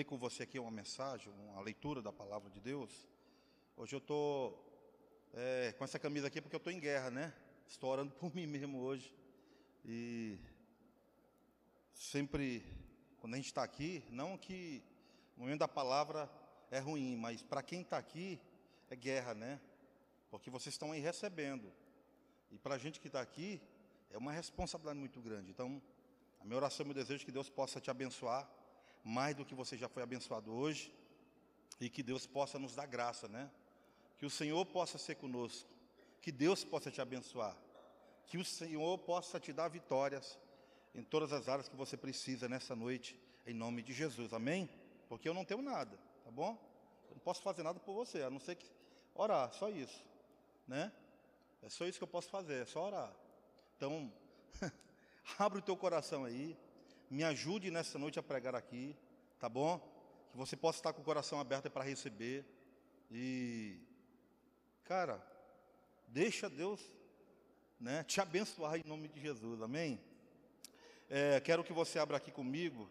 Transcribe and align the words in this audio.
ler 0.00 0.04
com 0.04 0.16
você 0.16 0.44
aqui 0.44 0.58
uma 0.58 0.70
mensagem, 0.70 1.30
uma 1.30 1.60
leitura 1.60 2.00
da 2.00 2.10
palavra 2.10 2.48
de 2.48 2.58
Deus. 2.58 3.06
Hoje 3.76 3.94
eu 3.94 3.98
estou 3.98 4.58
é, 5.34 5.74
com 5.76 5.84
essa 5.84 5.98
camisa 5.98 6.26
aqui 6.26 6.40
porque 6.40 6.56
eu 6.56 6.62
estou 6.64 6.72
em 6.72 6.80
guerra, 6.80 7.10
né? 7.10 7.34
Estou 7.68 7.90
orando 7.90 8.10
por 8.12 8.32
mim 8.34 8.46
mesmo 8.46 8.80
hoje. 8.80 9.14
E 9.84 10.38
sempre, 11.92 12.64
quando 13.18 13.34
a 13.34 13.36
gente 13.36 13.48
está 13.48 13.62
aqui, 13.62 14.02
não 14.08 14.38
que 14.38 14.82
o 15.36 15.40
momento 15.40 15.58
da 15.58 15.68
palavra 15.68 16.30
é 16.70 16.78
ruim, 16.78 17.14
mas 17.16 17.42
para 17.42 17.62
quem 17.62 17.82
está 17.82 17.98
aqui, 17.98 18.40
é 18.88 18.96
guerra, 18.96 19.34
né? 19.34 19.60
Porque 20.30 20.48
vocês 20.48 20.74
estão 20.74 20.92
aí 20.92 21.00
recebendo. 21.00 21.70
E 22.50 22.56
para 22.56 22.76
a 22.76 22.78
gente 22.78 23.00
que 23.00 23.08
está 23.08 23.20
aqui, 23.20 23.60
é 24.10 24.16
uma 24.16 24.32
responsabilidade 24.32 24.98
muito 24.98 25.20
grande. 25.20 25.50
Então, 25.50 25.82
a 26.40 26.44
minha 26.46 26.56
oração, 26.56 26.86
meu 26.86 26.94
desejo 26.94 27.22
é 27.22 27.26
que 27.26 27.32
Deus 27.32 27.50
possa 27.50 27.78
te 27.82 27.90
abençoar 27.90 28.48
mais 29.04 29.34
do 29.34 29.44
que 29.44 29.54
você 29.54 29.76
já 29.76 29.88
foi 29.88 30.02
abençoado 30.02 30.52
hoje 30.52 30.92
e 31.80 31.88
que 31.88 32.02
Deus 32.02 32.26
possa 32.26 32.58
nos 32.58 32.74
dar 32.74 32.86
graça, 32.86 33.28
né? 33.28 33.50
Que 34.18 34.26
o 34.26 34.30
Senhor 34.30 34.64
possa 34.66 34.98
ser 34.98 35.14
conosco, 35.14 35.68
que 36.20 36.30
Deus 36.30 36.62
possa 36.62 36.90
te 36.90 37.00
abençoar, 37.00 37.56
que 38.26 38.36
o 38.36 38.44
Senhor 38.44 38.98
possa 38.98 39.40
te 39.40 39.52
dar 39.52 39.68
vitórias 39.68 40.38
em 40.94 41.02
todas 41.02 41.32
as 41.32 41.48
áreas 41.48 41.68
que 41.68 41.76
você 41.76 41.96
precisa 41.96 42.48
nessa 42.48 42.76
noite, 42.76 43.18
em 43.46 43.54
nome 43.54 43.82
de 43.82 43.92
Jesus, 43.92 44.32
amém? 44.32 44.68
Porque 45.08 45.28
eu 45.28 45.34
não 45.34 45.44
tenho 45.44 45.62
nada, 45.62 45.98
tá 46.24 46.30
bom? 46.30 46.58
Eu 47.08 47.14
não 47.14 47.20
posso 47.20 47.42
fazer 47.42 47.62
nada 47.62 47.80
por 47.80 47.94
você, 47.94 48.22
a 48.22 48.30
não 48.30 48.38
ser 48.38 48.56
que 48.56 48.70
orar, 49.14 49.52
só 49.52 49.68
isso, 49.70 50.04
né? 50.68 50.92
É 51.62 51.68
só 51.68 51.86
isso 51.86 51.98
que 51.98 52.04
eu 52.04 52.08
posso 52.08 52.28
fazer, 52.28 52.62
é 52.62 52.66
só 52.66 52.86
orar. 52.86 53.12
Então, 53.76 54.12
abre 55.38 55.58
o 55.58 55.62
teu 55.62 55.76
coração 55.76 56.24
aí, 56.24 56.56
me 57.10 57.24
ajude 57.24 57.72
nessa 57.72 57.98
noite 57.98 58.20
a 58.20 58.22
pregar 58.22 58.54
aqui, 58.54 58.96
tá 59.40 59.48
bom? 59.48 59.80
Que 60.30 60.36
você 60.36 60.56
possa 60.56 60.78
estar 60.78 60.92
com 60.92 61.02
o 61.02 61.04
coração 61.04 61.40
aberto 61.40 61.68
para 61.68 61.82
receber. 61.82 62.44
E, 63.10 63.80
cara, 64.84 65.20
deixa 66.06 66.48
Deus 66.48 66.80
né, 67.80 68.04
te 68.04 68.20
abençoar 68.20 68.76
em 68.76 68.84
nome 68.84 69.08
de 69.08 69.20
Jesus, 69.20 69.60
amém? 69.60 70.00
É, 71.08 71.40
quero 71.40 71.64
que 71.64 71.72
você 71.72 71.98
abra 71.98 72.16
aqui 72.16 72.30
comigo 72.30 72.88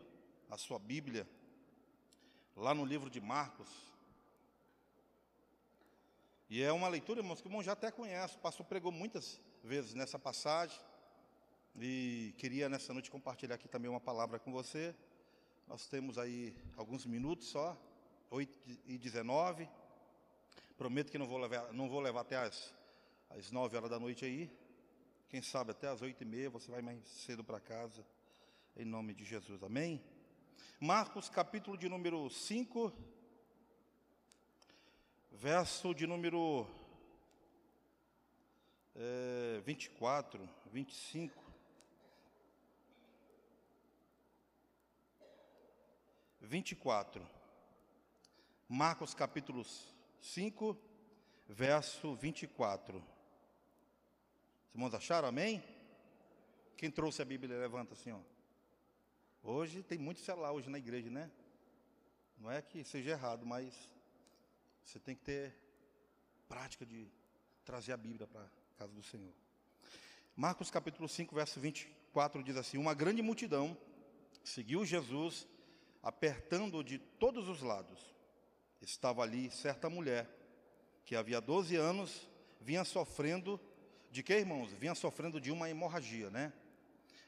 a 0.50 0.58
sua 0.58 0.78
Bíblia, 0.78 1.26
lá 2.58 2.74
no 2.74 2.84
livro 2.84 3.10
de 3.10 3.22
Marcos. 3.22 3.70
E 6.50 6.62
é 6.62 6.74
uma 6.74 6.90
leitura, 6.90 7.22
irmãos, 7.22 7.40
que 7.40 7.48
o 7.48 7.50
irmão 7.50 7.64
já 7.64 7.72
até 7.72 7.90
conhece, 7.90 8.36
o 8.36 8.40
pastor 8.40 8.66
pregou 8.66 8.92
muitas 8.92 9.40
vezes 9.64 9.94
nessa 9.94 10.20
passagem. 10.20 10.78
E 11.82 12.34
queria 12.38 12.68
nessa 12.68 12.92
noite 12.92 13.10
compartilhar 13.10 13.56
aqui 13.56 13.70
também 13.70 13.90
uma 13.90 14.02
palavra 14.02 14.38
com 14.38 14.52
você. 14.52 14.94
Nós 15.66 15.88
temos 15.88 16.18
aí 16.18 16.54
alguns 16.76 17.06
minutos 17.06 17.48
só, 17.48 17.82
8 18.30 18.60
e 18.86 18.98
19. 18.98 19.66
Prometo 20.78 21.10
que 21.10 21.18
não 21.18 21.26
vou 21.26 21.38
levar, 21.38 21.72
não 21.72 21.88
vou 21.88 22.02
levar 22.02 22.20
até 22.20 22.36
as, 22.36 22.76
as 23.30 23.50
9 23.50 23.78
horas 23.78 23.90
da 23.90 23.98
noite 23.98 24.26
aí. 24.26 24.52
Quem 25.30 25.42
sabe 25.42 25.72
até 25.72 25.88
as 25.88 26.02
8 26.02 26.22
e 26.22 26.26
meia 26.26 26.50
você 26.50 26.70
vai 26.70 26.82
mais 26.82 27.02
cedo 27.08 27.46
para 27.46 27.62
casa. 27.62 28.06
Em 28.76 28.84
nome 28.84 29.14
de 29.14 29.24
Jesus, 29.24 29.64
amém? 29.64 30.04
Marcos 30.82 31.30
capítulo 31.30 31.78
de 31.78 31.88
número 31.88 32.30
5, 32.30 32.92
verso 35.32 35.96
de 35.96 36.06
número 36.06 36.68
é, 38.98 39.62
24, 39.62 40.46
25. 40.74 41.49
24. 46.50 47.24
Marcos 48.68 49.14
capítulo 49.14 49.64
5, 50.20 50.76
verso 51.48 52.16
24. 52.16 52.98
Os 52.98 54.74
irmãos 54.74 54.96
acharam? 54.96 55.28
Amém? 55.28 55.64
Quem 56.76 56.90
trouxe 56.90 57.22
a 57.22 57.26
Bíblia, 57.26 57.56
levanta 57.56 57.94
assim, 57.94 58.12
ó. 58.12 58.20
Hoje 59.44 59.84
tem 59.84 60.00
muito 60.00 60.22
celular 60.22 60.52
hoje 60.52 60.72
na 60.72 60.80
igreja, 60.80 61.12
né? 61.12 61.30
Não 62.40 62.50
é 62.50 62.64
que 62.64 62.84
seja 62.84 63.12
errado, 63.12 63.46
mas 63.46 63.72
você 64.84 65.00
tem 65.00 65.16
que 65.16 65.22
ter 65.22 65.56
prática 66.48 66.84
de 66.84 67.08
trazer 67.64 67.94
a 67.94 67.98
Bíblia 67.98 68.26
para 68.26 68.42
a 68.42 68.50
casa 68.76 68.92
do 68.92 69.04
Senhor. 69.04 69.36
Marcos 70.36 70.72
capítulo 70.72 71.08
5, 71.08 71.36
verso 71.36 71.60
24 71.60 72.42
diz 72.42 72.58
assim: 72.58 72.80
Uma 72.80 72.96
grande 72.96 73.22
multidão 73.22 73.78
seguiu 74.44 74.84
Jesus 74.84 75.48
apertando-o 76.02 76.84
de 76.84 76.98
todos 76.98 77.48
os 77.48 77.62
lados. 77.62 78.00
Estava 78.82 79.22
ali 79.22 79.52
certa 79.52 79.90
mulher, 79.90 80.30
que 81.06 81.16
havia 81.16 81.42
12 81.42 81.76
anos 81.76 82.30
vinha 82.62 82.84
sofrendo, 82.84 83.60
de 84.12 84.22
que, 84.22 84.34
irmãos? 84.34 84.72
Vinha 84.74 84.96
sofrendo 84.96 85.40
de 85.40 85.52
uma 85.52 85.70
hemorragia, 85.70 86.30
né? 86.30 86.52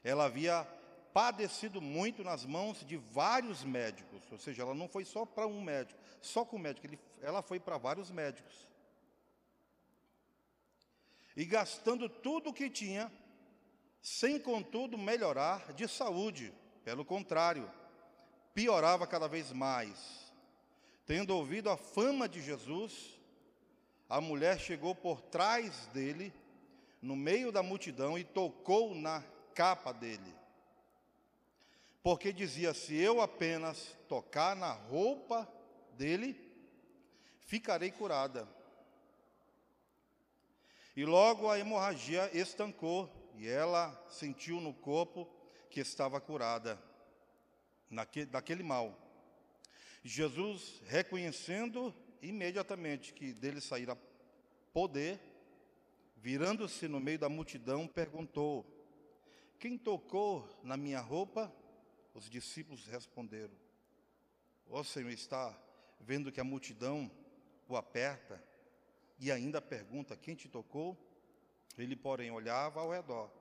Ela 0.03 0.25
havia 0.25 0.67
padecido 1.13 1.81
muito 1.81 2.23
nas 2.23 2.45
mãos 2.45 2.85
de 2.85 2.97
vários 2.97 3.63
médicos, 3.63 4.21
ou 4.31 4.37
seja, 4.37 4.63
ela 4.63 4.73
não 4.73 4.87
foi 4.87 5.03
só 5.03 5.25
para 5.25 5.45
um 5.45 5.61
médico, 5.61 5.99
só 6.21 6.45
com 6.45 6.55
o 6.55 6.59
médico, 6.59 6.87
ele, 6.87 6.99
ela 7.21 7.41
foi 7.41 7.59
para 7.59 7.77
vários 7.77 8.09
médicos. 8.09 8.67
E 11.35 11.45
gastando 11.45 12.07
tudo 12.07 12.49
o 12.49 12.53
que 12.53 12.69
tinha, 12.69 13.11
sem 14.01 14.39
contudo 14.39 14.97
melhorar 14.97 15.73
de 15.73 15.87
saúde, 15.87 16.53
pelo 16.83 17.05
contrário, 17.05 17.69
piorava 18.53 19.07
cada 19.07 19.27
vez 19.27 19.51
mais. 19.51 20.31
Tendo 21.05 21.35
ouvido 21.35 21.69
a 21.69 21.77
fama 21.77 22.27
de 22.27 22.41
Jesus, 22.41 23.19
a 24.09 24.21
mulher 24.21 24.59
chegou 24.59 24.93
por 24.93 25.21
trás 25.21 25.87
dele, 25.87 26.33
no 27.01 27.15
meio 27.15 27.51
da 27.51 27.63
multidão, 27.63 28.17
e 28.17 28.23
tocou 28.23 28.93
na 28.93 29.23
capa 29.55 29.91
dele. 29.91 30.35
Porque 32.03 32.31
dizia: 32.31 32.73
se 32.73 32.95
eu 32.95 33.21
apenas 33.21 33.97
tocar 34.07 34.55
na 34.55 34.71
roupa 34.71 35.47
dele, 35.97 36.35
ficarei 37.41 37.91
curada. 37.91 38.47
E 40.95 41.05
logo 41.05 41.49
a 41.49 41.57
hemorragia 41.57 42.29
estancou, 42.33 43.09
e 43.35 43.47
ela 43.47 43.97
sentiu 44.09 44.59
no 44.59 44.73
corpo 44.73 45.27
que 45.69 45.79
estava 45.79 46.19
curada 46.19 46.90
naquele, 47.91 48.25
daquele 48.25 48.63
mal. 48.63 48.97
Jesus, 50.03 50.81
reconhecendo 50.85 51.93
imediatamente 52.21 53.13
que 53.13 53.33
dele 53.33 53.61
saíra 53.61 53.95
poder, 54.73 55.19
virando-se 56.17 56.87
no 56.87 56.99
meio 56.99 57.19
da 57.19 57.29
multidão, 57.29 57.87
perguntou: 57.87 58.65
Quem 59.59 59.77
tocou 59.77 60.47
na 60.63 60.77
minha 60.77 60.99
roupa? 60.99 61.53
Os 62.13 62.29
discípulos 62.29 62.87
responderam: 62.87 63.53
O 64.65 64.83
Senhor 64.83 65.11
está 65.11 65.55
vendo 65.99 66.31
que 66.31 66.39
a 66.39 66.43
multidão 66.43 67.11
o 67.67 67.75
aperta 67.75 68.43
e 69.19 69.31
ainda 69.31 69.61
pergunta: 69.61 70.17
Quem 70.17 70.35
te 70.35 70.49
tocou? 70.49 70.97
Ele, 71.77 71.95
porém, 71.95 72.31
olhava 72.31 72.81
ao 72.81 72.91
redor 72.91 73.31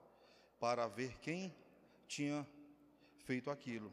para 0.59 0.87
ver 0.87 1.17
quem 1.19 1.53
tinha 2.07 2.47
feito 3.25 3.49
aquilo. 3.49 3.91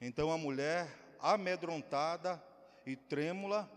Então 0.00 0.32
a 0.32 0.38
mulher, 0.38 0.88
amedrontada 1.18 2.42
e 2.86 2.96
trêmula, 2.96 3.70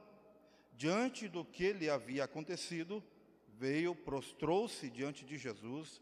diante 0.72 1.28
do 1.28 1.44
que 1.44 1.73
lhe 1.73 1.89
havia 1.89 2.23
acontecido, 2.23 3.03
veio, 3.47 3.94
prostrou-se 3.94 4.89
diante 4.89 5.25
de 5.25 5.38
Jesus 5.38 6.01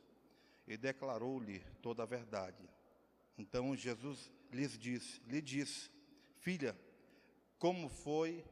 e 0.68 0.78
declarou-lhe 0.78 1.60
toda 1.82 2.04
a 2.04 2.06
verdade. 2.06 2.70
Então 3.38 3.76
Jesus 3.76 4.32
lhes 4.52 4.78
disse, 4.78 5.20
lhe 5.28 5.42
disse, 5.42 5.90
filha, 6.40 6.78
como 7.58 7.90
foi, 7.90 8.46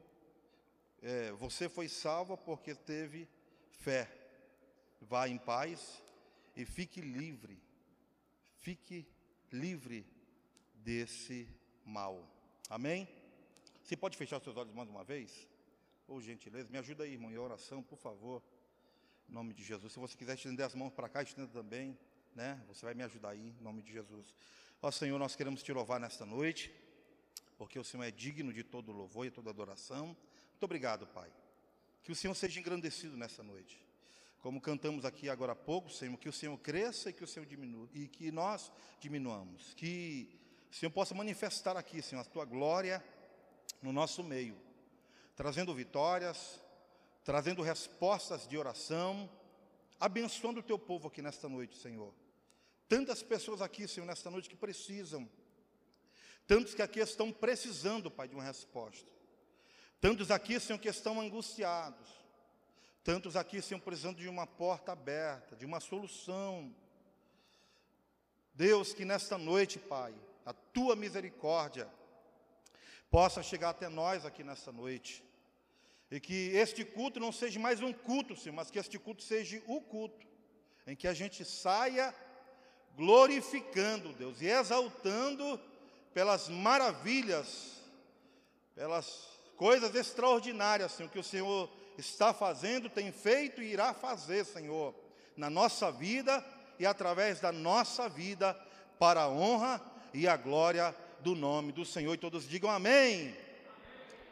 é, 1.00 1.30
você 1.32 1.68
foi 1.68 1.88
salva 1.88 2.36
porque 2.36 2.74
teve 2.74 3.28
fé. 3.70 4.10
Vá 5.00 5.28
em 5.28 5.38
paz 5.38 6.02
e 6.56 6.64
fique 6.64 7.00
livre, 7.00 7.62
fique 8.58 9.06
livre 9.50 10.06
desse 10.74 11.48
mal. 11.84 12.28
Amém? 12.68 13.08
Você 13.82 13.96
pode 13.96 14.16
fechar 14.16 14.40
seus 14.40 14.56
olhos 14.56 14.74
mais 14.74 14.88
uma 14.88 15.02
vez? 15.02 15.48
Por 16.06 16.20
gentileza, 16.22 16.68
me 16.70 16.78
ajuda 16.78 17.04
aí, 17.04 17.12
irmão, 17.12 17.30
em 17.30 17.38
oração, 17.38 17.82
por 17.82 17.98
favor. 17.98 18.42
Em 19.28 19.32
nome 19.32 19.54
de 19.54 19.62
Jesus. 19.62 19.92
Se 19.92 19.98
você 19.98 20.16
quiser 20.16 20.34
estender 20.34 20.64
as 20.64 20.74
mãos 20.74 20.92
para 20.92 21.08
cá, 21.08 21.22
estenda 21.22 21.48
também, 21.48 21.98
né? 22.34 22.62
Você 22.68 22.84
vai 22.84 22.94
me 22.94 23.02
ajudar 23.02 23.30
aí, 23.30 23.54
em 23.58 23.62
nome 23.62 23.82
de 23.82 23.92
Jesus. 23.92 24.34
Ó 24.82 24.90
Senhor, 24.90 25.18
nós 25.18 25.36
queremos 25.36 25.62
te 25.62 25.72
louvar 25.72 26.00
nesta 26.00 26.24
noite, 26.24 26.72
porque 27.58 27.78
o 27.78 27.84
Senhor 27.84 28.02
é 28.04 28.10
digno 28.10 28.52
de 28.52 28.64
todo 28.64 28.92
louvor 28.92 29.26
e 29.26 29.30
toda 29.30 29.50
adoração. 29.50 30.06
Muito 30.06 30.62
obrigado, 30.62 31.06
Pai. 31.06 31.30
Que 32.02 32.10
o 32.10 32.14
Senhor 32.14 32.34
seja 32.34 32.58
engrandecido 32.58 33.16
nessa 33.16 33.42
noite. 33.42 33.84
Como 34.40 34.58
cantamos 34.60 35.04
aqui 35.04 35.28
agora 35.28 35.52
há 35.52 35.56
pouco, 35.56 35.90
Senhor, 35.90 36.16
que 36.16 36.28
o 36.28 36.32
Senhor 36.32 36.56
cresça 36.58 37.10
e 37.10 37.12
que 37.12 37.22
o 37.22 37.26
Senhor 37.26 37.44
diminua, 37.44 37.88
e 37.92 38.08
que 38.08 38.32
nós 38.32 38.72
diminuamos. 38.98 39.74
Que 39.74 40.39
Senhor 40.70 40.90
possa 40.90 41.14
manifestar 41.14 41.76
aqui, 41.76 42.00
Senhor, 42.00 42.20
a 42.22 42.24
tua 42.24 42.44
glória 42.44 43.04
no 43.82 43.92
nosso 43.92 44.22
meio, 44.22 44.56
trazendo 45.34 45.74
vitórias, 45.74 46.60
trazendo 47.24 47.62
respostas 47.62 48.46
de 48.46 48.56
oração, 48.56 49.28
abençoando 49.98 50.60
o 50.60 50.62
teu 50.62 50.78
povo 50.78 51.08
aqui 51.08 51.20
nesta 51.20 51.48
noite, 51.48 51.76
Senhor. 51.76 52.14
Tantas 52.88 53.22
pessoas 53.22 53.60
aqui, 53.60 53.86
Senhor, 53.86 54.06
nesta 54.06 54.30
noite 54.30 54.48
que 54.48 54.56
precisam, 54.56 55.28
tantos 56.46 56.74
que 56.74 56.82
aqui 56.82 57.00
estão 57.00 57.32
precisando, 57.32 58.10
Pai, 58.10 58.28
de 58.28 58.34
uma 58.34 58.44
resposta, 58.44 59.08
tantos 60.00 60.30
aqui, 60.30 60.58
Senhor, 60.58 60.78
que 60.78 60.88
estão 60.88 61.20
angustiados, 61.20 62.08
tantos 63.02 63.36
aqui, 63.36 63.60
Senhor, 63.60 63.80
precisando 63.80 64.18
de 64.18 64.28
uma 64.28 64.46
porta 64.46 64.92
aberta, 64.92 65.56
de 65.56 65.66
uma 65.66 65.80
solução. 65.80 66.74
Deus, 68.54 68.92
que 68.92 69.04
nesta 69.04 69.38
noite, 69.38 69.78
Pai, 69.78 70.14
a 70.44 70.52
tua 70.52 70.96
misericórdia 70.96 71.88
possa 73.10 73.42
chegar 73.42 73.70
até 73.70 73.88
nós 73.88 74.24
aqui 74.24 74.44
nesta 74.44 74.70
noite. 74.70 75.24
E 76.10 76.18
que 76.18 76.50
este 76.54 76.84
culto 76.84 77.20
não 77.20 77.30
seja 77.30 77.60
mais 77.60 77.80
um 77.80 77.92
culto, 77.92 78.36
Senhor, 78.36 78.54
mas 78.54 78.70
que 78.70 78.78
este 78.78 78.98
culto 78.98 79.22
seja 79.22 79.62
o 79.66 79.80
culto, 79.80 80.26
em 80.86 80.96
que 80.96 81.06
a 81.06 81.14
gente 81.14 81.44
saia 81.44 82.14
glorificando 82.96 84.12
Deus 84.12 84.40
e 84.40 84.46
exaltando 84.46 85.60
pelas 86.12 86.48
maravilhas, 86.48 87.80
pelas 88.74 89.28
coisas 89.56 89.94
extraordinárias, 89.94 90.92
Senhor, 90.92 91.10
que 91.10 91.18
o 91.18 91.24
Senhor 91.24 91.70
está 91.96 92.32
fazendo, 92.34 92.90
tem 92.90 93.12
feito 93.12 93.62
e 93.62 93.72
irá 93.72 93.94
fazer, 93.94 94.44
Senhor, 94.44 94.94
na 95.36 95.48
nossa 95.48 95.92
vida 95.92 96.44
e 96.78 96.86
através 96.86 97.40
da 97.40 97.52
nossa 97.52 98.08
vida, 98.08 98.54
para 98.98 99.22
a 99.22 99.28
honra 99.28 99.80
e 100.12 100.26
a 100.26 100.36
glória 100.36 100.94
do 101.20 101.34
nome 101.34 101.72
do 101.72 101.84
Senhor. 101.84 102.14
E 102.14 102.18
todos 102.18 102.48
digam 102.48 102.70
amém. 102.70 103.28
Amém, 103.28 103.36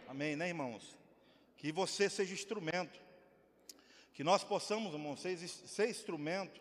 amém 0.08 0.36
né, 0.36 0.48
irmãos? 0.48 0.96
Que 1.56 1.72
você 1.72 2.08
seja 2.08 2.34
instrumento. 2.34 3.00
Que 4.12 4.25
nós 4.25 4.42
possamos, 4.42 4.92
irmãos, 4.92 5.20
ser, 5.20 5.36
ser 5.38 5.88
instrumento 5.88 6.60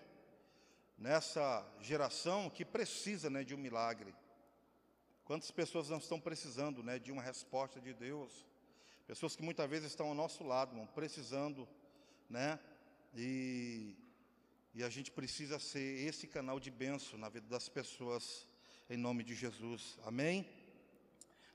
nessa 0.97 1.65
geração 1.81 2.49
que 2.49 2.65
precisa 2.65 3.29
né, 3.29 3.43
de 3.43 3.53
um 3.53 3.57
milagre. 3.57 4.13
Quantas 5.25 5.51
pessoas 5.51 5.89
não 5.89 5.97
estão 5.97 6.19
precisando 6.19 6.81
né, 6.83 6.97
de 6.97 7.11
uma 7.11 7.21
resposta 7.21 7.81
de 7.81 7.93
Deus? 7.93 8.45
Pessoas 9.05 9.35
que 9.35 9.43
muitas 9.43 9.69
vezes 9.69 9.89
estão 9.89 10.07
ao 10.07 10.13
nosso 10.13 10.43
lado, 10.43 10.71
irmão, 10.71 10.87
precisando, 10.87 11.67
né? 12.29 12.59
E, 13.15 13.95
e 14.73 14.83
a 14.83 14.89
gente 14.89 15.11
precisa 15.11 15.59
ser 15.59 16.05
esse 16.07 16.27
canal 16.27 16.59
de 16.59 16.69
bênção 16.69 17.17
na 17.17 17.29
vida 17.29 17.47
das 17.47 17.69
pessoas 17.69 18.46
em 18.89 18.97
nome 18.97 19.23
de 19.23 19.35
Jesus. 19.35 19.97
Amém? 20.05 20.47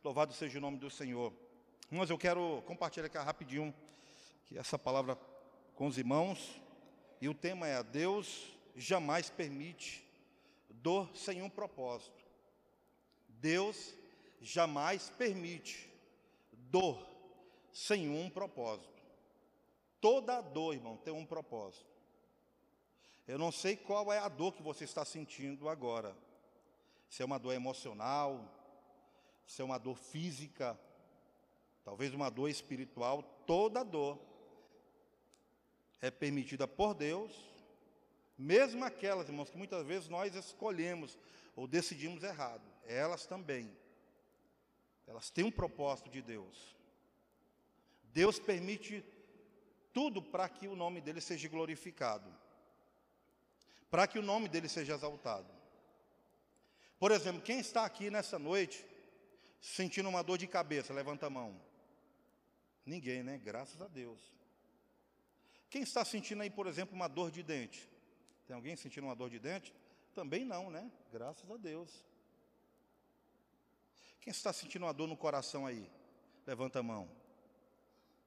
Louvado 0.05 0.34
seja 0.34 0.58
o 0.58 0.61
nome 0.61 0.79
do 0.79 0.90
Senhor. 0.90 1.32
Mas 1.90 2.11
eu 2.11 2.19
quero 2.19 2.62
compartilhar 2.67 3.06
aqui 3.06 3.17
rapidinho 3.17 3.75
essa 4.55 4.79
palavra 4.79 5.17
com 5.75 5.87
os 5.87 5.96
irmãos. 5.96 6.61
E 7.20 7.29
o 7.29 7.34
tema 7.34 7.67
é: 7.67 7.82
Deus 7.82 8.49
jamais 8.76 9.31
permite 9.31 10.05
dor 10.69 11.08
sem 11.17 11.40
um 11.40 11.49
propósito. 11.49 12.23
Deus 13.29 13.94
jamais 14.40 15.08
permite 15.11 15.90
dor 16.52 17.06
sem 17.73 18.11
um 18.11 18.28
propósito. 18.28 19.02
Toda 20.00 20.40
dor, 20.40 20.75
irmão, 20.75 20.96
tem 20.99 21.14
um 21.14 21.25
propósito. 21.25 21.87
Eu 23.26 23.38
não 23.38 23.52
sei 23.52 23.76
qual 23.76 24.12
é 24.12 24.19
a 24.19 24.28
dor 24.28 24.52
que 24.52 24.62
você 24.62 24.85
está 24.85 25.05
sentindo 25.05 25.69
agora 25.69 26.14
se 27.12 27.20
é 27.20 27.26
uma 27.26 27.38
dor 27.38 27.53
emocional, 27.53 28.50
se 29.47 29.61
é 29.61 29.64
uma 29.64 29.76
dor 29.76 29.99
física, 29.99 30.81
talvez 31.85 32.14
uma 32.14 32.31
dor 32.31 32.49
espiritual, 32.49 33.23
toda 33.47 33.85
dor 33.85 34.19
é 36.00 36.11
permitida 36.11 36.67
por 36.67 36.94
Deus, 36.94 37.31
mesmo 38.38 38.82
aquelas, 38.82 39.29
irmãos, 39.29 39.50
que 39.50 39.59
muitas 39.59 39.87
vezes 39.87 40.09
nós 40.09 40.35
escolhemos 40.35 41.19
ou 41.55 41.67
decidimos 41.67 42.23
errado, 42.23 42.62
elas 42.87 43.26
também, 43.26 43.70
elas 45.06 45.29
têm 45.29 45.44
um 45.44 45.50
propósito 45.50 46.09
de 46.09 46.23
Deus. 46.23 46.75
Deus 48.05 48.38
permite 48.38 49.05
tudo 49.93 50.23
para 50.23 50.49
que 50.49 50.67
o 50.67 50.75
nome 50.75 51.03
dele 51.03 51.20
seja 51.20 51.47
glorificado, 51.47 52.35
para 53.91 54.06
que 54.06 54.19
o 54.19 54.23
nome 54.23 54.49
dele 54.49 54.67
seja 54.67 54.94
exaltado. 54.94 55.62
Por 57.02 57.10
exemplo, 57.10 57.43
quem 57.43 57.58
está 57.58 57.84
aqui 57.84 58.12
nessa 58.12 58.38
noite 58.38 58.87
sentindo 59.60 60.08
uma 60.08 60.22
dor 60.22 60.38
de 60.38 60.46
cabeça, 60.46 60.94
levanta 60.94 61.26
a 61.26 61.31
mão. 61.31 61.60
Ninguém, 62.87 63.25
né? 63.25 63.38
Graças 63.38 63.82
a 63.82 63.88
Deus. 63.88 64.20
Quem 65.69 65.82
está 65.82 66.04
sentindo 66.04 66.43
aí, 66.43 66.49
por 66.49 66.69
exemplo, 66.69 66.94
uma 66.94 67.08
dor 67.08 67.32
de 67.32 67.43
dente? 67.43 67.90
Tem 68.46 68.54
alguém 68.54 68.76
sentindo 68.76 69.02
uma 69.08 69.16
dor 69.16 69.31
de 69.31 69.40
dente? 69.40 69.75
Também 70.14 70.44
não, 70.44 70.70
né? 70.70 70.88
Graças 71.10 71.50
a 71.50 71.56
Deus. 71.56 72.06
Quem 74.20 74.31
está 74.31 74.52
sentindo 74.52 74.84
uma 74.84 74.94
dor 74.94 75.08
no 75.08 75.16
coração 75.16 75.66
aí? 75.66 75.90
Levanta 76.46 76.78
a 76.78 76.84
mão. 76.84 77.10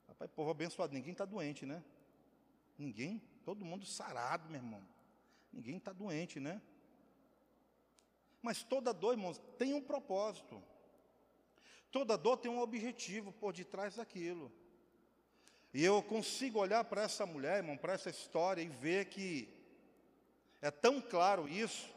Rapaz, 0.06 0.30
povo 0.32 0.52
abençoado, 0.52 0.94
ninguém 0.94 1.14
está 1.14 1.24
doente, 1.24 1.66
né? 1.66 1.82
Ninguém, 2.78 3.22
todo 3.46 3.64
mundo 3.64 3.86
sarado, 3.86 4.50
meu 4.50 4.60
irmão. 4.60 4.86
Ninguém 5.54 5.78
está 5.78 5.94
doente, 5.94 6.42
né? 6.42 6.62
Mas 8.46 8.62
toda 8.62 8.94
dor, 8.94 9.14
irmãos, 9.14 9.42
tem 9.58 9.74
um 9.74 9.82
propósito. 9.82 10.62
Toda 11.92 12.16
dor 12.16 12.38
tem 12.38 12.52
um 12.52 12.60
objetivo 12.60 13.32
por 13.32 13.52
detrás 13.52 13.96
daquilo. 13.96 14.52
E 15.74 15.84
eu 15.84 16.04
consigo 16.04 16.60
olhar 16.60 16.84
para 16.84 17.02
essa 17.02 17.26
mulher, 17.26 17.58
irmão, 17.58 17.76
para 17.76 17.94
essa 17.94 18.12
história 18.12 18.62
e 18.62 18.68
ver 18.68 19.06
que 19.06 19.50
é 20.62 20.70
tão 20.70 21.02
claro 21.02 21.50
isso, 21.50 21.90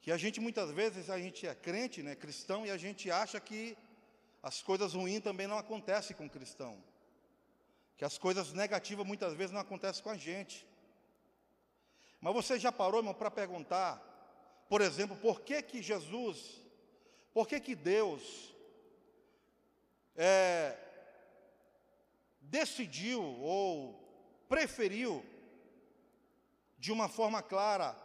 que 0.00 0.10
a 0.10 0.16
gente 0.16 0.40
muitas 0.40 0.72
vezes 0.72 1.10
a 1.10 1.18
gente 1.18 1.46
é 1.46 1.54
crente, 1.54 2.02
né, 2.02 2.16
cristão, 2.16 2.66
e 2.66 2.70
a 2.72 2.76
gente 2.76 3.08
acha 3.08 3.38
que 3.38 3.78
as 4.42 4.60
coisas 4.62 4.94
ruins 4.94 5.22
também 5.22 5.46
não 5.46 5.58
acontecem 5.58 6.16
com 6.16 6.26
o 6.26 6.30
cristão. 6.30 6.76
Que 7.96 8.04
as 8.04 8.18
coisas 8.18 8.52
negativas 8.52 9.06
muitas 9.06 9.32
vezes 9.34 9.52
não 9.52 9.60
acontecem 9.60 10.02
com 10.02 10.10
a 10.10 10.16
gente. 10.16 10.66
Mas 12.20 12.34
você 12.34 12.58
já 12.58 12.72
parou, 12.72 12.98
irmão, 12.98 13.14
para 13.14 13.30
perguntar 13.30 14.05
por 14.68 14.80
exemplo, 14.80 15.16
por 15.16 15.40
que 15.40 15.62
que 15.62 15.82
Jesus, 15.82 16.60
por 17.32 17.46
que 17.46 17.60
que 17.60 17.74
Deus 17.74 18.54
é, 20.16 20.76
decidiu 22.40 23.22
ou 23.22 23.94
preferiu, 24.48 25.24
de 26.78 26.92
uma 26.92 27.08
forma 27.08 27.42
clara, 27.42 27.96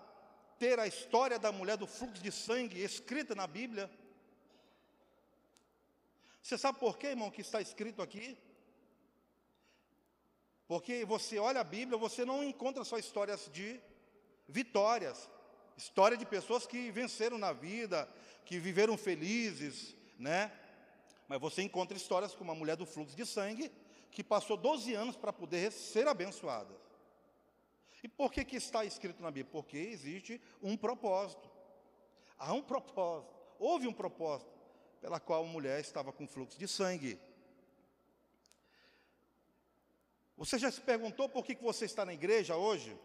ter 0.58 0.80
a 0.80 0.88
história 0.88 1.40
da 1.40 1.52
mulher 1.52 1.78
do 1.78 1.88
fluxo 1.88 2.22
de 2.22 2.32
sangue 2.32 2.84
escrita 2.84 3.34
na 3.34 3.48
Bíblia? 3.48 3.90
Você 6.42 6.58
sabe 6.58 6.80
por 6.80 6.98
quê, 6.98 7.08
irmão, 7.08 7.32
que 7.32 7.42
está 7.42 7.62
escrito 7.62 8.02
aqui? 8.02 8.38
Porque 10.68 11.06
você 11.06 11.38
olha 11.38 11.62
a 11.62 11.64
Bíblia, 11.64 11.98
você 11.98 12.24
não 12.24 12.44
encontra 12.44 12.84
só 12.84 12.98
histórias 12.98 13.50
de 13.52 13.80
vitórias, 14.48 15.30
História 15.78 16.18
de 16.18 16.26
pessoas 16.26 16.66
que 16.66 16.92
venceram 16.92 17.38
na 17.38 17.54
vida, 17.54 18.08
que 18.46 18.60
viveram 18.60 18.98
felizes, 18.98 19.96
né? 20.18 20.52
Mas 21.28 21.40
você 21.40 21.62
encontra 21.62 21.96
histórias 21.96 22.36
como 22.36 22.52
a 22.52 22.56
mulher 22.56 22.76
do 22.76 22.86
fluxo 22.86 23.16
de 23.16 23.26
sangue, 23.26 23.72
que 24.12 24.24
passou 24.24 24.58
12 24.58 24.94
anos 24.94 25.16
para 25.16 25.32
poder 25.32 25.72
ser 25.72 26.08
abençoada. 26.08 26.76
E 28.04 28.08
por 28.08 28.32
que, 28.32 28.44
que 28.44 28.58
está 28.58 28.84
escrito 28.84 29.22
na 29.22 29.32
Bíblia? 29.32 29.52
Porque 29.52 29.78
existe 29.78 30.42
um 30.62 30.76
propósito. 30.76 31.50
Há 32.38 32.54
um 32.54 32.62
propósito, 32.62 33.32
houve 33.60 33.88
um 33.88 33.94
propósito 33.94 34.52
pela 35.00 35.20
qual 35.20 35.44
a 35.44 35.48
mulher 35.48 35.80
estava 35.80 36.12
com 36.12 36.28
fluxo 36.28 36.58
de 36.58 36.68
sangue. 36.68 37.20
Você 40.36 40.58
já 40.58 40.72
se 40.72 40.82
perguntou 40.82 41.30
por 41.30 41.46
que, 41.46 41.54
que 41.54 41.64
você 41.64 41.86
está 41.86 42.04
na 42.04 42.14
igreja 42.14 42.56
hoje? 42.56 42.98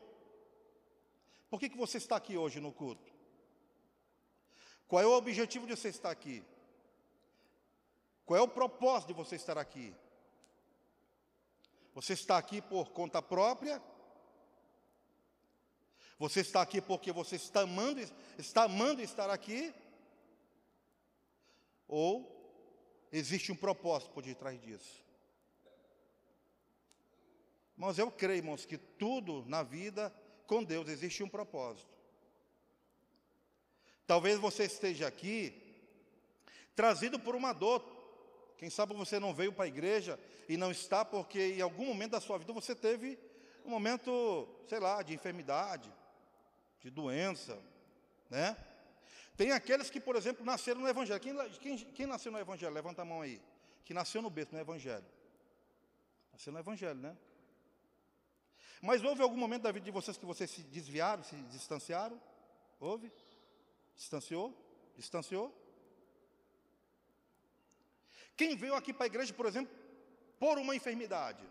Por 1.48 1.60
que, 1.60 1.68
que 1.68 1.76
você 1.76 1.98
está 1.98 2.16
aqui 2.16 2.36
hoje 2.36 2.60
no 2.60 2.72
culto? 2.72 3.12
Qual 4.88 5.02
é 5.02 5.06
o 5.06 5.12
objetivo 5.12 5.66
de 5.66 5.76
você 5.76 5.88
estar 5.88 6.10
aqui? 6.10 6.44
Qual 8.24 8.38
é 8.38 8.42
o 8.42 8.48
propósito 8.48 9.08
de 9.08 9.14
você 9.14 9.36
estar 9.36 9.56
aqui? 9.58 9.94
Você 11.94 12.12
está 12.12 12.36
aqui 12.36 12.60
por 12.60 12.90
conta 12.90 13.22
própria? 13.22 13.82
Você 16.18 16.40
está 16.40 16.62
aqui 16.62 16.80
porque 16.80 17.12
você 17.12 17.36
está 17.36 17.60
amando, 17.60 18.00
está 18.38 18.64
amando 18.64 19.02
estar 19.02 19.30
aqui? 19.30 19.72
Ou 21.86 22.34
existe 23.12 23.52
um 23.52 23.56
propósito 23.56 24.12
por 24.12 24.22
detrás 24.22 24.60
disso? 24.60 25.04
Mas 27.76 27.98
eu 27.98 28.10
creio, 28.10 28.38
irmãos, 28.38 28.64
que 28.64 28.78
tudo 28.78 29.44
na 29.46 29.62
vida 29.62 30.12
com 30.46 30.62
Deus 30.62 30.88
existe 30.88 31.22
um 31.22 31.28
propósito. 31.28 31.88
Talvez 34.06 34.38
você 34.38 34.64
esteja 34.64 35.06
aqui 35.06 35.52
trazido 36.74 37.18
por 37.18 37.34
uma 37.34 37.52
dor. 37.52 37.84
Quem 38.56 38.70
sabe 38.70 38.94
você 38.94 39.18
não 39.18 39.34
veio 39.34 39.52
para 39.52 39.64
a 39.64 39.68
igreja 39.68 40.18
e 40.48 40.56
não 40.56 40.70
está 40.70 41.04
porque 41.04 41.54
em 41.54 41.60
algum 41.60 41.86
momento 41.86 42.12
da 42.12 42.20
sua 42.20 42.38
vida 42.38 42.52
você 42.52 42.74
teve 42.74 43.18
um 43.64 43.70
momento, 43.70 44.48
sei 44.68 44.78
lá, 44.78 45.02
de 45.02 45.12
enfermidade, 45.12 45.92
de 46.80 46.88
doença, 46.88 47.58
né? 48.30 48.56
Tem 49.36 49.52
aqueles 49.52 49.90
que, 49.90 50.00
por 50.00 50.16
exemplo, 50.16 50.46
nasceram 50.46 50.80
no 50.80 50.88
Evangelho. 50.88 51.20
Quem, 51.20 51.36
quem, 51.58 51.76
quem 51.76 52.06
nasceu 52.06 52.32
no 52.32 52.38
Evangelho? 52.38 52.72
Levanta 52.72 53.02
a 53.02 53.04
mão 53.04 53.20
aí. 53.20 53.40
Que 53.84 53.92
nasceu 53.92 54.22
no 54.22 54.30
berço, 54.30 54.54
no 54.54 54.60
Evangelho. 54.60 55.04
Nasceu 56.32 56.52
no 56.52 56.58
Evangelho, 56.58 56.98
né? 56.98 57.16
Mas 58.82 59.02
houve 59.02 59.22
algum 59.22 59.36
momento 59.36 59.62
da 59.62 59.72
vida 59.72 59.84
de 59.84 59.90
vocês 59.90 60.16
que 60.16 60.26
vocês 60.26 60.50
se 60.50 60.62
desviaram, 60.62 61.22
se 61.22 61.36
distanciaram? 61.44 62.20
Houve? 62.78 63.10
Distanciou? 63.94 64.54
Distanciou? 64.96 65.54
Quem 68.36 68.56
veio 68.56 68.74
aqui 68.74 68.92
para 68.92 69.04
a 69.04 69.06
igreja, 69.06 69.32
por 69.32 69.46
exemplo, 69.46 69.74
por 70.38 70.58
uma 70.58 70.76
enfermidade? 70.76 71.42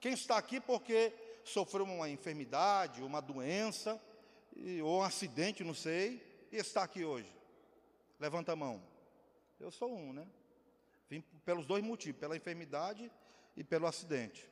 Quem 0.00 0.14
está 0.14 0.38
aqui 0.38 0.58
porque 0.58 1.12
sofreu 1.44 1.84
uma 1.84 2.08
enfermidade, 2.08 3.02
uma 3.02 3.20
doença, 3.20 4.00
ou 4.82 5.00
um 5.00 5.02
acidente, 5.02 5.62
não 5.62 5.74
sei, 5.74 6.46
e 6.50 6.56
está 6.56 6.82
aqui 6.82 7.04
hoje? 7.04 7.30
Levanta 8.18 8.52
a 8.52 8.56
mão. 8.56 8.82
Eu 9.60 9.70
sou 9.70 9.94
um, 9.94 10.12
né? 10.12 10.26
Vim 11.10 11.20
pelos 11.44 11.66
dois 11.66 11.84
motivos, 11.84 12.18
pela 12.18 12.36
enfermidade 12.36 13.10
e 13.56 13.62
pelo 13.62 13.86
acidente. 13.86 14.48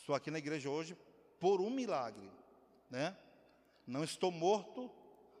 Estou 0.00 0.14
aqui 0.14 0.30
na 0.30 0.38
igreja 0.38 0.70
hoje 0.70 0.96
por 1.38 1.60
um 1.60 1.68
milagre, 1.68 2.28
né? 2.88 3.14
Não 3.86 4.02
estou 4.02 4.30
morto, 4.30 4.90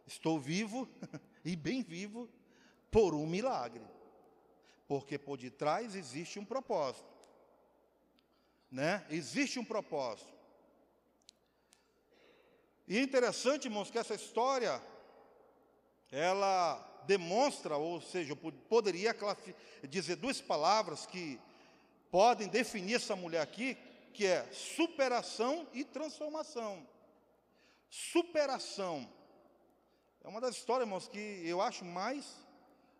estou 0.06 0.38
vivo 0.38 0.86
e 1.42 1.56
bem 1.56 1.82
vivo 1.82 2.28
por 2.90 3.14
um 3.14 3.26
milagre. 3.26 3.82
Porque 4.86 5.18
por 5.18 5.38
detrás 5.38 5.94
existe 5.94 6.38
um 6.38 6.44
propósito. 6.44 7.08
Né? 8.70 9.04
Existe 9.08 9.58
um 9.58 9.64
propósito. 9.64 10.30
E 12.86 12.98
é 12.98 13.00
interessante, 13.00 13.64
irmãos, 13.64 13.90
que 13.90 13.98
essa 13.98 14.14
história 14.14 14.80
ela 16.10 17.02
demonstra, 17.06 17.78
ou 17.78 17.98
seja, 18.02 18.32
eu 18.32 18.36
poderia 18.36 19.16
dizer 19.88 20.16
duas 20.16 20.38
palavras 20.38 21.06
que 21.06 21.40
podem 22.10 22.46
definir 22.46 22.96
essa 22.96 23.16
mulher 23.16 23.40
aqui, 23.40 23.78
que 24.12 24.26
é 24.26 24.50
superação 24.52 25.66
e 25.72 25.84
transformação. 25.84 26.86
Superação. 27.88 29.10
É 30.22 30.28
uma 30.28 30.40
das 30.40 30.56
histórias, 30.56 30.86
irmãos, 30.86 31.08
que 31.08 31.42
eu 31.44 31.60
acho 31.60 31.84
mais, 31.84 32.46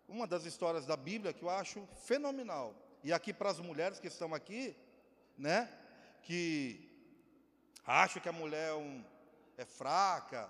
uma 0.07 0.25
das 0.25 0.45
histórias 0.45 0.85
da 0.85 0.97
Bíblia 0.97 1.33
que 1.33 1.43
eu 1.43 1.49
acho 1.49 1.87
fenomenal. 2.05 2.75
E 3.03 3.13
aqui 3.13 3.33
para 3.33 3.49
as 3.49 3.59
mulheres 3.59 3.99
que 3.99 4.07
estão 4.07 4.33
aqui, 4.33 4.75
né, 5.37 5.69
que 6.23 6.89
acham 7.85 8.21
que 8.21 8.29
a 8.29 8.33
mulher 8.33 8.69
é, 8.69 8.73
um, 8.73 9.03
é 9.57 9.65
fraca, 9.65 10.49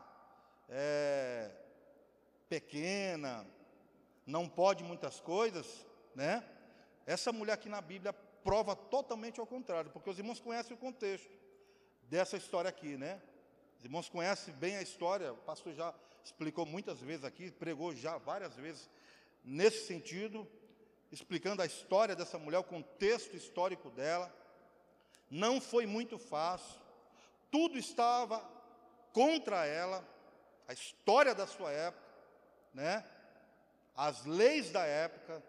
é, 0.67 1.51
pequena, 2.49 3.45
não 4.25 4.47
pode 4.47 4.83
muitas 4.83 5.19
coisas, 5.19 5.85
né? 6.15 6.43
Essa 7.05 7.31
mulher 7.31 7.53
aqui 7.53 7.69
na 7.69 7.81
Bíblia 7.81 8.13
prova 8.43 8.75
totalmente 8.75 9.39
ao 9.39 9.47
contrário, 9.47 9.91
porque 9.91 10.09
os 10.09 10.17
irmãos 10.17 10.39
conhecem 10.39 10.75
o 10.75 10.79
contexto 10.79 11.29
dessa 12.03 12.37
história 12.37 12.69
aqui, 12.69 12.97
né? 12.97 13.21
Os 13.77 13.85
irmãos 13.85 14.09
conhecem 14.09 14.53
bem 14.55 14.75
a 14.77 14.81
história, 14.81 15.33
o 15.33 15.37
pastor 15.37 15.73
já 15.73 15.93
explicou 16.23 16.65
muitas 16.65 16.99
vezes 16.99 17.23
aqui, 17.25 17.51
pregou 17.51 17.95
já 17.95 18.17
várias 18.17 18.55
vezes 18.55 18.89
nesse 19.43 19.87
sentido, 19.87 20.47
explicando 21.11 21.61
a 21.61 21.65
história 21.65 22.15
dessa 22.15 22.37
mulher, 22.37 22.59
o 22.59 22.63
contexto 22.63 23.35
histórico 23.35 23.89
dela. 23.89 24.33
Não 25.29 25.61
foi 25.61 25.85
muito 25.85 26.17
fácil, 26.17 26.79
tudo 27.49 27.77
estava 27.77 28.39
contra 29.13 29.65
ela, 29.65 30.05
a 30.67 30.73
história 30.73 31.33
da 31.33 31.47
sua 31.47 31.71
época 31.71 32.11
né? 32.73 33.03
As 33.95 34.25
leis 34.25 34.71
da 34.71 34.85
época, 34.85 35.43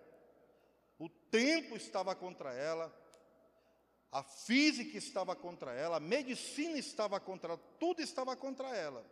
tempo 1.33 1.75
estava 1.77 2.15
contra 2.15 2.53
ela, 2.53 2.95
a 4.13 4.23
física 4.23 4.97
estava 4.97 5.35
contra 5.35 5.73
ela, 5.73 5.97
a 5.97 6.01
medicina 6.01 6.79
estava 6.79 7.19
contra 7.19 7.55
ela, 7.55 7.63
tudo 7.81 8.01
estava 8.01 8.37
contra 8.37 8.69
ela, 8.77 9.05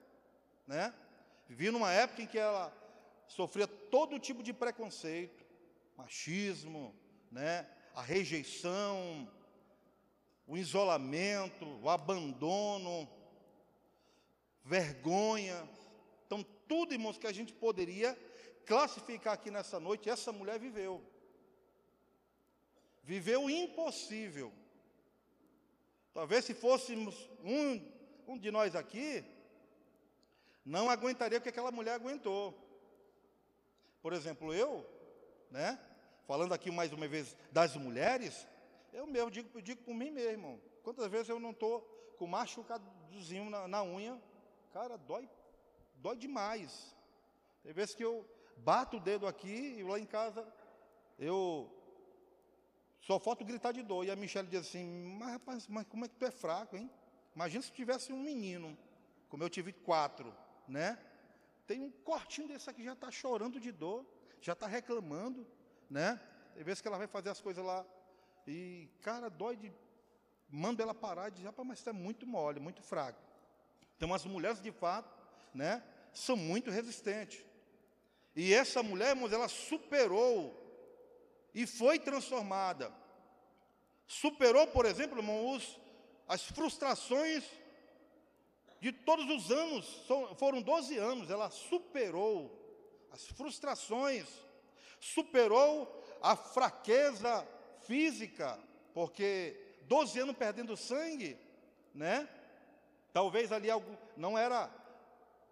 né? 0.67 0.95
Vivia 1.49 1.73
numa 1.73 1.91
época 1.91 2.23
em 2.23 2.27
que 2.27 2.39
ela 2.39 2.73
sofria 3.27 3.67
todo 3.67 4.21
tipo 4.21 4.43
de 4.43 4.53
preconceito, 4.53 5.45
machismo, 5.97 6.95
né? 7.33 7.67
A 7.95 8.03
rejeição, 8.03 9.29
o 10.47 10.57
isolamento, 10.57 11.67
o 11.83 11.89
abandono, 11.89 13.09
vergonha, 14.63 15.69
então, 16.31 16.47
tudo, 16.69 16.95
irmãos, 16.95 17.19
que 17.19 17.27
a 17.27 17.33
gente 17.33 17.53
poderia 17.53 18.17
classificar 18.65 19.35
aqui 19.35 19.51
nessa 19.51 19.81
noite, 19.81 20.09
essa 20.09 20.31
mulher 20.31 20.61
viveu. 20.61 21.03
Viveu 23.03 23.45
o 23.45 23.51
impossível. 23.51 24.53
Talvez 26.13 26.45
se 26.45 26.55
fôssemos 26.55 27.29
um, 27.43 27.81
um 28.27 28.39
de 28.39 28.51
nós 28.51 28.75
aqui, 28.75 29.25
não 30.65 30.91
aguentaria 30.91 31.39
o 31.39 31.41
que 31.41 31.49
aquela 31.49 31.71
mulher 31.71 31.95
aguentou. 31.95 32.55
Por 34.03 34.13
exemplo, 34.13 34.53
eu, 34.53 34.87
né? 35.51 35.79
Falando 36.27 36.53
aqui 36.53 36.71
mais 36.71 36.93
uma 36.93 37.09
vez 37.09 37.37
das 37.51 37.77
mulheres, 37.77 38.47
eu 38.93 39.07
mesmo 39.07 39.31
digo, 39.31 39.63
digo 39.63 39.83
por 39.83 39.95
mim 39.95 40.11
mesmo. 40.11 40.61
Quantas 40.83 41.09
vezes 41.09 41.29
eu 41.29 41.41
não 41.41 41.51
estou 41.51 41.81
com 42.19 42.27
machucadozinho 42.27 43.51
na, 43.51 43.67
na 43.67 43.83
unha, 43.83 44.21
cara, 44.73 44.97
dói 44.97 45.29
dói 45.97 46.17
demais. 46.17 46.95
Tem 47.63 47.73
vezes 47.73 47.95
que 47.95 48.05
eu 48.05 48.27
bato 48.57 48.97
o 48.97 49.01
dedo 49.01 49.27
aqui 49.27 49.77
e 49.79 49.83
lá 49.83 49.99
em 49.99 50.07
casa 50.07 50.47
eu 51.19 51.71
só 53.01 53.19
falta 53.19 53.45
gritar 53.45 53.73
de 53.73 53.83
dor. 53.83 54.05
E 54.05 54.11
a 54.11 54.17
Michelle 54.17 54.49
diz 54.49 54.61
assim: 54.61 55.17
Mas 55.19 55.33
rapaz, 55.33 55.69
mas 55.69 55.87
como 55.87 56.05
é 56.05 56.09
que 56.09 56.17
tu 56.17 56.25
é 56.25 56.31
fraco, 56.31 56.77
hein? 56.77 56.91
Imagina 57.35 57.63
se 57.63 57.73
tivesse 57.73 58.13
um 58.13 58.21
menino, 58.21 58.77
como 59.29 59.43
eu 59.43 59.49
tive 59.49 59.73
quatro, 59.73 60.35
né? 60.69 60.99
Tem 61.67 61.81
um 61.81 61.91
cortinho 61.91 62.49
desse 62.49 62.69
aqui 62.69 62.83
já 62.83 62.93
está 62.93 63.11
chorando 63.11 63.61
de 63.61 63.71
dor, 63.71 64.05
já 64.41 64.53
está 64.53 64.67
reclamando, 64.67 65.47
né? 65.89 66.21
Tem 66.55 66.65
vezes 66.65 66.81
que 66.81 66.89
ela 66.89 66.99
vai 66.99 67.07
fazer 67.07 67.31
as 67.31 67.41
coisas 67.41 67.65
lá 67.65 67.87
e, 68.47 68.89
cara, 69.03 69.29
dói 69.29 69.57
de. 69.57 69.73
Manda 70.49 70.83
ela 70.83 70.95
parar 70.95 71.29
e 71.29 71.31
diz: 71.31 71.45
Rapaz, 71.45 71.67
mas 71.67 71.79
você 71.79 71.91
é 71.91 71.93
muito 71.93 72.27
mole, 72.27 72.59
muito 72.59 72.83
fraco. 72.83 73.21
Então, 73.97 74.13
as 74.13 74.25
mulheres, 74.25 74.61
de 74.61 74.73
fato, 74.73 75.15
né, 75.55 75.83
são 76.13 76.37
muito 76.37 76.71
resistentes. 76.71 77.45
E 78.35 78.53
essa 78.53 78.83
mulher, 78.83 79.11
irmãos, 79.11 79.33
ela 79.33 79.49
superou 79.49 80.60
e 81.55 81.67
foi 81.67 81.99
transformada. 81.99 82.93
Superou, 84.07 84.67
por 84.67 84.87
exemplo, 84.87 85.23
as 86.27 86.43
frustrações 86.45 87.45
de 88.81 88.93
todos 88.93 89.29
os 89.29 89.51
anos, 89.51 90.07
foram 90.39 90.63
12 90.63 90.97
anos, 90.97 91.31
ela 91.31 91.51
superou 91.51 92.59
as 93.13 93.27
frustrações, 93.27 94.27
superou 94.99 96.03
a 96.23 96.35
fraqueza 96.35 97.47
física, 97.81 98.59
porque 98.95 99.57
12 99.83 100.21
anos 100.21 100.37
perdendo 100.37 100.77
sangue, 100.77 101.39
né? 101.95 102.29
Talvez 103.13 103.53
ali 103.53 103.71
algo 103.71 103.99
não 104.17 104.39
era 104.39 104.71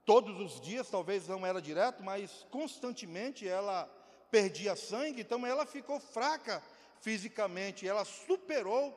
todos 0.07 0.41
os 0.41 0.61
dias, 0.61 0.89
talvez 0.89 1.29
não 1.29 1.45
era 1.45 1.61
direto, 1.61 2.03
mas 2.03 2.47
constantemente 2.51 3.47
ela 3.47 3.91
perdia 4.31 4.77
sangue, 4.77 5.23
então 5.23 5.47
ela 5.47 5.67
ficou 5.67 5.99
fraca 6.01 6.63
fisicamente, 7.01 7.87
ela 7.87 8.05
superou 8.05 8.95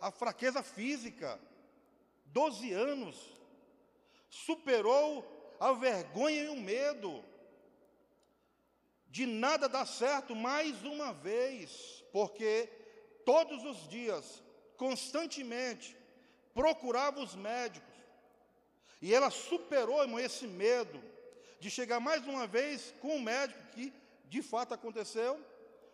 a 0.00 0.10
fraqueza 0.10 0.62
física. 0.62 1.40
Doze 2.26 2.72
anos, 2.72 3.16
superou 4.28 5.24
a 5.60 5.72
vergonha 5.72 6.42
e 6.42 6.48
o 6.48 6.56
medo 6.56 7.24
de 9.08 9.26
nada 9.26 9.68
dar 9.68 9.86
certo 9.86 10.34
mais 10.34 10.82
uma 10.82 11.12
vez, 11.12 12.04
porque 12.12 12.68
todos 13.24 13.64
os 13.64 13.88
dias, 13.88 14.42
constantemente, 14.76 15.96
procurava 16.52 17.20
os 17.20 17.34
médicos, 17.36 17.94
e 19.00 19.14
ela 19.14 19.30
superou, 19.30 20.02
irmão, 20.02 20.18
esse 20.18 20.46
medo 20.46 21.00
de 21.60 21.70
chegar 21.70 22.00
mais 22.00 22.26
uma 22.26 22.46
vez 22.46 22.92
com 23.00 23.16
o 23.16 23.20
médico, 23.20 23.60
que 23.72 23.92
de 24.28 24.42
fato 24.42 24.74
aconteceu, 24.74 25.42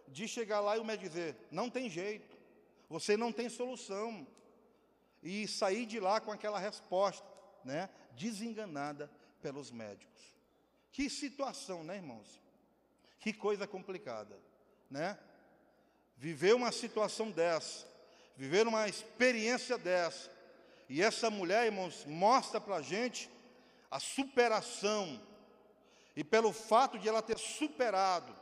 de 0.08 0.26
chegar 0.26 0.60
lá 0.60 0.76
e 0.76 0.80
o 0.80 0.84
médico 0.84 1.08
dizer: 1.08 1.36
não 1.50 1.70
tem 1.70 1.88
jeito, 1.88 2.36
você 2.88 3.16
não 3.16 3.32
tem 3.32 3.48
solução. 3.48 4.26
E 5.22 5.46
sair 5.46 5.84
de 5.84 6.00
lá 6.00 6.18
com 6.18 6.32
aquela 6.32 6.58
resposta, 6.58 7.26
né, 7.62 7.90
desenganada 8.12 9.10
pelos 9.42 9.70
médicos. 9.70 10.34
Que 10.90 11.10
situação, 11.10 11.84
né, 11.84 11.96
irmãos? 11.96 12.40
Que 13.18 13.32
coisa 13.32 13.66
complicada, 13.66 14.38
né? 14.90 15.18
Viver 16.16 16.54
uma 16.54 16.72
situação 16.72 17.30
dessa, 17.30 17.86
viver 18.36 18.66
uma 18.66 18.88
experiência 18.88 19.76
dessa. 19.76 20.30
E 20.88 21.02
essa 21.02 21.30
mulher, 21.30 21.66
irmãos, 21.66 22.04
mostra 22.06 22.60
para 22.60 22.76
a 22.76 22.82
gente 22.82 23.30
a 23.90 24.00
superação. 24.00 25.20
E 26.16 26.24
pelo 26.24 26.52
fato 26.52 26.98
de 26.98 27.08
ela 27.08 27.22
ter 27.22 27.38
superado, 27.38 28.34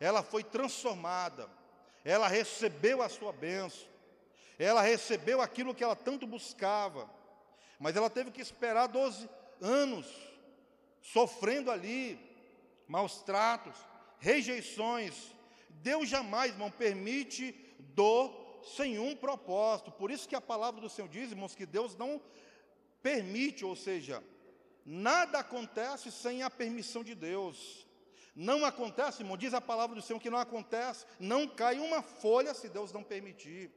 ela 0.00 0.22
foi 0.22 0.42
transformada, 0.42 1.48
ela 2.04 2.28
recebeu 2.28 3.00
a 3.00 3.08
sua 3.08 3.32
bênção, 3.32 3.86
ela 4.58 4.82
recebeu 4.82 5.40
aquilo 5.40 5.74
que 5.74 5.82
ela 5.82 5.96
tanto 5.96 6.26
buscava, 6.26 7.08
mas 7.78 7.96
ela 7.96 8.10
teve 8.10 8.30
que 8.30 8.40
esperar 8.40 8.86
12 8.86 9.28
anos, 9.60 10.06
sofrendo 11.00 11.70
ali 11.70 12.18
maus 12.86 13.22
tratos, 13.22 13.76
rejeições. 14.18 15.32
Deus 15.68 16.08
jamais, 16.08 16.52
irmão, 16.52 16.70
permite 16.70 17.52
dor 17.78 18.60
sem 18.64 18.98
um 18.98 19.14
propósito. 19.14 19.90
Por 19.90 20.10
isso 20.10 20.28
que 20.28 20.36
a 20.36 20.40
palavra 20.40 20.80
do 20.80 20.88
Senhor 20.88 21.08
diz, 21.08 21.30
irmãos, 21.30 21.54
que 21.54 21.66
Deus 21.66 21.96
não 21.96 22.20
permite, 23.02 23.64
ou 23.64 23.76
seja, 23.76 24.22
nada 24.84 25.38
acontece 25.38 26.10
sem 26.10 26.42
a 26.42 26.50
permissão 26.50 27.02
de 27.02 27.14
Deus. 27.14 27.86
Não 28.34 28.64
acontece, 28.64 29.22
irmão, 29.22 29.36
diz 29.36 29.54
a 29.54 29.60
palavra 29.60 29.94
do 29.94 30.02
Senhor 30.02 30.18
que 30.18 30.30
não 30.30 30.38
acontece, 30.38 31.06
não 31.20 31.46
cai 31.46 31.78
uma 31.78 32.02
folha 32.02 32.52
se 32.52 32.68
Deus 32.68 32.92
não 32.92 33.02
permitir. 33.02 33.70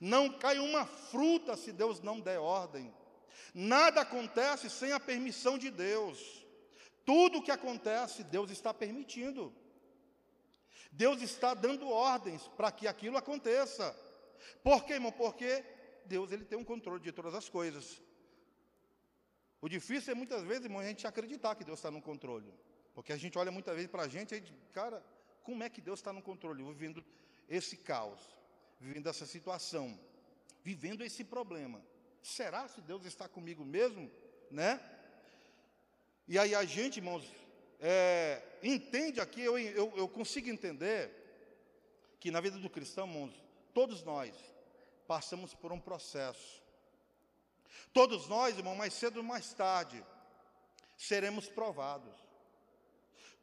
Não 0.00 0.30
cai 0.38 0.58
uma 0.58 0.86
fruta 0.86 1.56
se 1.56 1.72
Deus 1.72 2.00
não 2.00 2.20
der 2.20 2.38
ordem. 2.38 2.94
Nada 3.52 4.00
acontece 4.00 4.70
sem 4.70 4.92
a 4.92 5.00
permissão 5.00 5.58
de 5.58 5.70
Deus. 5.70 6.46
Tudo 7.04 7.38
o 7.38 7.42
que 7.42 7.50
acontece, 7.50 8.22
Deus 8.22 8.50
está 8.50 8.72
permitindo. 8.72 9.52
Deus 10.90 11.20
está 11.22 11.54
dando 11.54 11.88
ordens 11.88 12.48
para 12.56 12.70
que 12.70 12.86
aquilo 12.86 13.16
aconteça. 13.16 13.96
Por 14.62 14.84
quê, 14.84 14.94
irmão? 14.94 15.12
Porque 15.12 15.64
Deus 16.04 16.30
ele 16.30 16.44
tem 16.44 16.58
um 16.58 16.64
controle 16.64 17.00
de 17.00 17.12
todas 17.12 17.34
as 17.34 17.48
coisas. 17.48 18.00
O 19.62 19.68
difícil 19.68 20.10
é 20.12 20.14
muitas 20.14 20.42
vezes, 20.42 20.64
irmão, 20.64 20.80
a 20.80 20.84
gente 20.84 21.06
acreditar 21.06 21.54
que 21.54 21.62
Deus 21.62 21.78
está 21.78 21.88
no 21.88 22.02
controle. 22.02 22.52
Porque 22.92 23.12
a 23.12 23.16
gente 23.16 23.38
olha 23.38 23.52
muitas 23.52 23.74
vezes 23.76 23.88
para 23.88 24.02
a 24.02 24.08
gente 24.08 24.34
e 24.34 24.42
cara, 24.72 25.00
como 25.44 25.62
é 25.62 25.70
que 25.70 25.80
Deus 25.80 26.00
está 26.00 26.12
no 26.12 26.20
controle? 26.20 26.64
Vivendo 26.64 27.02
esse 27.48 27.76
caos, 27.76 28.20
vivendo 28.80 29.08
essa 29.08 29.24
situação, 29.24 29.96
vivendo 30.64 31.04
esse 31.04 31.22
problema. 31.22 31.80
Será 32.20 32.66
se 32.66 32.80
Deus 32.80 33.04
está 33.04 33.28
comigo 33.28 33.64
mesmo? 33.64 34.10
Né? 34.50 34.80
E 36.26 36.36
aí 36.40 36.56
a 36.56 36.64
gente, 36.64 36.96
irmãos, 36.96 37.24
é, 37.80 38.42
entende 38.64 39.20
aqui, 39.20 39.42
eu, 39.42 39.56
eu, 39.58 39.92
eu 39.96 40.08
consigo 40.08 40.48
entender 40.48 41.10
que 42.18 42.32
na 42.32 42.40
vida 42.40 42.58
do 42.58 42.68
cristão, 42.68 43.06
irmãos, 43.06 43.32
todos 43.72 44.02
nós 44.02 44.34
passamos 45.06 45.54
por 45.54 45.72
um 45.72 45.80
processo. 45.80 46.61
Todos 47.92 48.28
nós, 48.28 48.56
irmão, 48.56 48.74
mais 48.74 48.94
cedo 48.94 49.18
ou 49.18 49.22
mais 49.22 49.52
tarde, 49.54 50.04
seremos 50.96 51.48
provados. 51.48 52.14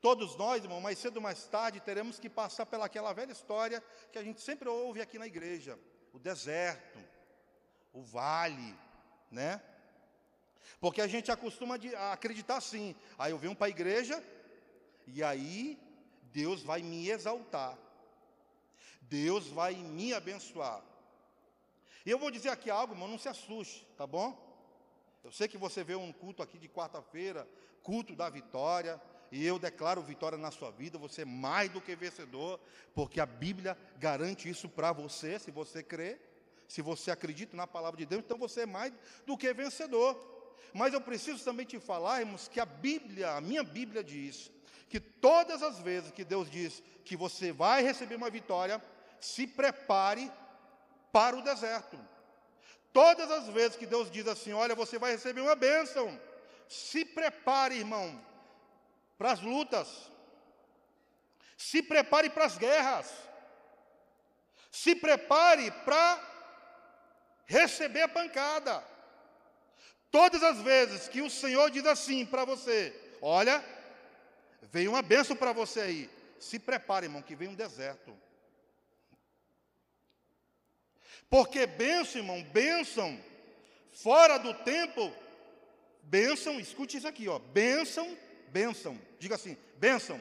Todos 0.02 0.36
nós, 0.38 0.64
irmão, 0.64 0.80
mais 0.80 0.98
cedo 0.98 1.18
ou 1.18 1.22
mais 1.22 1.46
tarde, 1.46 1.82
teremos 1.82 2.20
que 2.20 2.30
passar 2.30 2.66
pelaquela 2.66 3.12
velha 3.14 3.32
história 3.32 3.84
que 4.12 4.18
a 4.18 4.24
gente 4.24 4.42
sempre 4.42 4.70
ouve 4.70 5.02
aqui 5.02 5.20
na 5.20 5.28
igreja: 5.28 5.78
o 6.14 6.20
deserto, 6.20 7.00
o 7.94 8.02
vale, 8.02 8.76
né? 9.30 9.62
Porque 10.80 11.02
a 11.02 11.08
gente 11.08 11.32
acostuma 11.32 11.78
a 11.98 12.14
acreditar 12.14 12.58
assim. 12.58 12.96
Aí 13.18 13.32
eu 13.32 13.38
venho 13.38 13.56
para 13.56 13.68
a 13.68 13.70
igreja 13.70 14.24
e 15.06 15.24
aí 15.24 15.78
Deus 16.32 16.64
vai 16.64 16.82
me 16.82 17.10
exaltar. 17.10 17.78
Deus 19.02 19.48
vai 19.48 19.76
me 19.76 20.14
abençoar. 20.14 20.84
E 22.06 22.12
eu 22.12 22.18
vou 22.18 22.32
dizer 22.32 22.50
aqui 22.50 22.70
algo, 22.70 22.94
irmão, 22.94 23.08
não 23.08 23.18
se 23.18 23.28
assuste, 23.28 23.86
tá 23.98 24.08
bom? 24.08 24.48
Eu 25.24 25.32
sei 25.32 25.48
que 25.48 25.58
você 25.58 25.84
vê 25.84 25.96
um 25.96 26.14
culto 26.14 26.42
aqui 26.42 26.58
de 26.58 26.70
quarta-feira, 26.70 27.48
culto 27.84 28.16
da 28.16 28.30
vitória, 28.30 29.02
e 29.32 29.46
eu 29.46 29.60
declaro 29.60 30.02
vitória 30.02 30.38
na 30.38 30.50
sua 30.50 30.72
vida, 30.72 30.98
você 30.98 31.22
é 31.22 31.26
mais 31.26 31.70
do 31.70 31.82
que 31.82 31.96
vencedor, 31.96 32.60
porque 32.96 33.20
a 33.20 33.26
Bíblia 33.26 33.78
garante 33.98 34.50
isso 34.50 34.68
para 34.68 34.92
você, 34.92 35.38
se 35.38 35.52
você 35.52 35.84
crê, 35.84 36.20
se 36.68 36.82
você 36.82 37.12
acredita 37.12 37.56
na 37.56 37.68
palavra 37.68 37.98
de 37.98 38.06
Deus, 38.06 38.24
então 38.24 38.38
você 38.38 38.62
é 38.62 38.66
mais 38.66 38.94
do 39.26 39.38
que 39.38 39.54
vencedor. 39.54 40.18
Mas 40.74 40.94
eu 40.94 41.02
preciso 41.02 41.44
também 41.44 41.66
te 41.66 41.80
falar, 41.80 42.22
irmãos, 42.22 42.48
que 42.48 42.60
a 42.60 42.66
Bíblia, 42.66 43.32
a 43.32 43.42
minha 43.42 43.64
Bíblia 43.64 44.04
diz, 44.04 44.52
que 44.88 45.00
todas 45.00 45.62
as 45.62 45.80
vezes 45.80 46.12
que 46.12 46.24
Deus 46.24 46.50
diz 46.50 46.82
que 47.04 47.16
você 47.16 47.52
vai 47.52 47.84
receber 47.84 48.16
uma 48.16 48.30
vitória, 48.30 48.82
se 49.20 49.46
prepare 49.46 50.32
para 51.12 51.38
o 51.38 51.42
deserto. 51.42 52.00
Todas 52.92 53.30
as 53.30 53.48
vezes 53.48 53.78
que 53.78 53.86
Deus 53.86 54.10
diz 54.10 54.28
assim: 54.28 54.54
Olha, 54.54 54.76
você 54.76 54.98
vai 54.98 55.12
receber 55.12 55.42
uma 55.42 55.56
bênção, 55.56 56.20
se 56.68 57.06
prepare, 57.06 57.76
irmão, 57.76 58.20
para 59.18 59.32
as 59.32 59.42
lutas, 59.42 59.88
se 61.58 61.84
prepare 61.84 62.30
para 62.30 62.46
as 62.46 62.58
guerras, 62.58 63.12
se 64.72 64.96
prepare 64.96 65.72
para 65.72 66.20
receber 67.46 68.04
a 68.04 68.08
pancada. 68.08 68.84
Todas 70.12 70.42
as 70.42 70.60
vezes 70.62 71.08
que 71.08 71.22
o 71.22 71.30
Senhor 71.30 71.70
diz 71.70 71.86
assim 71.86 72.26
para 72.26 72.44
você: 72.44 72.96
Olha, 73.22 73.64
veio 74.72 74.92
uma 74.92 75.02
bênção 75.02 75.36
para 75.36 75.54
você 75.54 75.82
aí, 75.82 76.10
se 76.40 76.58
prepare, 76.58 77.06
irmão, 77.06 77.22
que 77.22 77.36
vem 77.36 77.50
um 77.50 77.56
deserto. 77.56 78.18
Porque 81.30 81.68
bênção, 81.68 82.22
irmão, 82.22 82.44
bênção, 82.44 83.20
fora 83.92 84.38
do 84.38 84.54
tempo, 84.54 85.14
bênção, 86.04 86.60
escute 86.60 86.98
isso 86.98 87.08
aqui, 87.08 87.28
ó, 87.28 87.38
bênção 87.38 88.18
bênção. 88.50 89.00
Diga 89.20 89.36
assim: 89.36 89.58
bênção. 89.78 90.20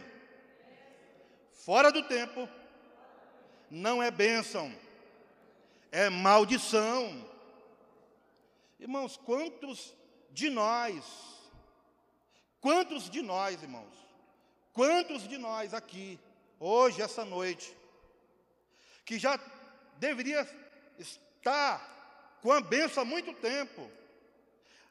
Fora 1.52 1.90
do 1.90 2.02
tempo, 2.04 2.48
não 3.70 4.02
é 4.02 4.10
bênção, 4.10 4.74
é 5.90 6.08
maldição. 6.08 7.26
Irmãos, 8.78 9.16
quantos 9.16 9.94
de 10.30 10.48
nós, 10.48 11.04
quantos 12.60 13.10
de 13.10 13.20
nós, 13.20 13.62
irmãos, 13.62 13.94
quantos 14.72 15.26
de 15.26 15.36
nós 15.36 15.74
aqui, 15.74 16.18
hoje, 16.60 17.02
essa 17.02 17.24
noite, 17.24 17.76
que 19.04 19.18
já 19.18 19.38
deveria 19.96 20.44
estar 20.98 22.38
com 22.42 22.52
a 22.52 22.60
bênção 22.60 23.02
há 23.02 23.06
muito 23.06 23.32
tempo, 23.34 23.90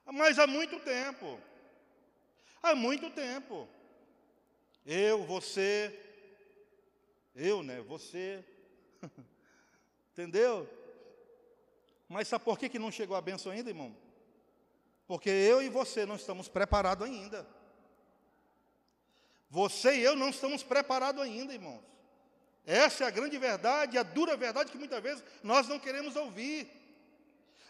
mas 0.05 0.39
há 0.39 0.47
muito 0.47 0.79
tempo, 0.79 1.39
Há 2.61 2.75
muito 2.75 3.09
tempo. 3.09 3.67
Eu, 4.85 5.23
você, 5.25 5.97
eu, 7.35 7.63
né? 7.63 7.81
Você. 7.81 8.43
Entendeu? 10.11 10.67
Mas 12.09 12.27
sabe 12.27 12.43
por 12.43 12.57
que, 12.57 12.69
que 12.69 12.79
não 12.79 12.91
chegou 12.91 13.15
a 13.15 13.21
benção 13.21 13.51
ainda, 13.51 13.69
irmão? 13.69 13.95
Porque 15.07 15.29
eu 15.29 15.61
e 15.61 15.69
você 15.69 16.05
não 16.05 16.15
estamos 16.15 16.49
preparados 16.49 17.07
ainda. 17.07 17.47
Você 19.49 19.95
e 19.95 20.03
eu 20.03 20.15
não 20.15 20.29
estamos 20.29 20.63
preparados 20.63 21.21
ainda, 21.21 21.53
irmãos. 21.53 21.81
Essa 22.67 23.05
é 23.05 23.07
a 23.07 23.09
grande 23.09 23.37
verdade, 23.37 23.97
a 23.97 24.03
dura 24.03 24.35
verdade 24.35 24.69
que 24.73 24.77
muitas 24.77 25.01
vezes 25.01 25.23
nós 25.41 25.69
não 25.69 25.79
queremos 25.79 26.17
ouvir. 26.17 26.69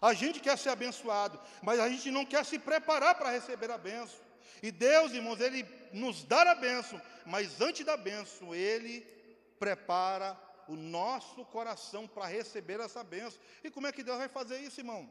A 0.01 0.11
gente 0.11 0.39
quer 0.39 0.57
ser 0.57 0.69
abençoado, 0.69 1.39
mas 1.61 1.79
a 1.79 1.87
gente 1.87 2.09
não 2.09 2.25
quer 2.25 2.43
se 2.43 2.57
preparar 2.57 3.13
para 3.13 3.29
receber 3.29 3.69
a 3.69 3.77
benção. 3.77 4.19
E 4.61 4.71
Deus, 4.71 5.11
irmãos, 5.11 5.39
Ele 5.39 5.63
nos 5.93 6.23
dá 6.23 6.41
a 6.51 6.55
benção, 6.55 6.99
mas 7.27 7.61
antes 7.61 7.85
da 7.85 7.95
benção, 7.95 8.55
Ele 8.55 9.01
prepara 9.59 10.35
o 10.67 10.75
nosso 10.75 11.45
coração 11.45 12.07
para 12.07 12.25
receber 12.25 12.79
essa 12.79 13.03
benção. 13.03 13.39
E 13.63 13.69
como 13.69 13.85
é 13.85 13.91
que 13.91 14.03
Deus 14.03 14.17
vai 14.17 14.27
fazer 14.27 14.57
isso, 14.59 14.79
irmão? 14.79 15.07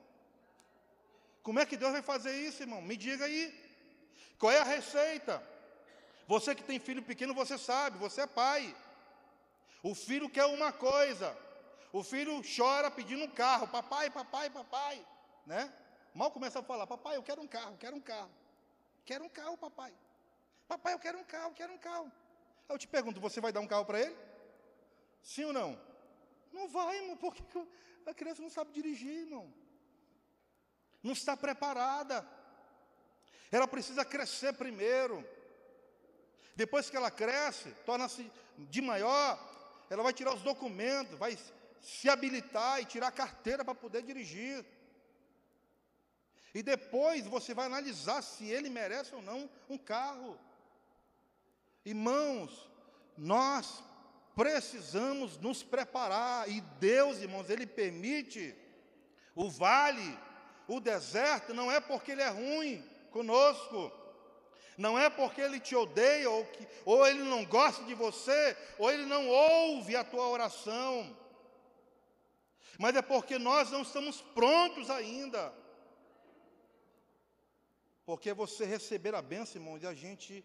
Como 1.44 1.60
é 1.60 1.64
que 1.64 1.76
Deus 1.76 1.92
vai 1.92 2.02
fazer 2.02 2.36
isso, 2.36 2.60
irmão? 2.60 2.82
Me 2.82 2.96
diga 2.96 3.24
aí. 3.24 3.54
Qual 4.36 4.50
é 4.50 4.58
a 4.58 4.64
receita? 4.64 5.40
Você 6.26 6.56
que 6.56 6.64
tem 6.64 6.80
filho 6.80 7.04
pequeno, 7.04 7.32
você 7.32 7.56
sabe, 7.56 7.98
você 7.98 8.22
é 8.22 8.26
pai. 8.26 8.74
O 9.88 9.94
filho 9.94 10.28
quer 10.28 10.46
uma 10.46 10.72
coisa. 10.72 11.28
O 11.92 12.02
filho 12.02 12.42
chora 12.56 12.90
pedindo 12.90 13.22
um 13.22 13.30
carro. 13.30 13.68
Papai, 13.68 14.10
papai, 14.10 14.50
papai. 14.50 15.06
Né? 15.46 15.72
Mal 16.12 16.32
começa 16.32 16.58
a 16.58 16.62
falar, 16.62 16.88
papai, 16.88 17.16
eu 17.16 17.22
quero 17.22 17.40
um 17.40 17.46
carro, 17.46 17.76
quero 17.78 17.94
um 17.94 18.00
carro. 18.00 18.32
Quero 19.04 19.22
um 19.24 19.28
carro, 19.28 19.56
papai. 19.56 19.92
Papai, 20.66 20.92
eu 20.94 20.98
quero 20.98 21.18
um 21.18 21.22
carro, 21.22 21.52
quero 21.54 21.72
um 21.72 21.78
carro. 21.78 22.10
Aí 22.68 22.74
eu 22.74 22.78
te 22.78 22.88
pergunto, 22.88 23.20
você 23.20 23.40
vai 23.40 23.52
dar 23.52 23.60
um 23.60 23.66
carro 23.68 23.84
para 23.84 24.00
ele? 24.00 24.16
Sim 25.22 25.44
ou 25.44 25.52
não? 25.52 25.80
Não 26.52 26.66
vai, 26.66 26.96
irmão, 26.96 27.16
porque 27.16 27.44
a 28.04 28.12
criança 28.12 28.42
não 28.42 28.50
sabe 28.50 28.72
dirigir, 28.72 29.20
irmão. 29.20 29.54
Não 31.00 31.12
está 31.12 31.36
preparada. 31.36 32.28
Ela 33.52 33.68
precisa 33.68 34.04
crescer 34.04 34.52
primeiro. 34.54 35.24
Depois 36.56 36.90
que 36.90 36.96
ela 36.96 37.10
cresce, 37.10 37.70
torna-se 37.84 38.28
de 38.58 38.82
maior, 38.82 39.55
ela 39.88 40.02
vai 40.02 40.12
tirar 40.12 40.34
os 40.34 40.42
documentos, 40.42 41.18
vai 41.18 41.38
se 41.80 42.08
habilitar 42.08 42.80
e 42.80 42.84
tirar 42.84 43.08
a 43.08 43.12
carteira 43.12 43.64
para 43.64 43.74
poder 43.74 44.02
dirigir. 44.02 44.64
E 46.54 46.62
depois 46.62 47.26
você 47.26 47.52
vai 47.52 47.66
analisar 47.66 48.22
se 48.22 48.46
ele 48.46 48.70
merece 48.70 49.14
ou 49.14 49.22
não 49.22 49.48
um 49.68 49.78
carro. 49.78 50.38
Irmãos, 51.84 52.68
nós 53.16 53.82
precisamos 54.34 55.38
nos 55.38 55.62
preparar, 55.62 56.48
e 56.48 56.60
Deus, 56.78 57.18
irmãos, 57.18 57.48
Ele 57.48 57.66
permite 57.66 58.54
o 59.34 59.50
vale, 59.50 60.18
o 60.68 60.78
deserto, 60.78 61.54
não 61.54 61.72
é 61.72 61.80
porque 61.80 62.12
Ele 62.12 62.22
é 62.22 62.28
ruim 62.28 62.84
conosco, 63.10 63.90
não 64.76 64.98
é 64.98 65.08
porque 65.08 65.40
Ele 65.40 65.58
te 65.58 65.74
odeia, 65.74 66.30
ou, 66.30 66.44
que, 66.44 66.66
ou 66.84 67.06
Ele 67.06 67.22
não 67.22 67.44
gosta 67.44 67.84
de 67.84 67.94
você, 67.94 68.56
ou 68.78 68.90
Ele 68.90 69.06
não 69.06 69.28
ouve 69.28 69.96
a 69.96 70.04
tua 70.04 70.28
oração, 70.28 71.16
mas 72.78 72.94
é 72.94 73.02
porque 73.02 73.38
nós 73.38 73.70
não 73.70 73.82
estamos 73.82 74.20
prontos 74.20 74.90
ainda. 74.90 75.52
Porque 78.04 78.32
você 78.32 78.64
receber 78.64 79.14
a 79.14 79.22
bênção, 79.22 79.60
irmãos, 79.60 79.82
e 79.82 79.86
a 79.86 79.94
gente 79.94 80.44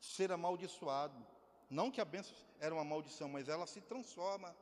ser 0.00 0.32
amaldiçoado. 0.32 1.14
Não 1.68 1.90
que 1.90 2.00
a 2.00 2.04
bênção 2.04 2.34
era 2.60 2.74
uma 2.74 2.84
maldição, 2.84 3.28
mas 3.28 3.48
ela 3.48 3.66
se 3.66 3.80
transforma 3.80 4.54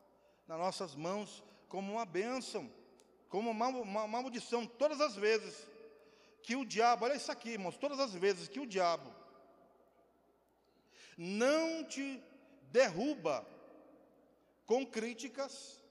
nas 0.46 0.58
nossas 0.58 0.94
mãos 0.94 1.42
como 1.68 1.92
uma 1.92 2.04
bênção, 2.04 2.70
como 3.28 3.50
uma, 3.50 3.68
uma, 3.68 4.02
uma 4.02 4.22
maldição. 4.22 4.66
Todas 4.66 5.00
as 5.00 5.14
vezes 5.16 5.66
que 6.42 6.56
o 6.56 6.64
diabo, 6.64 7.04
olha 7.04 7.14
isso 7.14 7.30
aqui, 7.30 7.50
irmãos, 7.50 7.76
todas 7.76 8.00
as 8.00 8.12
vezes 8.14 8.48
que 8.48 8.60
o 8.60 8.66
diabo 8.66 9.14
não 11.16 11.84
te 11.84 12.22
derruba 12.70 13.46
com 14.66 14.86
críticas, 14.86 15.82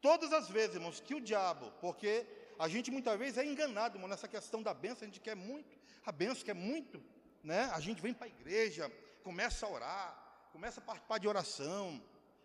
todas 0.00 0.32
as 0.32 0.48
vezes, 0.48 0.76
irmãos, 0.76 1.00
que 1.00 1.14
o 1.14 1.20
diabo, 1.20 1.70
porque 1.80 2.26
a 2.58 2.68
gente 2.68 2.90
muitas 2.90 3.18
vezes 3.18 3.38
é 3.38 3.44
enganado, 3.44 3.96
irmão, 3.96 4.08
nessa 4.08 4.26
questão 4.26 4.62
da 4.62 4.74
bênção, 4.74 5.02
a 5.02 5.06
gente 5.06 5.20
quer 5.20 5.36
muito, 5.36 5.78
a 6.04 6.10
bênção 6.10 6.44
quer 6.44 6.54
muito, 6.54 7.02
né? 7.42 7.70
A 7.72 7.80
gente 7.80 8.02
vem 8.02 8.12
para 8.12 8.26
a 8.26 8.30
igreja, 8.30 8.90
começa 9.22 9.66
a 9.66 9.70
orar, 9.70 10.48
começa 10.52 10.80
a 10.80 10.82
participar 10.82 11.18
de 11.18 11.28
oração, 11.28 12.02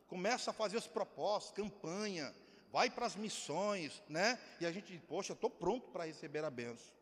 começa 0.07 0.51
a 0.51 0.53
fazer 0.53 0.77
os 0.77 0.87
propósitos, 0.87 1.55
campanha, 1.55 2.33
vai 2.75 2.89
para 2.89 3.05
as 3.05 3.15
missões, 3.15 4.03
né? 4.09 4.37
E 4.59 4.65
a 4.65 4.71
gente 4.75 4.99
poxa, 5.07 5.31
estou 5.31 5.49
pronto 5.49 5.87
para 5.91 6.03
receber 6.03 6.43
a 6.43 6.49
benção. 6.49 6.93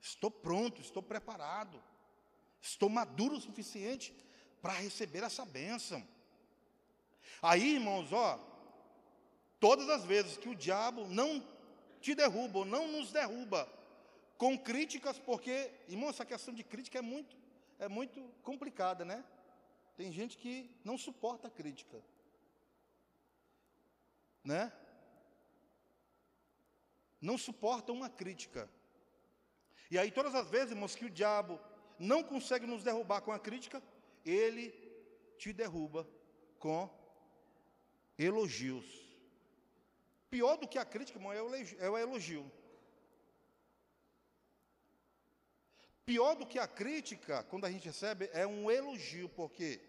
Estou 0.00 0.30
pronto, 0.30 0.80
estou 0.80 1.02
preparado. 1.02 1.82
Estou 2.62 2.88
maduro 2.88 3.36
o 3.36 3.40
suficiente 3.42 4.14
para 4.62 4.72
receber 4.72 5.22
essa 5.22 5.44
bênção. 5.44 6.02
Aí, 7.42 7.74
irmãos, 7.74 8.10
ó, 8.10 8.40
todas 9.60 9.86
as 9.90 10.02
vezes 10.02 10.38
que 10.38 10.48
o 10.48 10.54
diabo 10.54 11.06
não 11.08 11.46
te 12.00 12.14
derruba 12.14 12.60
ou 12.60 12.64
não 12.64 12.88
nos 12.88 13.12
derruba 13.12 13.70
com 14.38 14.58
críticas, 14.58 15.18
porque, 15.18 15.70
irmão, 15.88 16.08
essa 16.08 16.24
questão 16.24 16.54
de 16.54 16.64
crítica 16.64 17.00
é 17.00 17.02
muito, 17.02 17.36
é 17.78 17.86
muito 17.86 18.22
complicada, 18.42 19.04
né? 19.04 19.22
Tem 19.94 20.10
gente 20.10 20.38
que 20.38 20.74
não 20.82 20.96
suporta 20.96 21.48
a 21.48 21.50
crítica, 21.50 22.02
né? 24.42 24.72
Não 27.20 27.38
suporta 27.38 27.92
uma 27.92 28.08
crítica. 28.08 28.68
E 29.90 29.98
aí, 29.98 30.10
todas 30.10 30.34
as 30.34 30.48
vezes, 30.48 30.72
irmãos, 30.72 30.94
que 30.94 31.04
o 31.06 31.10
diabo 31.10 31.58
não 31.98 32.22
consegue 32.22 32.66
nos 32.66 32.82
derrubar 32.82 33.20
com 33.20 33.32
a 33.32 33.38
crítica, 33.38 33.82
ele 34.24 34.70
te 35.38 35.52
derruba 35.52 36.06
com 36.58 36.90
elogios. 38.18 38.86
Pior 40.28 40.56
do 40.56 40.68
que 40.68 40.78
a 40.78 40.84
crítica, 40.84 41.18
irmão, 41.18 41.32
é 41.32 41.42
o 41.90 41.96
elogio. 41.96 42.50
Pior 46.04 46.34
do 46.34 46.46
que 46.46 46.58
a 46.58 46.68
crítica, 46.68 47.42
quando 47.44 47.64
a 47.64 47.70
gente 47.70 47.86
recebe, 47.86 48.28
é 48.32 48.46
um 48.46 48.70
elogio, 48.70 49.28
por 49.28 49.50
quê? 49.50 49.80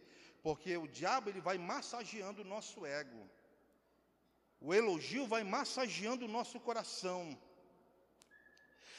Porque 0.41 0.77
o 0.77 0.87
diabo 0.87 1.29
ele 1.29 1.41
vai 1.41 1.57
massageando 1.57 2.41
o 2.41 2.45
nosso 2.45 2.85
ego. 2.85 3.29
O 4.59 4.73
elogio 4.73 5.27
vai 5.27 5.43
massageando 5.43 6.25
o 6.25 6.27
nosso 6.27 6.59
coração. 6.59 7.37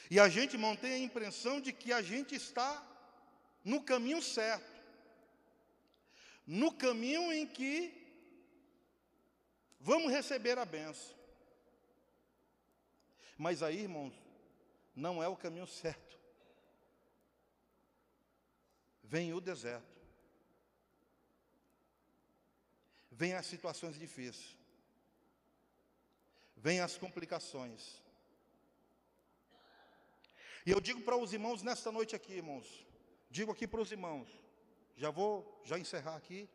E 0.09 0.19
a 0.19 0.27
gente 0.27 0.57
mantém 0.57 0.93
a 0.93 0.97
impressão 0.97 1.61
de 1.61 1.71
que 1.71 1.93
a 1.93 2.01
gente 2.01 2.35
está 2.35 2.83
no 3.63 3.83
caminho 3.83 4.21
certo. 4.21 4.79
No 6.45 6.71
caminho 6.73 7.31
em 7.31 7.45
que 7.45 7.93
vamos 9.79 10.11
receber 10.11 10.57
a 10.57 10.65
benção. 10.65 11.15
Mas 13.37 13.61
aí, 13.61 13.81
irmãos, 13.81 14.13
não 14.95 15.21
é 15.21 15.27
o 15.27 15.35
caminho 15.35 15.67
certo 15.67 16.09
vem 19.09 19.33
o 19.33 19.41
deserto, 19.41 19.99
vem 23.11 23.33
as 23.33 23.47
situações 23.47 23.97
difíceis, 23.97 24.55
vem 26.59 26.79
as 26.81 26.97
complicações. 26.97 28.01
E 30.65 30.71
eu 30.71 30.79
digo 30.79 31.01
para 31.01 31.17
os 31.17 31.33
irmãos 31.33 31.63
nesta 31.63 31.91
noite 31.91 32.15
aqui, 32.15 32.33
irmãos, 32.33 32.85
digo 33.29 33.51
aqui 33.51 33.65
para 33.67 33.81
os 33.81 33.91
irmãos, 33.91 34.27
já 34.95 35.09
vou 35.09 35.61
já 35.63 35.79
encerrar 35.79 36.15
aqui. 36.15 36.49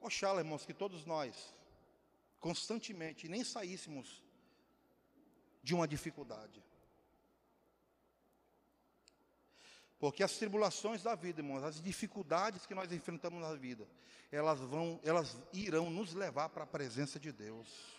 Oxalá, 0.00 0.40
irmãos, 0.40 0.64
que 0.64 0.72
todos 0.72 1.04
nós, 1.04 1.54
constantemente, 2.40 3.28
nem 3.28 3.44
saíssemos 3.44 4.22
de 5.62 5.74
uma 5.74 5.86
dificuldade. 5.86 6.62
Porque 9.98 10.22
as 10.22 10.36
tribulações 10.36 11.02
da 11.02 11.14
vida, 11.14 11.40
irmãos, 11.40 11.64
as 11.64 11.80
dificuldades 11.80 12.66
que 12.66 12.74
nós 12.74 12.92
enfrentamos 12.92 13.40
na 13.40 13.54
vida, 13.54 13.88
elas 14.30 14.60
vão, 14.60 15.00
elas 15.02 15.36
irão 15.52 15.88
nos 15.88 16.12
levar 16.12 16.50
para 16.50 16.64
a 16.64 16.66
presença 16.66 17.18
de 17.18 17.32
Deus. 17.32 17.96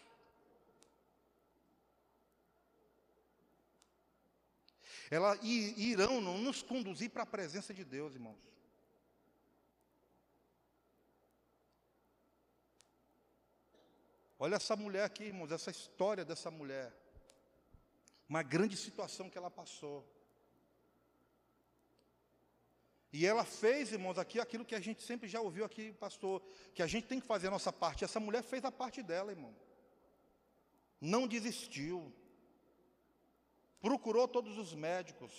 Elas 5.09 5.39
irão 5.41 6.21
nos 6.21 6.61
conduzir 6.61 7.09
para 7.09 7.23
a 7.23 7.25
presença 7.25 7.73
de 7.73 7.83
Deus, 7.83 8.13
irmãos. 8.13 8.37
Olha 14.37 14.55
essa 14.55 14.75
mulher 14.75 15.03
aqui, 15.03 15.23
irmãos, 15.23 15.51
essa 15.51 15.71
história 15.71 16.23
dessa 16.23 16.51
mulher. 16.51 16.93
Uma 18.29 18.43
grande 18.43 18.77
situação 18.77 19.29
que 19.29 19.37
ela 19.37 19.49
passou. 19.49 20.05
E 23.11 23.25
ela 23.25 23.45
fez, 23.45 23.91
irmãos, 23.91 24.17
aqui 24.17 24.39
aquilo 24.39 24.65
que 24.65 24.75
a 24.75 24.79
gente 24.79 25.01
sempre 25.01 25.27
já 25.29 25.39
ouviu 25.39 25.63
aqui, 25.63 25.93
pastor, 25.93 26.41
que 26.73 26.83
a 26.83 26.87
gente 26.87 27.07
tem 27.07 27.19
que 27.19 27.25
fazer 27.25 27.47
a 27.47 27.51
nossa 27.51 27.71
parte. 27.71 28.03
Essa 28.03 28.19
mulher 28.19 28.43
fez 28.43 28.65
a 28.65 28.71
parte 28.71 29.01
dela, 29.01 29.31
irmão. 29.31 29.55
Não 30.99 31.27
desistiu. 31.27 32.13
Procurou 33.79 34.27
todos 34.27 34.57
os 34.57 34.73
médicos. 34.73 35.31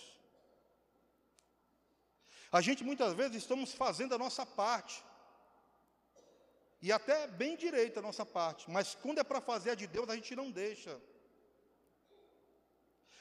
A 2.51 2.61
gente 2.61 2.83
muitas 2.83 3.13
vezes 3.13 3.37
estamos 3.37 3.73
fazendo 3.73 4.15
a 4.15 4.17
nossa 4.17 4.45
parte. 4.45 5.03
E 6.81 6.91
até 6.91 7.27
bem 7.27 7.55
direita 7.55 7.99
a 7.99 8.03
nossa 8.03 8.25
parte, 8.25 8.69
mas 8.71 8.95
quando 8.95 9.19
é 9.19 9.23
para 9.23 9.41
fazer 9.41 9.71
a 9.71 9.75
de 9.75 9.85
Deus, 9.85 10.07
a 10.09 10.15
gente 10.15 10.33
não 10.33 10.49
deixa. 10.49 10.99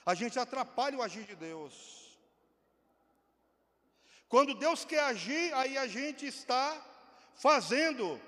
A 0.07 0.15
gente 0.15 0.39
atrapalha 0.39 0.97
o 0.97 1.03
agir 1.03 1.25
de 1.25 1.35
Deus. 1.35 2.08
Quando 4.29 4.55
Deus 4.55 4.85
quer 4.85 5.01
agir, 5.01 5.55
aí 5.55 5.79
a 5.79 5.87
gente 5.87 6.27
está 6.27 6.67
fazendo. 7.35 8.21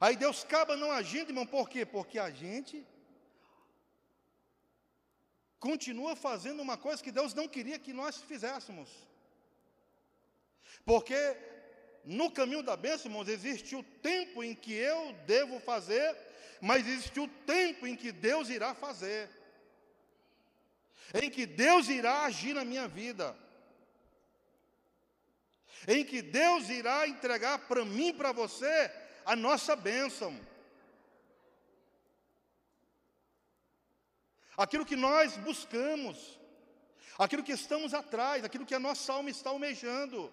Aí 0.00 0.16
Deus 0.16 0.44
acaba 0.44 0.76
não 0.76 0.90
agindo, 0.90 1.30
irmão, 1.30 1.46
por 1.46 1.68
quê? 1.68 1.86
Porque 1.86 2.18
a 2.18 2.30
gente 2.30 2.84
continua 5.60 6.14
fazendo 6.16 6.60
uma 6.60 6.76
coisa 6.76 7.02
que 7.02 7.12
Deus 7.12 7.32
não 7.34 7.48
queria 7.48 7.78
que 7.78 7.92
nós 7.92 8.16
fizéssemos. 8.16 8.90
Porque 10.84 11.16
no 12.04 12.30
caminho 12.30 12.62
da 12.62 12.76
bênção, 12.76 13.10
irmãos, 13.10 13.28
existe 13.28 13.74
o 13.76 13.82
tempo 13.82 14.42
em 14.42 14.54
que 14.54 14.72
eu 14.72 15.12
devo 15.24 15.60
fazer, 15.60 16.16
mas 16.60 16.86
existe 16.86 17.18
o 17.20 17.28
tempo 17.28 17.86
em 17.86 17.96
que 17.96 18.10
Deus 18.10 18.48
irá 18.48 18.74
fazer. 18.74 19.28
Em 21.14 21.30
que 21.30 21.46
Deus 21.46 21.88
irá 21.88 22.24
agir 22.24 22.54
na 22.54 22.64
minha 22.64 22.88
vida 22.88 23.45
em 25.86 26.04
que 26.04 26.22
Deus 26.22 26.68
irá 26.68 27.06
entregar 27.06 27.58
para 27.68 27.84
mim 27.84 28.08
e 28.08 28.12
para 28.12 28.32
você 28.32 28.90
a 29.24 29.34
nossa 29.36 29.74
bênção. 29.76 30.38
Aquilo 34.56 34.86
que 34.86 34.96
nós 34.96 35.36
buscamos, 35.36 36.38
aquilo 37.18 37.42
que 37.42 37.52
estamos 37.52 37.92
atrás, 37.92 38.44
aquilo 38.44 38.64
que 38.64 38.74
a 38.74 38.78
nossa 38.78 39.12
alma 39.12 39.30
está 39.30 39.50
almejando. 39.50 40.32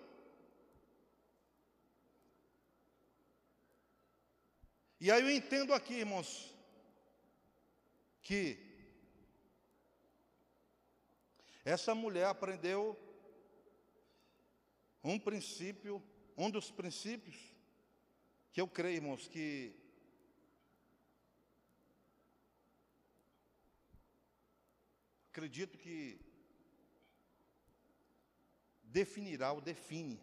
E 4.99 5.11
aí 5.11 5.21
eu 5.21 5.29
entendo 5.29 5.73
aqui, 5.73 5.95
irmãos, 5.95 6.55
que 8.21 8.57
essa 11.65 11.93
mulher 11.93 12.27
aprendeu 12.27 12.97
um 15.03 15.19
princípio, 15.19 16.01
um 16.37 16.49
dos 16.49 16.71
princípios 16.71 17.35
que 18.53 18.61
eu 18.61 18.67
creio, 18.67 18.97
irmãos, 18.97 19.27
que 19.27 19.75
acredito 25.31 25.77
que 25.77 26.19
definirá 28.83 29.51
ou 29.51 29.59
define 29.59 30.21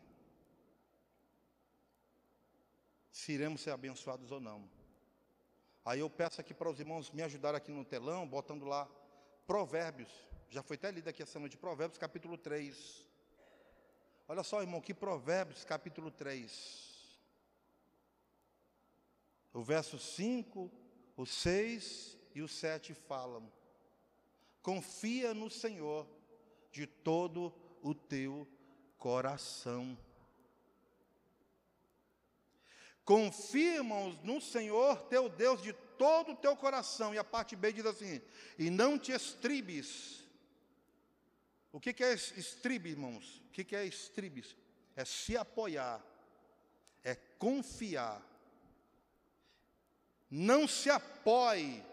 se 3.11 3.33
iremos 3.33 3.61
ser 3.61 3.73
abençoados 3.73 4.31
ou 4.31 4.41
não. 4.41 4.71
Aí 5.85 6.01
eu 6.01 6.09
peço 6.09 6.41
aqui 6.41 6.55
para 6.55 6.71
os 6.71 6.79
irmãos 6.79 7.11
me 7.11 7.23
ajudar 7.23 7.55
aqui 7.55 7.73
no 7.73 7.85
telão, 7.85 8.27
botando 8.27 8.65
lá 8.65 8.89
Provérbios. 9.47 10.11
Já 10.49 10.63
foi 10.63 10.77
até 10.77 10.91
lido 10.91 11.09
aqui 11.09 11.23
essa 11.23 11.39
noite, 11.39 11.57
Provérbios 11.57 11.99
capítulo 11.99 12.39
3. 12.39 13.10
Olha 14.31 14.45
só, 14.45 14.61
irmão, 14.61 14.81
que 14.81 14.95
Provérbios 14.95 15.65
capítulo 15.65 16.09
3. 16.09 17.19
O 19.53 19.61
verso 19.61 19.99
5, 19.99 20.71
o 21.17 21.27
6 21.27 22.17
e 22.37 22.41
o 22.41 22.47
7 22.47 22.95
falam: 22.95 23.53
Confia 24.63 25.35
no 25.35 25.51
Senhor 25.51 26.07
de 26.71 26.87
todo 26.87 27.53
o 27.83 27.93
teu 27.93 28.47
coração 28.97 29.99
Confirma 33.11 34.17
no 34.23 34.41
Senhor 34.41 34.97
teu 35.09 35.29
Deus 35.29 35.61
de 35.61 35.73
todo 35.99 36.31
o 36.31 36.37
teu 36.37 36.55
coração. 36.55 37.13
E 37.13 37.19
a 37.19 37.25
parte 37.25 37.57
B 37.57 37.73
diz 37.73 37.85
assim: 37.85 38.23
e 38.57 38.71
não 38.71 38.97
te 38.97 39.11
estribes. 39.11 40.20
O 41.73 41.81
que, 41.81 42.03
é 42.03 42.13
estribe, 42.13 42.91
irmãos? 42.91 43.43
O 43.47 43.51
que, 43.51 43.75
é 43.77 43.85
estribes? 43.85 44.57
É 44.97 45.05
se 45.05 45.37
apoiar, 45.37 46.05
é 47.05 47.15
confiar. 47.15 48.21
Não 50.31 50.67
se 50.69 50.91
apoie, 50.91 51.85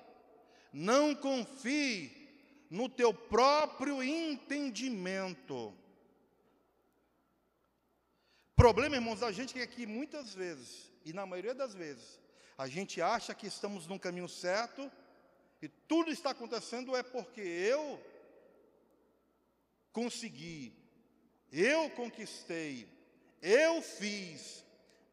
não 0.71 1.15
confie 1.15 2.65
no 2.69 2.89
teu 2.89 3.13
próprio 3.13 4.03
entendimento. 4.03 5.73
Problema, 8.55 8.95
irmãos, 8.95 9.19
da 9.19 9.31
gente 9.31 9.59
é 9.59 9.67
que 9.67 9.85
muitas 9.85 10.33
vezes 10.33 10.87
e 11.07 11.13
na 11.13 11.25
maioria 11.25 11.55
das 11.55 11.73
vezes, 11.73 12.19
a 12.57 12.67
gente 12.67 13.01
acha 13.01 13.33
que 13.33 13.47
estamos 13.47 13.87
no 13.87 13.97
caminho 13.97 14.27
certo 14.27 14.91
e 15.61 15.69
tudo 15.69 16.11
está 16.11 16.31
acontecendo 16.31 16.97
é 16.97 17.01
porque 17.01 17.39
eu 17.39 17.97
consegui, 19.97 20.71
eu 21.51 21.89
conquistei, 21.89 22.87
eu 23.41 23.81
fiz, 23.81 24.63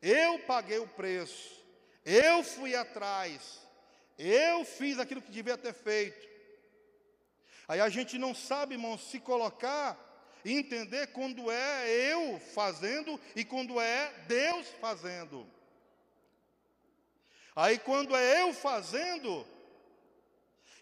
eu 0.02 0.38
paguei 0.40 0.78
o 0.78 0.86
preço, 0.86 1.64
eu 2.04 2.44
fui 2.44 2.76
atrás, 2.76 3.66
eu 4.18 4.62
fiz 4.66 4.98
aquilo 4.98 5.22
que 5.22 5.30
devia 5.30 5.56
ter 5.56 5.72
feito. 5.72 6.28
Aí 7.66 7.80
a 7.80 7.88
gente 7.88 8.18
não 8.18 8.34
sabe, 8.34 8.74
irmão, 8.74 8.98
se 8.98 9.18
colocar 9.18 9.98
e 10.44 10.52
entender 10.52 11.06
quando 11.12 11.50
é 11.50 11.88
eu 12.12 12.38
fazendo 12.38 13.18
e 13.34 13.42
quando 13.42 13.80
é 13.80 14.12
Deus 14.28 14.68
fazendo. 14.82 15.50
Aí 17.56 17.78
quando 17.78 18.14
é 18.14 18.42
eu 18.42 18.52
fazendo, 18.52 19.46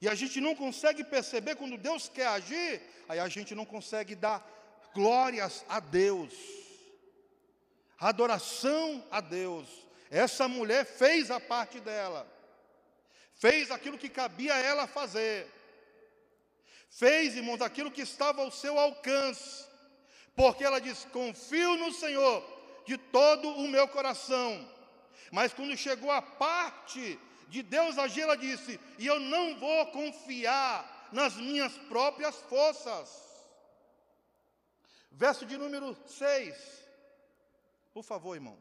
e 0.03 0.09
a 0.09 0.15
gente 0.15 0.41
não 0.41 0.55
consegue 0.55 1.03
perceber 1.05 1.55
quando 1.55 1.79
Deus 1.79 2.09
quer 2.09 2.27
agir, 2.27 2.83
aí 3.09 3.19
a 3.19 3.29
gente 3.29 3.55
não 3.55 3.65
consegue 3.65 4.15
dar 4.15 4.47
glórias 4.93 5.65
a 5.69 5.81
Deus, 5.81 6.35
adoração 7.99 9.03
a 9.11 9.21
Deus. 9.21 9.67
Essa 10.11 10.47
mulher 10.47 10.85
fez 10.85 11.31
a 11.31 11.41
parte 11.41 11.81
dela, 11.81 12.31
fez 13.33 13.71
aquilo 13.71 13.97
que 13.97 14.11
cabia 14.11 14.53
a 14.55 14.59
ela 14.59 14.87
fazer, 14.87 15.49
fez, 16.91 17.37
irmãos, 17.37 17.62
aquilo 17.62 17.91
que 17.91 18.03
estava 18.03 18.43
ao 18.43 18.51
seu 18.51 18.79
alcance, 18.79 19.67
porque 20.37 20.65
ela 20.65 20.81
diz: 20.81 21.07
Confio 21.12 21.77
no 21.77 21.93
Senhor 21.93 22.45
de 22.85 22.99
todo 22.99 23.49
o 23.49 23.69
meu 23.69 23.88
coração 23.88 24.69
mas 25.33 25.55
quando 25.55 25.75
chegou 25.79 26.11
a 26.11 26.21
parte 26.21 27.19
de 27.53 27.62
Deus 27.62 27.99
agir, 27.99 28.23
ela 28.23 28.37
disse: 28.37 28.81
E 28.99 29.07
eu 29.07 29.21
não 29.21 29.59
vou 29.59 29.87
confiar 29.88 31.11
nas 31.12 31.37
minhas 31.37 31.77
próprias 31.93 32.35
forças. 32.49 33.11
Verso 35.11 35.45
de 35.45 35.59
número 35.59 35.95
6. 36.07 36.57
Por 37.93 38.03
favor, 38.03 38.35
irmão. 38.35 38.59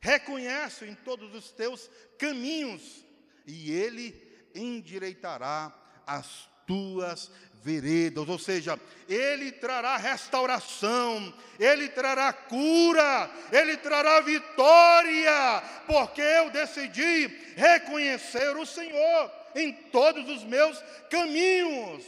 Reconhece 0.00 0.86
em 0.86 0.94
todos 0.94 1.34
os 1.34 1.50
teus 1.50 1.90
caminhos, 2.18 3.04
e 3.46 3.70
Ele 3.70 4.48
endireitará 4.54 5.72
as 6.06 6.48
tuas 6.66 7.30
veredas, 7.64 8.28
ou 8.28 8.38
seja, 8.38 8.78
Ele 9.08 9.50
trará 9.50 9.96
restauração, 9.96 11.32
Ele 11.58 11.88
trará 11.88 12.30
cura, 12.30 13.30
Ele 13.50 13.78
trará 13.78 14.20
vitória, 14.20 15.62
porque 15.86 16.20
eu 16.20 16.50
decidi 16.50 17.26
reconhecer 17.56 18.54
o 18.54 18.66
Senhor 18.66 19.32
em 19.54 19.72
todos 19.72 20.28
os 20.28 20.44
meus 20.44 20.78
caminhos, 21.10 22.04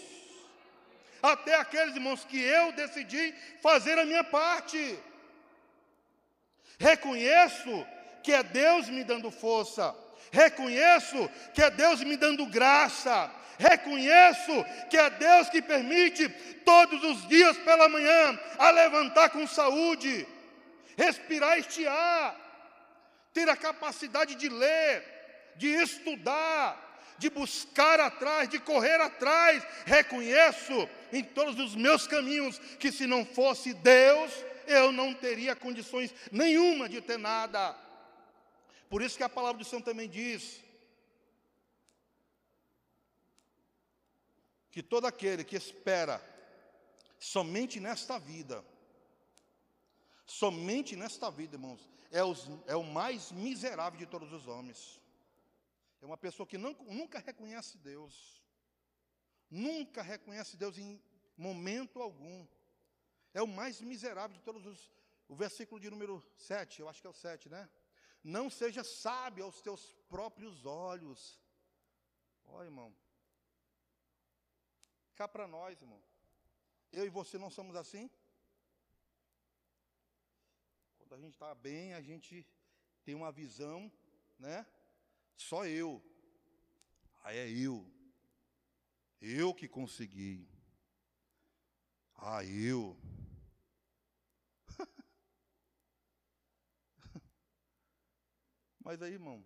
até 1.23 1.55
aqueles 1.55 1.95
irmãos 1.95 2.23
que 2.25 2.39
eu 2.39 2.73
decidi 2.73 3.35
fazer 3.63 3.99
a 3.99 4.05
minha 4.05 4.23
parte. 4.23 4.99
Reconheço 6.79 7.87
que 8.23 8.31
é 8.31 8.43
Deus 8.43 8.91
me 8.91 9.03
dando 9.03 9.31
força, 9.31 9.97
reconheço 10.31 11.31
que 11.55 11.63
é 11.63 11.71
Deus 11.71 12.03
me 12.03 12.17
dando 12.19 12.45
graça, 12.45 13.33
Reconheço 13.59 14.65
que 14.91 14.97
é 14.97 15.11
Deus 15.11 15.49
que 15.49 15.63
permite 15.63 16.29
todos 16.65 17.03
os 17.03 17.27
dias 17.29 17.57
pela 17.59 17.89
manhã 17.89 18.39
a 18.59 18.71
levantar 18.71 19.31
com 19.31 19.47
saúde, 19.47 20.27
respirar 20.97 21.59
este 21.59 21.87
ar, 21.87 22.37
ter 23.33 23.49
a 23.49 23.57
capacidade 23.57 24.35
de 24.35 24.49
ler, 24.49 25.05
de 25.57 25.69
estudar, 25.69 26.87
de 27.19 27.31
buscar 27.31 28.01
atrás, 28.01 28.49
de 28.49 28.59
correr 28.59 29.01
atrás. 29.01 29.63
Reconheço 29.85 30.89
em 31.13 31.23
todos 31.23 31.59
os 31.59 31.75
meus 31.75 32.07
caminhos 32.07 32.59
que 32.79 32.93
se 32.93 33.07
não 33.07 33.25
fosse 33.25 33.73
Deus, 33.75 34.33
eu 34.67 34.93
não 34.93 35.15
teria 35.15 35.55
condições 35.55 36.15
nenhuma 36.31 36.89
de 36.89 37.01
ter 37.01 37.19
nada. 37.19 37.75
Por 38.89 39.03
isso 39.03 39.17
que 39.17 39.23
a 39.23 39.29
palavra 39.29 39.59
do 39.59 39.65
Senhor 39.65 39.83
também 39.83 40.09
diz: 40.09 40.63
que 44.77 44.83
todo 44.83 45.07
aquele 45.07 45.43
que 45.43 45.57
espera 45.57 46.21
somente 47.19 47.81
nesta 47.81 48.19
vida, 48.19 48.63
somente 50.27 50.95
nesta 50.95 51.31
vida, 51.31 51.57
irmãos, 51.57 51.89
é, 52.11 52.23
os, 52.23 52.47
é 52.67 52.77
o 52.77 52.83
mais 52.85 53.33
miserável 53.33 53.99
de 53.99 54.05
todos 54.05 54.31
os 54.35 54.47
homens. 54.47 55.01
É 56.03 56.05
uma 56.05 56.19
pessoa 56.19 56.47
que 56.47 56.59
não, 56.59 56.77
nunca 56.89 57.19
reconhece 57.19 57.79
Deus, 57.79 58.45
nunca 59.51 60.03
reconhece 60.03 60.59
Deus 60.59 60.77
em 60.77 61.03
momento 61.39 62.03
algum. 62.03 62.47
É 63.33 63.41
o 63.41 63.47
mais 63.49 63.81
miserável 63.81 64.37
de 64.37 64.43
todos 64.43 64.67
os. 64.67 64.93
O 65.27 65.35
versículo 65.35 65.81
de 65.81 65.89
número 65.89 66.23
7, 66.37 66.81
eu 66.81 66.89
acho 66.91 67.01
que 67.01 67.07
é 67.07 67.11
o 67.11 67.15
7, 67.15 67.49
né? 67.49 67.67
Não 68.23 68.51
seja 68.51 68.85
sábio 68.85 69.47
aos 69.47 69.63
teus 69.63 69.97
próprios 70.07 70.67
olhos. 70.67 71.41
Oh, 72.45 72.63
irmão, 72.63 72.95
Cá 75.17 75.27
para 75.27 75.49
nós, 75.49 75.81
irmão. 75.81 76.01
Eu 76.93 77.07
e 77.07 77.09
você 77.09 77.39
não 77.39 77.49
somos 77.49 77.75
assim? 77.75 78.11
Quando 80.99 81.15
a 81.15 81.19
gente 81.19 81.33
está 81.33 81.55
bem, 81.55 81.95
a 81.95 82.03
gente 82.03 82.47
tem 83.03 83.15
uma 83.15 83.33
visão, 83.33 83.91
né? 84.39 84.67
Só 85.35 85.65
eu. 85.65 86.05
Aí 87.23 87.39
é 87.39 87.49
eu. 87.49 87.91
Eu 89.19 89.55
que 89.55 89.67
consegui. 89.67 90.47
Ah, 92.15 92.45
eu. 92.45 92.95
Mas 98.85 99.01
aí, 99.01 99.15
irmão, 99.15 99.43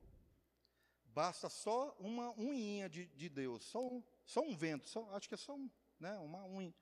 basta 1.05 1.49
só 1.49 1.95
uma 2.01 2.33
unhinha 2.33 2.89
de, 2.89 3.07
de 3.07 3.29
Deus, 3.29 3.63
só 3.65 3.87
um, 3.87 4.03
só 4.31 4.43
um 4.43 4.57
vento, 4.57 4.89
só, 4.89 5.11
acho 5.17 5.29
que 5.29 5.35
é 5.35 5.37
só 5.37 5.57
um, 5.57 5.69
né, 5.99 6.17
uma 6.19 6.47
unha, 6.47 6.73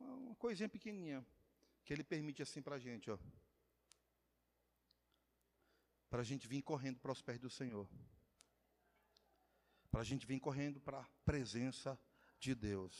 Uma 0.00 0.34
coisinha 0.34 0.68
pequenininha 0.68 1.24
que 1.84 1.92
ele 1.92 2.02
permite 2.02 2.42
assim 2.42 2.60
para 2.60 2.74
a 2.74 2.78
gente, 2.80 3.08
ó. 3.08 3.18
Para 6.08 6.22
a 6.22 6.24
gente 6.24 6.48
vir 6.48 6.62
correndo 6.62 6.98
para 6.98 7.12
os 7.12 7.22
pés 7.22 7.38
do 7.38 7.48
Senhor. 7.48 7.88
Para 9.88 10.00
a 10.00 10.04
gente 10.04 10.26
vir 10.26 10.40
correndo 10.40 10.80
para 10.80 11.00
a 11.00 11.08
presença 11.24 11.96
de 12.40 12.56
Deus. 12.56 12.96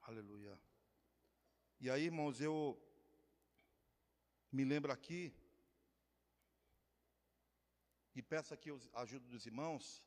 Aleluia. 0.00 0.58
E 1.80 1.90
aí, 1.90 2.04
irmãos, 2.04 2.40
eu 2.40 2.83
me 4.54 4.64
lembro 4.64 4.92
aqui, 4.92 5.34
e 8.14 8.22
peço 8.22 8.54
aqui 8.54 8.70
a 8.92 9.00
ajuda 9.00 9.26
dos 9.26 9.46
irmãos, 9.46 10.06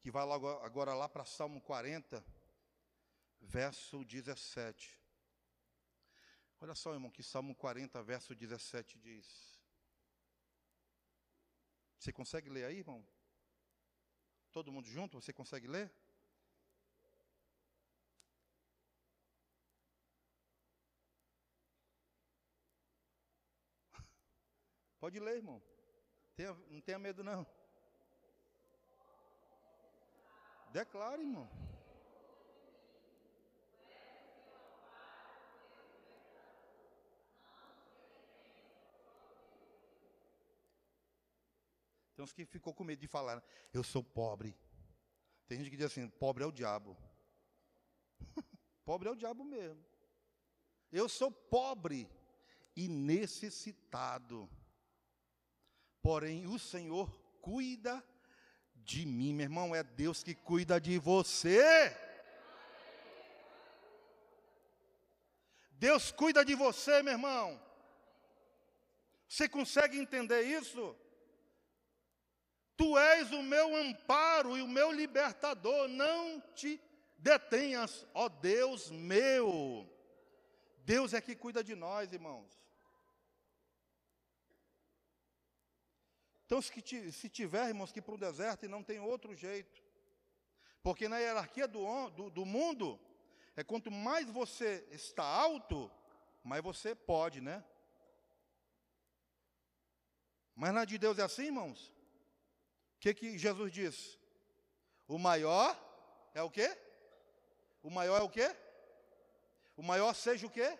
que 0.00 0.10
vai 0.10 0.24
logo 0.24 0.48
agora 0.64 0.92
lá 0.92 1.08
para 1.08 1.24
Salmo 1.24 1.60
40, 1.60 2.24
verso 3.40 4.04
17. 4.04 4.98
Olha 6.58 6.74
só, 6.74 6.94
irmão, 6.94 7.12
que 7.12 7.22
Salmo 7.22 7.54
40, 7.54 8.02
verso 8.02 8.34
17 8.34 8.98
diz. 8.98 9.56
Você 11.96 12.12
consegue 12.12 12.50
ler 12.50 12.64
aí, 12.64 12.78
irmão? 12.78 13.06
Todo 14.50 14.72
mundo 14.72 14.88
junto? 14.88 15.20
Você 15.20 15.32
consegue 15.32 15.68
ler? 15.68 15.94
Pode 24.98 25.20
ler, 25.20 25.36
irmão. 25.36 25.62
Tenha, 26.34 26.54
não 26.68 26.80
tenha 26.80 26.98
medo, 26.98 27.22
não. 27.22 27.46
Declare, 30.72 31.22
irmão. 31.22 31.48
Tem 42.14 42.24
uns 42.24 42.32
que 42.32 42.46
ficou 42.46 42.72
com 42.72 42.82
medo 42.82 43.00
de 43.00 43.06
falar, 43.06 43.44
eu 43.74 43.84
sou 43.84 44.02
pobre. 44.02 44.56
Tem 45.46 45.58
gente 45.58 45.70
que 45.70 45.76
diz 45.76 45.86
assim, 45.86 46.08
pobre 46.08 46.42
é 46.42 46.46
o 46.46 46.52
diabo. 46.52 46.96
pobre 48.86 49.08
é 49.08 49.12
o 49.12 49.16
diabo 49.16 49.44
mesmo. 49.44 49.84
Eu 50.90 51.08
sou 51.08 51.30
pobre 51.30 52.10
e 52.74 52.88
necessitado. 52.88 54.48
Porém, 56.06 56.46
o 56.46 56.56
Senhor 56.56 57.10
cuida 57.42 58.00
de 58.76 59.04
mim, 59.04 59.34
meu 59.34 59.42
irmão, 59.42 59.74
é 59.74 59.82
Deus 59.82 60.22
que 60.22 60.36
cuida 60.36 60.80
de 60.80 61.00
você. 61.00 61.92
Deus 65.72 66.12
cuida 66.12 66.44
de 66.44 66.54
você, 66.54 67.02
meu 67.02 67.14
irmão. 67.14 67.60
Você 69.26 69.48
consegue 69.48 69.98
entender 69.98 70.42
isso? 70.42 70.96
Tu 72.76 72.96
és 72.96 73.32
o 73.32 73.42
meu 73.42 73.74
amparo 73.74 74.56
e 74.56 74.62
o 74.62 74.68
meu 74.68 74.92
libertador, 74.92 75.88
não 75.88 76.40
te 76.54 76.80
detenhas, 77.18 78.06
ó 78.14 78.28
Deus 78.28 78.92
meu. 78.92 79.84
Deus 80.84 81.12
é 81.12 81.20
que 81.20 81.34
cuida 81.34 81.64
de 81.64 81.74
nós, 81.74 82.12
irmãos. 82.12 82.65
Então, 86.46 86.62
se 86.62 87.28
tiver, 87.28 87.66
irmãos, 87.66 87.90
que 87.90 87.98
ir 87.98 88.02
para 88.02 88.14
o 88.14 88.18
deserto 88.18 88.64
e 88.64 88.68
não 88.68 88.80
tem 88.80 89.00
outro 89.00 89.34
jeito. 89.34 89.82
Porque 90.80 91.08
na 91.08 91.18
hierarquia 91.18 91.66
do, 91.66 92.08
do, 92.10 92.30
do 92.30 92.46
mundo, 92.46 93.00
é 93.56 93.64
quanto 93.64 93.90
mais 93.90 94.30
você 94.30 94.86
está 94.92 95.24
alto, 95.24 95.90
mais 96.44 96.62
você 96.62 96.94
pode, 96.94 97.40
né? 97.40 97.64
Mas 100.54 100.72
na 100.72 100.84
de 100.84 100.96
Deus 100.96 101.18
é 101.18 101.22
assim, 101.22 101.46
irmãos? 101.46 101.88
O 102.94 103.00
que, 103.00 103.12
que 103.12 103.36
Jesus 103.36 103.72
diz? 103.72 104.16
O 105.08 105.18
maior 105.18 105.76
é 106.32 106.42
o 106.42 106.50
quê? 106.50 106.78
O 107.82 107.90
maior 107.90 108.20
é 108.20 108.24
o 108.24 108.30
quê? 108.30 108.54
O 109.76 109.82
maior 109.82 110.14
seja 110.14 110.46
o 110.46 110.50
quê? 110.50 110.78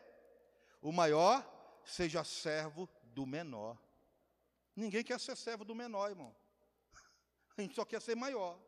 O 0.81 0.93
maior 0.93 1.45
seja 1.85 2.23
servo 2.23 2.89
do 3.03 3.27
menor. 3.27 3.77
Ninguém 4.77 5.03
quer 5.03 5.19
ser 5.19 5.37
servo 5.37 5.65
do 5.65 5.75
menor, 5.75 6.11
irmão. 6.11 6.37
A 7.57 7.63
gente 7.63 7.75
só 7.75 7.85
quer 7.85 8.01
ser 8.03 8.15
maior. 8.15 8.61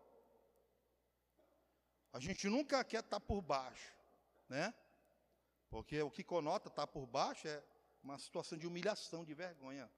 A 2.10 2.18
gente 2.18 2.48
nunca 2.48 2.82
quer 2.82 3.04
estar 3.04 3.20
por 3.20 3.42
baixo, 3.42 3.92
né? 4.48 4.74
Porque 5.68 6.00
o 6.00 6.10
que 6.10 6.24
conota 6.24 6.68
estar 6.68 6.86
por 6.86 7.06
baixo 7.06 7.46
é 7.46 7.62
uma 8.02 8.18
situação 8.18 8.56
de 8.56 8.66
humilhação, 8.66 9.26
de 9.26 9.34
vergonha, 9.34 9.92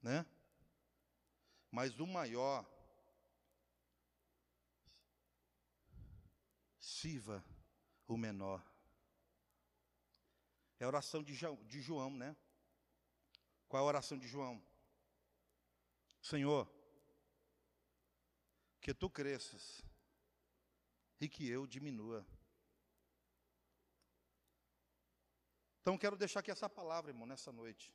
né? 0.00 0.24
Mas 1.68 1.98
o 1.98 2.06
maior 2.06 2.64
sirva 6.78 7.44
o 8.06 8.16
menor. 8.16 8.64
É 10.78 10.84
a 10.84 10.88
oração 10.88 11.24
de 11.24 11.82
João, 11.82 12.10
né? 12.10 12.36
Qual 13.68 13.82
é 13.82 13.84
a 13.84 13.88
oração 13.88 14.16
de 14.18 14.28
João? 14.28 14.62
Senhor, 16.22 16.68
que 18.80 18.94
tu 18.94 19.10
cresças 19.10 19.84
e 21.20 21.28
que 21.28 21.48
eu 21.48 21.66
diminua. 21.66 22.26
Então 25.80 25.96
quero 25.96 26.16
deixar 26.16 26.40
aqui 26.40 26.50
essa 26.50 26.68
palavra, 26.68 27.10
irmão, 27.10 27.26
nessa 27.26 27.52
noite. 27.52 27.94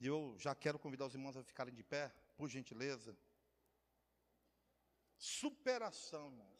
E 0.00 0.06
eu 0.06 0.36
já 0.38 0.54
quero 0.54 0.78
convidar 0.78 1.06
os 1.06 1.14
irmãos 1.14 1.36
a 1.36 1.42
ficarem 1.42 1.74
de 1.74 1.82
pé, 1.82 2.08
por 2.36 2.48
gentileza. 2.48 3.16
Superação, 5.16 6.26
irmão. 6.26 6.58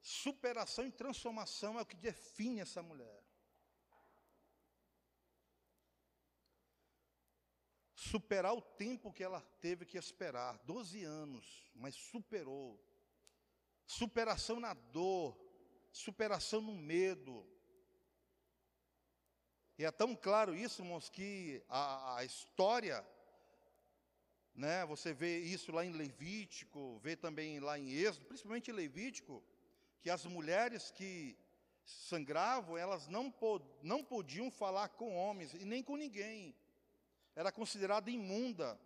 Superação 0.00 0.86
e 0.86 0.90
transformação 0.90 1.78
é 1.78 1.82
o 1.82 1.86
que 1.86 1.96
define 1.96 2.60
essa 2.60 2.82
mulher. 2.82 3.22
Superar 7.94 8.54
o 8.54 8.62
tempo 8.62 9.12
que 9.12 9.22
ela 9.22 9.42
teve 9.60 9.84
que 9.84 9.98
esperar, 9.98 10.58
12 10.64 11.04
anos, 11.04 11.70
mas 11.74 11.94
superou. 11.94 12.82
Superação 13.86 14.58
na 14.58 14.72
dor, 14.72 15.38
superação 15.92 16.62
no 16.62 16.74
medo. 16.74 17.46
E 19.78 19.84
é 19.84 19.90
tão 19.90 20.16
claro 20.16 20.54
isso, 20.54 20.82
irmãos, 20.82 21.10
que 21.10 21.62
a, 21.68 22.16
a 22.16 22.24
história, 22.24 23.06
né, 24.54 24.84
você 24.86 25.12
vê 25.12 25.38
isso 25.38 25.70
lá 25.70 25.84
em 25.84 25.92
Levítico, 25.92 26.98
vê 27.00 27.16
também 27.16 27.60
lá 27.60 27.78
em 27.78 27.90
Êxodo, 27.90 28.26
principalmente 28.26 28.70
em 28.70 28.74
Levítico, 28.74 29.42
que 30.00 30.10
as 30.10 30.24
mulheres 30.24 30.90
que 30.90 31.36
sangravam, 31.84 32.76
elas 32.76 33.08
não, 33.08 33.30
pod 33.30 33.64
não 33.82 34.04
podiam 34.04 34.50
falar 34.50 34.88
com 34.90 35.16
homens 35.16 35.54
e 35.54 35.64
nem 35.64 35.82
com 35.82 35.96
ninguém. 35.96 36.54
Era 37.34 37.52
considerada 37.52 38.10
imunda. 38.10 38.78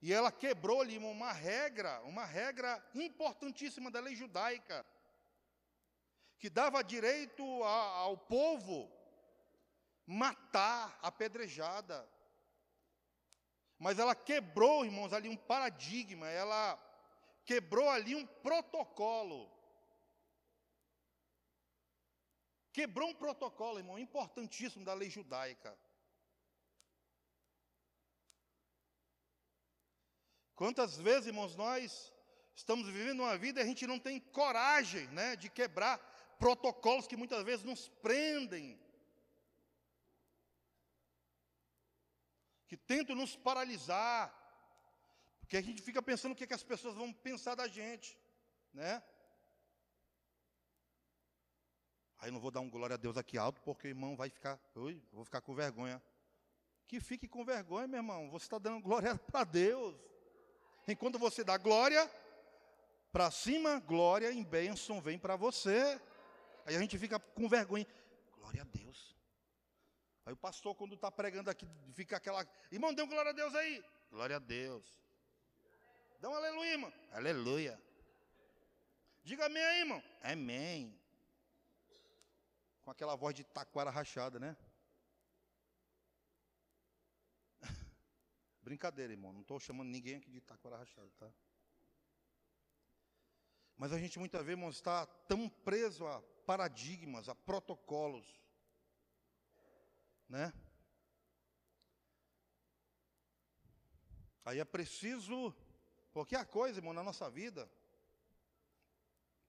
E 0.00 0.12
ela 0.12 0.32
quebrou 0.32 0.80
ali 0.80 0.98
uma 0.98 1.32
regra, 1.32 2.00
uma 2.02 2.24
regra 2.24 2.84
importantíssima 2.94 3.90
da 3.90 4.00
lei 4.00 4.16
judaica, 4.16 4.84
que 6.38 6.50
dava 6.50 6.82
direito 6.82 7.62
a, 7.62 7.98
ao 7.98 8.18
povo 8.18 8.90
matar, 10.04 10.98
apedrejada. 11.00 12.08
Mas 13.78 13.98
ela 13.98 14.14
quebrou, 14.14 14.84
irmãos, 14.84 15.12
ali 15.12 15.28
um 15.28 15.36
paradigma, 15.36 16.28
ela 16.28 16.76
quebrou 17.44 17.88
ali 17.90 18.14
um 18.14 18.26
protocolo. 18.26 19.50
Quebrou 22.72 23.08
um 23.10 23.14
protocolo, 23.14 23.78
irmão, 23.78 23.98
importantíssimo 23.98 24.84
da 24.84 24.94
lei 24.94 25.10
judaica. 25.10 25.78
Quantas 30.54 30.96
vezes, 30.96 31.26
irmãos, 31.26 31.56
nós 31.56 32.12
estamos 32.54 32.86
vivendo 32.86 33.20
uma 33.20 33.36
vida 33.36 33.60
e 33.60 33.62
a 33.62 33.66
gente 33.66 33.86
não 33.86 33.98
tem 33.98 34.20
coragem, 34.20 35.06
né, 35.08 35.36
de 35.36 35.50
quebrar 35.50 35.98
protocolos 36.38 37.06
que 37.06 37.16
muitas 37.16 37.42
vezes 37.44 37.64
nos 37.64 37.88
prendem, 37.88 38.80
que 42.68 42.76
tentam 42.76 43.14
nos 43.14 43.36
paralisar, 43.36 44.41
porque 45.52 45.58
a 45.58 45.70
gente 45.70 45.82
fica 45.82 46.00
pensando 46.00 46.32
o 46.32 46.34
que, 46.34 46.44
é 46.44 46.46
que 46.46 46.54
as 46.54 46.62
pessoas 46.62 46.94
vão 46.94 47.12
pensar 47.12 47.54
da 47.54 47.68
gente, 47.68 48.18
né? 48.72 49.02
Aí 52.16 52.30
não 52.30 52.40
vou 52.40 52.50
dar 52.50 52.60
um 52.60 52.70
glória 52.70 52.94
a 52.94 52.96
Deus 52.96 53.18
aqui 53.18 53.36
alto, 53.36 53.60
porque 53.60 53.86
o 53.86 53.90
irmão 53.90 54.16
vai 54.16 54.30
ficar, 54.30 54.58
ui, 54.74 55.04
vou 55.12 55.26
ficar 55.26 55.42
com 55.42 55.54
vergonha. 55.54 56.02
Que 56.88 56.98
fique 57.00 57.28
com 57.28 57.44
vergonha, 57.44 57.86
meu 57.86 57.98
irmão. 57.98 58.30
Você 58.30 58.46
está 58.46 58.58
dando 58.58 58.80
glória 58.80 59.14
para 59.30 59.44
Deus. 59.44 59.94
Enquanto 60.88 61.18
você 61.18 61.44
dá 61.44 61.58
glória 61.58 62.10
para 63.12 63.30
cima, 63.30 63.78
glória 63.78 64.32
em 64.32 64.42
bênção 64.42 65.02
vem 65.02 65.18
para 65.18 65.36
você. 65.36 66.00
Aí 66.64 66.74
a 66.76 66.80
gente 66.80 66.96
fica 66.96 67.20
com 67.20 67.46
vergonha. 67.46 67.86
Glória 68.36 68.62
a 68.62 68.64
Deus. 68.64 69.14
Aí 70.24 70.32
o 70.32 70.36
pastor, 70.38 70.74
quando 70.74 70.94
está 70.94 71.12
pregando 71.12 71.50
aqui, 71.50 71.68
fica 71.92 72.16
aquela. 72.16 72.42
Irmão, 72.70 72.94
dê 72.94 73.02
um 73.02 73.06
glória 73.06 73.32
a 73.32 73.34
Deus 73.34 73.54
aí. 73.54 73.84
Glória 74.10 74.36
a 74.36 74.38
Deus. 74.38 75.01
Dá 76.22 76.30
um 76.30 76.36
aleluia, 76.36 76.70
irmão. 76.70 76.92
Aleluia. 77.10 77.82
Diga 79.24 79.46
amém 79.46 79.64
aí, 79.64 79.78
irmão. 79.80 80.00
Amém. 80.22 80.96
Com 82.80 82.92
aquela 82.92 83.16
voz 83.16 83.34
de 83.34 83.42
taquara 83.42 83.90
rachada, 83.90 84.38
né? 84.38 84.56
Brincadeira, 88.62 89.12
irmão. 89.12 89.32
Não 89.32 89.40
estou 89.40 89.58
chamando 89.58 89.88
ninguém 89.88 90.14
aqui 90.14 90.30
de 90.30 90.40
taquara 90.40 90.76
rachada, 90.76 91.10
tá? 91.18 91.28
Mas 93.76 93.92
a 93.92 93.98
gente 93.98 94.16
muitas 94.20 94.42
vezes, 94.42 94.56
irmão, 94.56 94.70
está 94.70 95.04
tão 95.26 95.48
preso 95.48 96.06
a 96.06 96.22
paradigmas, 96.46 97.28
a 97.28 97.34
protocolos, 97.34 98.40
né? 100.28 100.52
Aí 104.44 104.60
é 104.60 104.64
preciso, 104.64 105.52
porque 106.12 106.36
a 106.36 106.44
coisa, 106.44 106.78
irmão, 106.78 106.92
na 106.92 107.02
nossa 107.02 107.30
vida, 107.30 107.70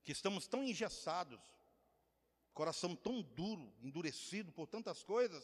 que 0.04 0.12
estamos 0.12 0.48
tão 0.48 0.64
engessados, 0.64 1.42
coração 2.54 2.96
tão 2.96 3.22
duro, 3.22 3.74
endurecido 3.82 4.52
por 4.52 4.68
tantas 4.68 5.04
coisas, 5.04 5.44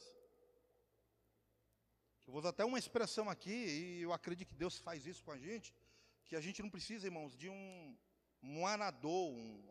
eu 2.30 2.32
vou 2.32 2.42
usar 2.42 2.50
até 2.50 2.64
uma 2.64 2.78
expressão 2.78 3.28
aqui, 3.28 3.50
e 3.50 4.02
eu 4.02 4.14
acredito 4.14 4.50
que 4.50 4.56
Deus 4.56 4.78
faz 4.78 5.08
isso 5.08 5.24
com 5.24 5.32
a 5.32 5.38
gente, 5.38 5.74
que 6.26 6.36
a 6.36 6.42
gente 6.42 6.62
não 6.62 6.70
precisa, 6.70 7.08
irmãos, 7.08 7.36
de 7.36 7.50
um, 7.50 7.98
um 8.44 8.68
anador, 8.68 9.32
um 9.32 9.68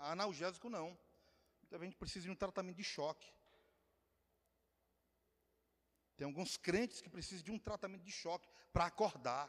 analgésico, 0.00 0.68
não. 0.68 0.98
A 1.70 1.84
gente 1.84 1.96
precisa 1.96 2.24
de 2.24 2.30
um 2.32 2.34
tratamento 2.34 2.76
de 2.76 2.82
choque. 2.82 3.32
Tem 6.16 6.24
alguns 6.24 6.56
crentes 6.56 7.00
que 7.00 7.08
precisam 7.08 7.44
de 7.44 7.52
um 7.52 7.58
tratamento 7.58 8.02
de 8.02 8.10
choque 8.10 8.48
para 8.72 8.86
acordar. 8.86 9.48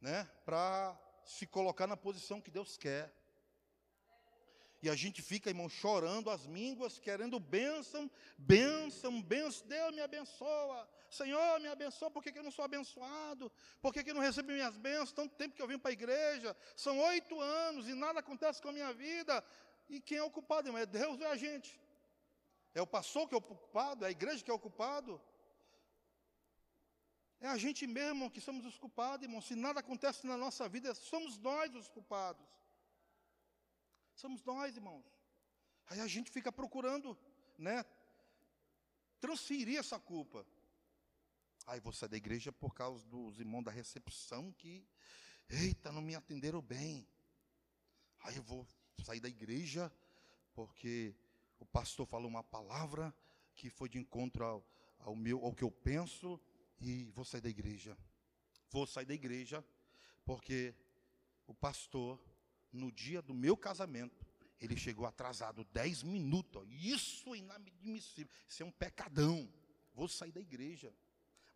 Né? 0.00 0.28
Para 0.44 0.98
se 1.24 1.46
colocar 1.46 1.86
na 1.86 1.96
posição 1.96 2.40
que 2.40 2.50
Deus 2.50 2.76
quer. 2.76 3.12
E 4.80 4.88
a 4.88 4.94
gente 4.94 5.20
fica, 5.20 5.50
irmão, 5.50 5.68
chorando 5.68 6.30
as 6.30 6.46
mínguas, 6.46 6.98
querendo 7.00 7.40
bênção, 7.40 8.08
bênção, 8.36 9.20
bênção. 9.20 9.66
Deus 9.66 9.94
me 9.94 10.00
abençoa. 10.00 10.88
Senhor, 11.10 11.58
me 11.60 11.68
abençoa. 11.68 12.10
Por 12.10 12.22
que, 12.22 12.30
que 12.30 12.38
eu 12.38 12.44
não 12.44 12.50
sou 12.50 12.64
abençoado? 12.64 13.50
Por 13.82 13.92
que, 13.92 14.04
que 14.04 14.10
eu 14.10 14.14
não 14.14 14.22
recebo 14.22 14.52
minhas 14.52 14.76
bênçãos? 14.76 15.12
Tanto 15.12 15.34
tempo 15.34 15.56
que 15.56 15.62
eu 15.62 15.66
vim 15.66 15.78
para 15.78 15.90
a 15.90 15.92
igreja. 15.92 16.56
São 16.76 16.96
oito 16.98 17.40
anos 17.40 17.88
e 17.88 17.94
nada 17.94 18.20
acontece 18.20 18.62
com 18.62 18.68
a 18.68 18.72
minha 18.72 18.92
vida. 18.92 19.44
E 19.88 20.00
quem 20.00 20.18
é 20.18 20.22
o 20.22 20.30
culpado, 20.30 20.68
irmão? 20.68 20.80
É 20.80 20.86
Deus 20.86 21.18
ou 21.18 21.26
é 21.26 21.30
a 21.30 21.36
gente? 21.36 21.80
É 22.72 22.80
o 22.80 22.86
pastor 22.86 23.28
que 23.28 23.34
é 23.34 23.38
o 23.38 23.42
culpado? 23.42 24.04
É 24.04 24.08
a 24.08 24.12
igreja 24.12 24.44
que 24.44 24.50
é 24.50 24.54
o 24.54 24.58
culpado? 24.60 25.20
É 27.40 27.46
a 27.46 27.56
gente 27.56 27.86
mesmo 27.86 28.30
que 28.30 28.40
somos 28.40 28.66
os 28.66 28.76
culpados, 28.78 29.22
irmão. 29.22 29.40
Se 29.40 29.54
nada 29.54 29.80
acontece 29.80 30.26
na 30.26 30.36
nossa 30.36 30.68
vida, 30.68 30.94
somos 30.94 31.38
nós 31.38 31.74
os 31.74 31.88
culpados. 31.88 32.44
Somos 34.14 34.42
nós, 34.42 34.74
irmãos. 34.74 35.04
Aí 35.86 36.00
a 36.00 36.06
gente 36.08 36.30
fica 36.30 36.50
procurando, 36.50 37.16
né, 37.56 37.84
transferir 39.20 39.78
essa 39.78 39.98
culpa. 39.98 40.44
Aí 41.66 41.78
vou 41.78 41.92
sair 41.92 42.08
da 42.08 42.16
igreja 42.16 42.50
por 42.50 42.74
causa 42.74 43.06
dos 43.06 43.38
irmãos 43.38 43.62
da 43.62 43.70
recepção 43.70 44.52
que, 44.52 44.84
eita, 45.48 45.92
não 45.92 46.02
me 46.02 46.14
atenderam 46.16 46.60
bem. 46.60 47.06
Aí 48.24 48.36
eu 48.36 48.42
vou 48.42 48.66
sair 49.04 49.20
da 49.20 49.28
igreja 49.28 49.92
porque 50.54 51.14
o 51.60 51.64
pastor 51.64 52.06
falou 52.06 52.28
uma 52.28 52.42
palavra 52.42 53.14
que 53.54 53.70
foi 53.70 53.88
de 53.88 53.98
encontro 53.98 54.44
ao, 54.44 54.66
ao 54.98 55.14
meu, 55.14 55.44
ao 55.44 55.54
que 55.54 55.62
eu 55.62 55.70
penso 55.70 56.40
e 56.80 57.10
vou 57.14 57.24
sair 57.24 57.40
da 57.40 57.48
igreja. 57.48 57.96
Vou 58.70 58.86
sair 58.86 59.06
da 59.06 59.14
igreja 59.14 59.64
porque 60.24 60.74
o 61.46 61.54
pastor 61.54 62.20
no 62.72 62.92
dia 62.92 63.22
do 63.22 63.34
meu 63.34 63.56
casamento, 63.56 64.26
ele 64.60 64.76
chegou 64.76 65.06
atrasado 65.06 65.64
10 65.72 66.02
minutos. 66.02 66.66
Isso 66.70 67.34
é 67.34 67.38
inadmissível. 67.38 68.30
Isso 68.48 68.62
é 68.62 68.66
um 68.66 68.70
pecadão. 68.70 69.50
Vou 69.94 70.08
sair 70.08 70.32
da 70.32 70.40
igreja. 70.40 70.92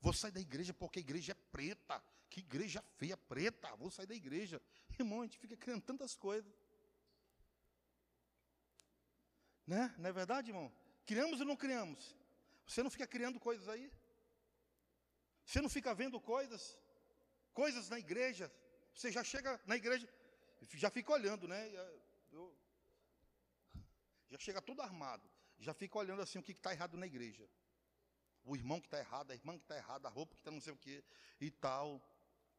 Vou 0.00 0.12
sair 0.12 0.32
da 0.32 0.40
igreja 0.40 0.72
porque 0.72 0.98
a 0.98 1.02
igreja 1.02 1.32
é 1.32 1.34
preta. 1.34 2.02
Que 2.30 2.40
igreja 2.40 2.82
feia, 2.96 3.16
preta. 3.16 3.74
Vou 3.76 3.90
sair 3.90 4.06
da 4.06 4.14
igreja. 4.14 4.60
Irmão, 4.98 5.20
a 5.20 5.24
gente 5.24 5.38
fica 5.38 5.56
criando 5.56 5.82
tantas 5.82 6.16
coisas. 6.16 6.52
Né? 9.66 9.94
Não 9.98 10.08
é 10.08 10.12
verdade, 10.12 10.50
irmão? 10.50 10.72
Criamos 11.04 11.40
ou 11.40 11.46
não 11.46 11.56
criamos? 11.56 12.16
Você 12.66 12.82
não 12.82 12.90
fica 12.90 13.06
criando 13.06 13.38
coisas 13.38 13.68
aí? 13.68 13.90
Você 15.44 15.60
não 15.60 15.68
fica 15.68 15.94
vendo 15.94 16.20
coisas? 16.20 16.78
Coisas 17.52 17.88
na 17.88 17.98
igreja. 17.98 18.52
Você 18.94 19.10
já 19.10 19.24
chega 19.24 19.60
na 19.66 19.76
igreja, 19.76 20.08
já 20.74 20.90
fica 20.90 21.12
olhando, 21.12 21.48
né? 21.48 21.60
Eu, 22.30 22.54
já 24.30 24.38
chega 24.38 24.62
tudo 24.62 24.82
armado. 24.82 25.28
Já 25.58 25.74
fica 25.74 25.98
olhando 25.98 26.22
assim 26.22 26.38
o 26.38 26.42
que 26.42 26.52
está 26.52 26.72
errado 26.72 26.96
na 26.96 27.06
igreja. 27.06 27.48
O 28.44 28.56
irmão 28.56 28.80
que 28.80 28.86
está 28.86 28.98
errado, 28.98 29.30
a 29.30 29.34
irmã 29.34 29.56
que 29.56 29.64
está 29.64 29.76
errada, 29.76 30.08
a 30.08 30.10
roupa 30.10 30.34
que 30.34 30.40
está 30.40 30.50
não 30.50 30.60
sei 30.60 30.72
o 30.72 30.76
que 30.76 31.04
e 31.40 31.50
tal. 31.50 32.00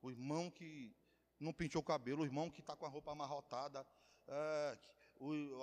O 0.02 0.10
irmão 0.10 0.50
que 0.50 0.96
não 1.40 1.52
pintou 1.52 1.82
o 1.82 1.86
cabelo, 1.86 2.22
o 2.22 2.26
irmão 2.26 2.50
que 2.50 2.62
está 2.62 2.76
com 2.76 2.86
a 2.86 2.90
roupa 2.90 3.12
amarrotada, 3.12 3.86
é, 4.28 4.78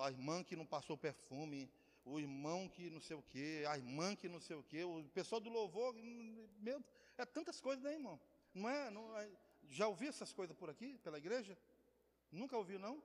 a 0.03 0.11
irmã 0.11 0.43
que 0.45 0.57
não 0.57 0.67
passou 0.67 0.97
perfume, 0.97 1.71
o 2.05 2.19
irmão 2.19 2.69
que 2.69 2.91
não 2.91 3.01
sei 3.01 3.17
o 3.17 3.23
que, 3.23 3.65
a 3.67 3.77
irmã 3.77 4.17
que 4.17 4.29
não 4.29 4.41
sei 4.41 4.57
o 4.57 4.63
que, 4.63 4.83
o 4.83 5.05
pessoal 5.11 5.41
do 5.41 5.49
louvor, 5.49 5.95
meu, 5.95 6.85
é 7.21 7.27
tantas 7.27 7.61
coisas, 7.61 7.83
né, 7.83 7.93
irmão? 7.93 8.21
Não 8.55 8.69
é, 8.69 8.91
não 8.91 9.17
é, 9.19 9.31
já 9.69 9.87
ouviu 9.87 10.09
essas 10.09 10.33
coisas 10.33 10.57
por 10.57 10.69
aqui, 10.69 10.99
pela 10.99 11.19
igreja? 11.19 11.57
Nunca 12.31 12.57
ouviu, 12.57 12.79
não? 12.79 13.03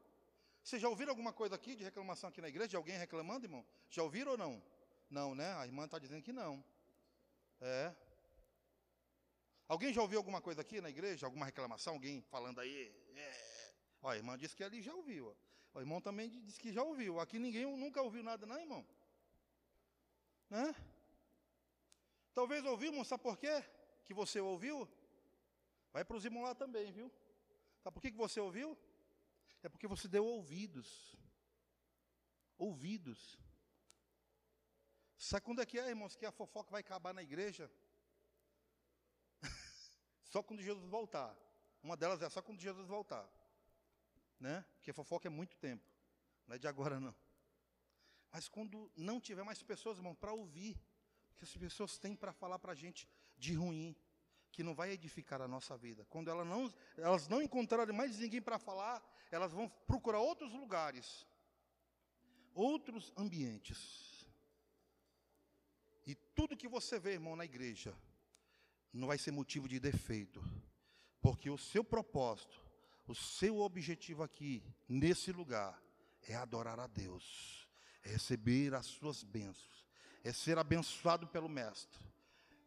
Vocês 0.64 0.82
já 0.82 0.90
ouviram 0.90 1.12
alguma 1.12 1.32
coisa 1.32 1.56
aqui 1.56 1.76
de 1.76 1.84
reclamação 1.84 2.30
aqui 2.30 2.42
na 2.42 2.48
igreja? 2.48 2.70
De 2.70 2.76
alguém 2.76 2.98
reclamando, 2.98 3.46
irmão? 3.46 3.66
Já 3.90 4.02
ouviram 4.02 4.32
ou 4.32 4.38
não? 4.38 4.64
Não, 5.10 5.36
né? 5.36 5.54
A 5.54 5.66
irmã 5.66 5.86
está 5.86 6.00
dizendo 6.00 6.24
que 6.24 6.34
não. 6.34 6.64
É. 7.62 7.94
Alguém 9.68 9.94
já 9.94 10.02
ouviu 10.02 10.18
alguma 10.18 10.42
coisa 10.42 10.62
aqui 10.62 10.82
na 10.82 10.90
igreja? 10.90 11.26
Alguma 11.26 11.46
reclamação? 11.46 11.94
Alguém 11.94 12.22
falando 12.24 12.60
aí? 12.60 12.92
É. 13.16 13.74
Ó, 14.02 14.10
a 14.10 14.18
irmã 14.18 14.38
disse 14.38 14.56
que 14.56 14.64
ali 14.64 14.82
já 14.82 14.94
ouviu. 14.94 15.36
O 15.74 15.80
irmão 15.80 16.02
também 16.02 16.30
disse 16.30 16.60
que 16.60 16.72
já 16.72 16.82
ouviu. 16.82 17.20
Aqui 17.20 17.38
ninguém 17.38 17.66
nunca 17.78 18.02
ouviu 18.02 18.24
nada, 18.24 18.46
não, 18.46 18.60
irmão? 18.60 18.86
Né? 20.50 20.76
Talvez 22.34 22.66
ouviu, 22.66 22.90
irmão, 22.90 23.04
sabe 23.04 23.24
por 23.24 23.38
quê? 23.38 23.64
Que 24.06 24.14
você 24.14 24.40
ouviu? 24.40 24.88
Vai 25.92 26.06
para 26.06 26.16
os 26.16 26.26
irmãos 26.26 26.44
lá 26.44 26.56
também, 26.56 26.92
viu? 26.92 27.12
Sabe 27.82 27.94
por 27.94 28.02
que, 28.02 28.12
você 28.12 28.40
ouviu? 28.40 28.78
É 29.64 29.70
porque 29.70 29.88
você 29.88 30.08
deu 30.08 30.26
ouvidos. 30.26 31.18
Ouvidos. 32.58 33.40
Sabe 35.18 35.46
quando 35.46 35.62
é 35.62 35.66
que 35.66 35.80
é, 35.80 35.90
irmãos, 35.90 36.16
que 36.16 36.26
a 36.26 36.32
fofoca 36.32 36.70
vai 36.72 36.82
acabar 36.82 37.14
na 37.14 37.24
igreja? 37.24 37.72
só 40.26 40.44
quando 40.44 40.62
Jesus 40.62 40.88
voltar. 40.88 41.36
Uma 41.82 41.98
delas 41.98 42.22
é 42.22 42.30
só 42.30 42.42
quando 42.42 42.60
Jesus 42.60 42.88
voltar. 42.88 43.28
Né? 44.40 44.64
Porque 44.76 44.94
fofoca 44.94 45.28
é 45.28 45.30
muito 45.30 45.58
tempo. 45.58 45.84
Não 46.46 46.56
é 46.56 46.60
de 46.60 46.68
agora, 46.68 47.00
não. 47.00 47.16
Mas 48.32 48.50
quando 48.50 48.92
não 48.96 49.20
tiver 49.20 49.44
mais 49.44 49.64
pessoas, 49.64 49.98
irmão, 49.98 50.14
para 50.14 50.34
ouvir. 50.34 50.80
Que 51.36 51.44
as 51.44 51.56
pessoas 51.56 51.98
têm 51.98 52.16
para 52.16 52.32
falar 52.34 52.60
para 52.60 52.72
a 52.72 52.76
gente 52.76 53.08
de 53.38 53.54
ruim. 53.54 53.96
Que 54.52 54.64
não 54.64 54.74
vai 54.74 54.92
edificar 54.92 55.42
a 55.42 55.48
nossa 55.50 55.76
vida. 55.76 56.06
Quando 56.10 56.30
elas 56.30 56.48
não, 56.48 56.74
elas 56.98 57.28
não 57.28 57.42
encontrarem 57.42 57.94
mais 57.94 58.18
ninguém 58.18 58.42
para 58.42 58.58
falar, 58.58 59.04
elas 59.30 59.52
vão 59.52 59.68
procurar 59.86 60.20
outros 60.20 60.54
lugares, 60.54 61.28
outros 62.54 63.12
ambientes. 63.18 64.26
E 66.08 66.16
tudo 66.16 66.56
que 66.56 66.68
você 66.68 66.98
vê, 66.98 67.14
irmão, 67.14 67.36
na 67.36 67.44
igreja, 67.44 67.94
não 68.94 69.08
vai 69.08 69.18
ser 69.18 69.32
motivo 69.32 69.68
de 69.68 69.80
defeito, 69.80 70.42
porque 71.22 71.50
o 71.50 71.58
seu 71.58 71.84
propósito, 71.84 72.62
o 73.08 73.14
seu 73.14 73.60
objetivo 73.60 74.24
aqui, 74.24 74.64
nesse 74.88 75.32
lugar, 75.32 75.82
é 76.24 76.36
adorar 76.36 76.80
a 76.80 76.88
Deus, 76.88 77.68
é 78.04 78.10
receber 78.10 78.74
as 78.74 78.86
suas 78.86 79.24
bênçãos, 79.24 79.86
é 80.24 80.32
ser 80.32 80.58
abençoado 80.58 81.28
pelo 81.28 81.50
Mestre, 81.50 82.05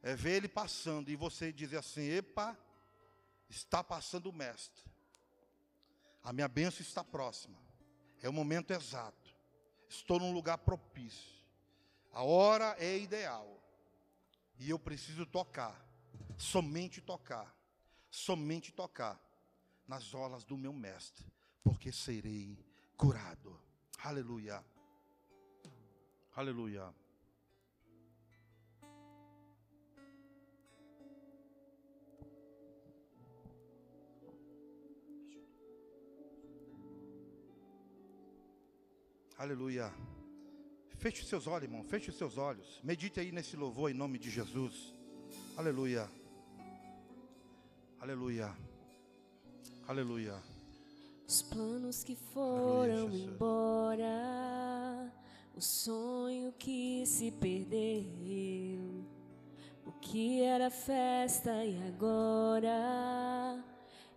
é 0.02 0.14
ver 0.14 0.36
ele 0.36 0.48
passando 0.48 1.10
e 1.10 1.16
você 1.16 1.52
dizer 1.52 1.78
assim: 1.78 2.08
epa, 2.08 2.56
está 3.48 3.82
passando 3.82 4.30
o 4.30 4.32
Mestre. 4.32 4.84
A 6.22 6.32
minha 6.32 6.48
bênção 6.48 6.82
está 6.82 7.02
próxima. 7.02 7.58
É 8.22 8.28
o 8.28 8.32
momento 8.32 8.72
exato. 8.72 9.34
Estou 9.88 10.18
num 10.18 10.32
lugar 10.32 10.58
propício. 10.58 11.38
A 12.12 12.22
hora 12.22 12.76
é 12.78 12.98
ideal. 12.98 13.62
E 14.58 14.68
eu 14.70 14.78
preciso 14.78 15.24
tocar. 15.24 15.86
Somente 16.36 17.00
tocar. 17.00 17.54
Somente 18.10 18.72
tocar 18.72 19.20
nas 19.88 20.12
olas 20.12 20.44
do 20.44 20.56
meu 20.56 20.72
mestre, 20.72 21.26
porque 21.64 21.90
serei 21.90 22.62
curado. 22.94 23.58
Aleluia. 23.98 24.62
Aleluia. 26.36 26.94
Aleluia. 39.38 39.92
Feche 40.96 41.22
os 41.22 41.28
seus 41.28 41.46
olhos, 41.46 41.62
irmão. 41.62 41.84
Feche 41.84 42.10
os 42.10 42.18
seus 42.18 42.36
olhos. 42.36 42.80
Medite 42.82 43.20
aí 43.20 43.30
nesse 43.30 43.56
louvor 43.56 43.88
em 43.88 43.94
nome 43.94 44.18
de 44.18 44.28
Jesus. 44.30 44.92
Aleluia. 45.56 46.10
Aleluia. 48.00 48.52
Aleluia. 49.86 50.34
Os 51.28 51.40
planos 51.40 52.02
que 52.02 52.16
foram 52.16 53.06
Aleluia, 53.06 53.24
embora, 53.26 55.12
o 55.54 55.60
sonho 55.60 56.52
que 56.58 57.06
se 57.06 57.30
perdeu, 57.30 59.04
o 59.86 59.92
que 60.00 60.42
era 60.42 60.68
festa 60.68 61.64
e 61.64 61.80
agora 61.86 63.62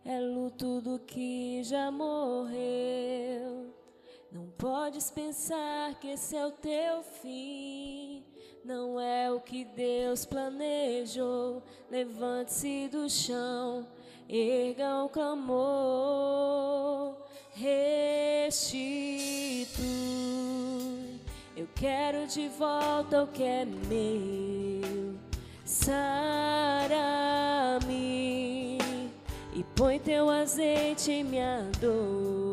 é 0.03 0.19
luto 0.19 0.81
do 0.81 0.97
que 0.97 1.63
já 1.63 1.91
morreu. 1.91 3.80
Não 4.31 4.47
podes 4.57 5.11
pensar 5.11 5.95
que 5.99 6.07
esse 6.07 6.37
é 6.37 6.45
o 6.45 6.51
teu 6.51 7.03
fim. 7.03 8.23
Não 8.63 8.97
é 8.97 9.29
o 9.29 9.41
que 9.41 9.65
Deus 9.65 10.23
planejou. 10.25 11.61
Levante-se 11.89 12.87
do 12.87 13.09
chão, 13.09 13.85
erga 14.29 15.03
o 15.03 15.09
clamor, 15.09 15.57
restitui. 17.51 18.71
Eu 21.57 21.67
quero 21.75 22.25
de 22.27 22.47
volta 22.47 23.23
o 23.23 23.27
que 23.27 23.43
é 23.43 23.65
meu. 23.65 25.19
Sara-me 25.65 27.01
e 29.53 29.63
põe 29.75 29.99
teu 29.99 30.29
azeite 30.29 31.11
em 31.11 31.25
minha 31.25 31.69
dor. 31.81 32.50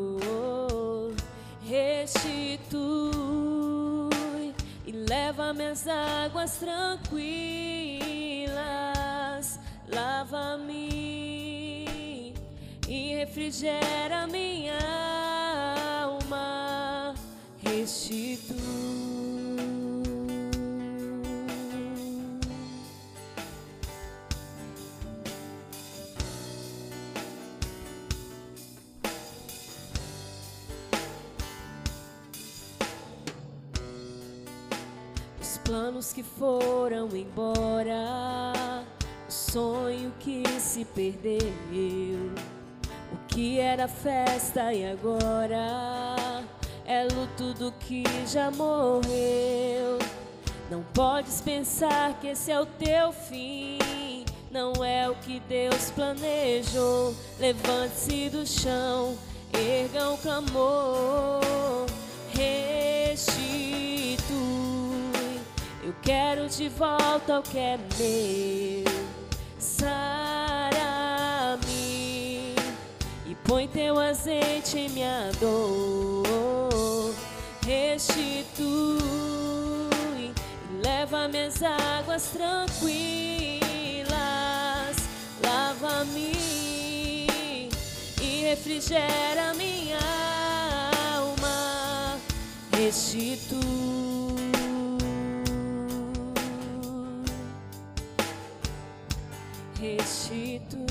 Restitui 1.68 2.88
e 4.86 4.92
leva 4.92 5.52
minhas 5.52 5.86
águas 5.86 6.56
tranquilas. 6.56 7.20
Lava-me 9.86 10.74
e 12.88 13.14
refrigera 13.16 14.26
minha 14.26 14.78
alma. 16.04 17.14
Restitui. 17.62 19.07
Os 35.88 35.90
planos 35.90 36.12
que 36.12 36.22
foram 36.22 37.08
embora, 37.16 38.84
o 39.26 39.32
sonho 39.32 40.12
que 40.20 40.46
se 40.60 40.84
perdeu, 40.84 41.38
o 43.10 43.16
que 43.26 43.58
era 43.58 43.88
festa 43.88 44.70
e 44.74 44.84
agora 44.84 46.44
é 46.84 47.04
luto 47.04 47.54
do 47.54 47.72
que 47.72 48.04
já 48.26 48.50
morreu. 48.50 49.98
Não 50.70 50.82
podes 50.92 51.40
pensar 51.40 52.20
que 52.20 52.26
esse 52.26 52.52
é 52.52 52.60
o 52.60 52.66
teu 52.66 53.10
fim. 53.10 53.78
Não 54.50 54.84
é 54.84 55.08
o 55.08 55.14
que 55.14 55.40
Deus 55.40 55.90
planejou. 55.92 57.14
Levante-se 57.40 58.28
do 58.28 58.46
chão, 58.46 59.16
erga 59.54 60.10
o 60.10 60.18
clamor, 60.18 61.77
quero 66.08 66.48
de 66.48 66.70
volta 66.70 67.38
o 67.38 67.42
que 67.42 67.58
é 67.58 67.76
meu. 67.76 68.84
Sara-me 69.58 70.06
e 73.26 73.34
põe 73.44 73.68
teu 73.68 73.98
azeite 73.98 74.78
em 74.78 74.88
minha 74.88 75.30
dor. 75.38 77.14
Restitui 77.66 79.02
e 80.18 80.32
leva 80.82 81.28
minhas 81.28 81.62
águas 81.62 82.30
tranquilas. 82.30 82.88
Lava-me 85.44 87.28
e 88.22 88.44
refrigera 88.48 89.52
minha 89.58 89.98
alma. 91.18 92.18
Restitui. 92.74 94.17
Restitui. 99.80 100.86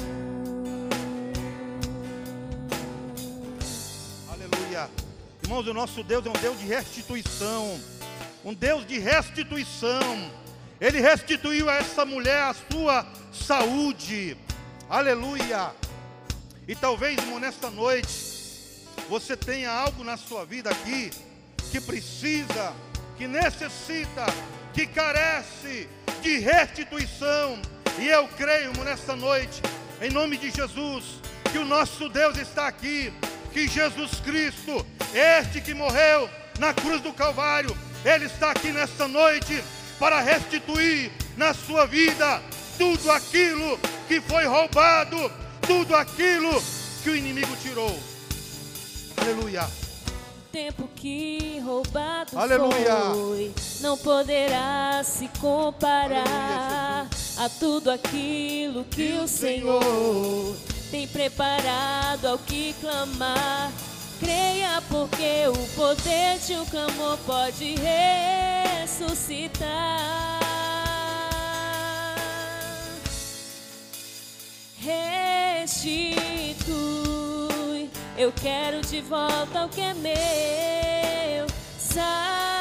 Aleluia. 4.31 4.89
Irmãos, 5.43 5.67
o 5.67 5.73
nosso 5.73 6.03
Deus 6.03 6.25
é 6.25 6.29
um 6.29 6.33
Deus 6.33 6.57
de 6.57 6.65
restituição. 6.67 7.77
Um 8.45 8.53
Deus 8.53 8.87
de 8.87 8.97
restituição. 8.97 10.31
Ele 10.79 11.01
restituiu 11.01 11.69
a 11.69 11.75
essa 11.75 12.05
mulher 12.05 12.43
a 12.43 12.55
sua 12.71 13.05
saúde. 13.33 14.37
Aleluia. 14.89 15.73
E 16.65 16.73
talvez, 16.73 17.17
irmão, 17.17 17.39
nesta 17.41 17.69
noite, 17.69 18.09
você 19.09 19.35
tenha 19.35 19.69
algo 19.69 20.01
na 20.01 20.15
sua 20.15 20.45
vida 20.45 20.69
aqui 20.69 21.11
que 21.71 21.81
precisa, 21.81 22.73
que 23.17 23.27
necessita, 23.27 24.25
que 24.73 24.87
carece 24.87 25.89
de 26.21 26.37
restituição. 26.39 27.59
E 27.99 28.07
eu 28.07 28.27
creio, 28.27 28.71
nesta 28.83 29.15
noite, 29.15 29.61
em 30.01 30.11
nome 30.11 30.37
de 30.37 30.51
Jesus, 30.51 31.03
que 31.51 31.57
o 31.57 31.65
nosso 31.65 32.07
Deus 32.09 32.37
está 32.37 32.67
aqui, 32.67 33.11
que 33.51 33.67
Jesus 33.67 34.19
Cristo, 34.19 34.85
este 35.13 35.61
que 35.61 35.73
morreu 35.73 36.29
na 36.59 36.73
cruz 36.73 37.01
do 37.01 37.11
Calvário, 37.11 37.75
ele 38.05 38.25
está 38.25 38.51
aqui 38.51 38.71
nesta 38.71 39.07
noite 39.07 39.63
para 39.99 40.21
restituir 40.21 41.11
na 41.35 41.53
sua 41.53 41.85
vida 41.87 42.41
tudo 42.77 43.11
aquilo 43.11 43.79
que 44.07 44.21
foi 44.21 44.45
roubado, 44.45 45.31
tudo 45.65 45.95
aquilo 45.95 46.61
que 47.03 47.09
o 47.09 47.15
inimigo 47.15 47.55
tirou. 47.57 47.99
Aleluia. 49.17 49.67
tempo 50.51 50.87
que 50.95 51.59
roubado 51.59 52.37
Aleluia. 52.37 52.95
foi 53.13 53.53
não 53.81 53.97
poderá 53.97 55.01
se 55.03 55.27
comparar 55.39 56.25
Aleluia, 56.25 57.16
a 57.37 57.47
tudo 57.47 57.91
aquilo 57.91 58.83
que 58.85 59.13
o 59.13 59.27
Senhor 59.27 60.55
tem 60.89 61.07
preparado 61.07 62.25
ao 62.25 62.37
que 62.39 62.73
clamar. 62.81 63.71
Creia 64.19 64.81
porque 64.89 65.47
o 65.47 65.67
poder 65.75 66.39
de 66.39 66.53
um 66.55 66.65
clamor 66.65 67.17
pode 67.25 67.75
ressuscitar. 68.83 69.67
Restitui, 74.79 76.65
eu 78.17 78.31
quero 78.31 78.81
de 78.81 79.01
volta 79.01 79.65
o 79.65 79.69
que 79.69 79.81
é 79.81 79.93
meu. 79.93 81.45
Sara-me 81.77 82.56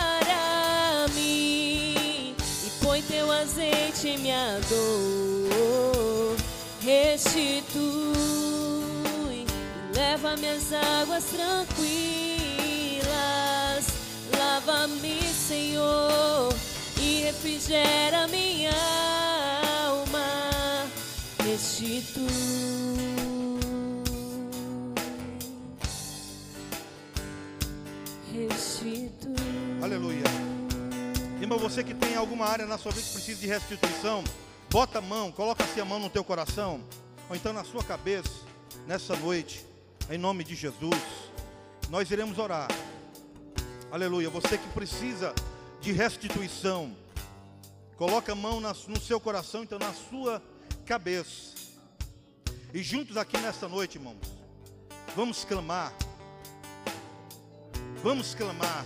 em 4.08 4.18
minha 4.18 4.60
dor. 4.68 6.36
Restitui, 6.80 7.84
leva 9.94 10.36
minhas 10.36 10.72
águas 10.72 11.24
tranquilas. 11.24 11.76
Lava-me, 14.38 15.20
Senhor, 15.32 16.54
e 17.00 17.22
refrigera 17.22 18.28
minha 18.28 18.70
alma. 19.88 20.86
Restitui. 21.44 23.15
Irmão, 31.46 31.58
você 31.60 31.84
que 31.84 31.94
tem 31.94 32.16
alguma 32.16 32.44
área 32.44 32.66
na 32.66 32.76
sua 32.76 32.90
vida 32.90 33.06
que 33.06 33.12
precisa 33.12 33.40
de 33.40 33.46
restituição, 33.46 34.24
bota 34.68 34.98
a 34.98 35.00
mão, 35.00 35.30
coloca 35.30 35.62
assim 35.62 35.80
a 35.80 35.84
mão 35.84 36.00
no 36.00 36.10
teu 36.10 36.24
coração, 36.24 36.84
ou 37.30 37.36
então 37.36 37.52
na 37.52 37.62
sua 37.62 37.84
cabeça, 37.84 38.28
nessa 38.84 39.14
noite, 39.14 39.64
em 40.10 40.18
nome 40.18 40.42
de 40.42 40.56
Jesus. 40.56 41.00
Nós 41.88 42.10
iremos 42.10 42.36
orar. 42.38 42.66
Aleluia. 43.92 44.28
Você 44.28 44.58
que 44.58 44.68
precisa 44.70 45.32
de 45.80 45.92
restituição, 45.92 46.96
coloca 47.96 48.32
a 48.32 48.34
mão 48.34 48.60
no 48.60 49.00
seu 49.00 49.20
coração, 49.20 49.62
então 49.62 49.78
na 49.78 49.92
sua 49.92 50.42
cabeça. 50.84 51.54
E 52.74 52.82
juntos 52.82 53.16
aqui 53.16 53.38
nesta 53.38 53.68
noite, 53.68 53.98
irmãos, 53.98 54.18
vamos 55.14 55.44
clamar. 55.44 55.92
Vamos 58.02 58.34
clamar. 58.34 58.84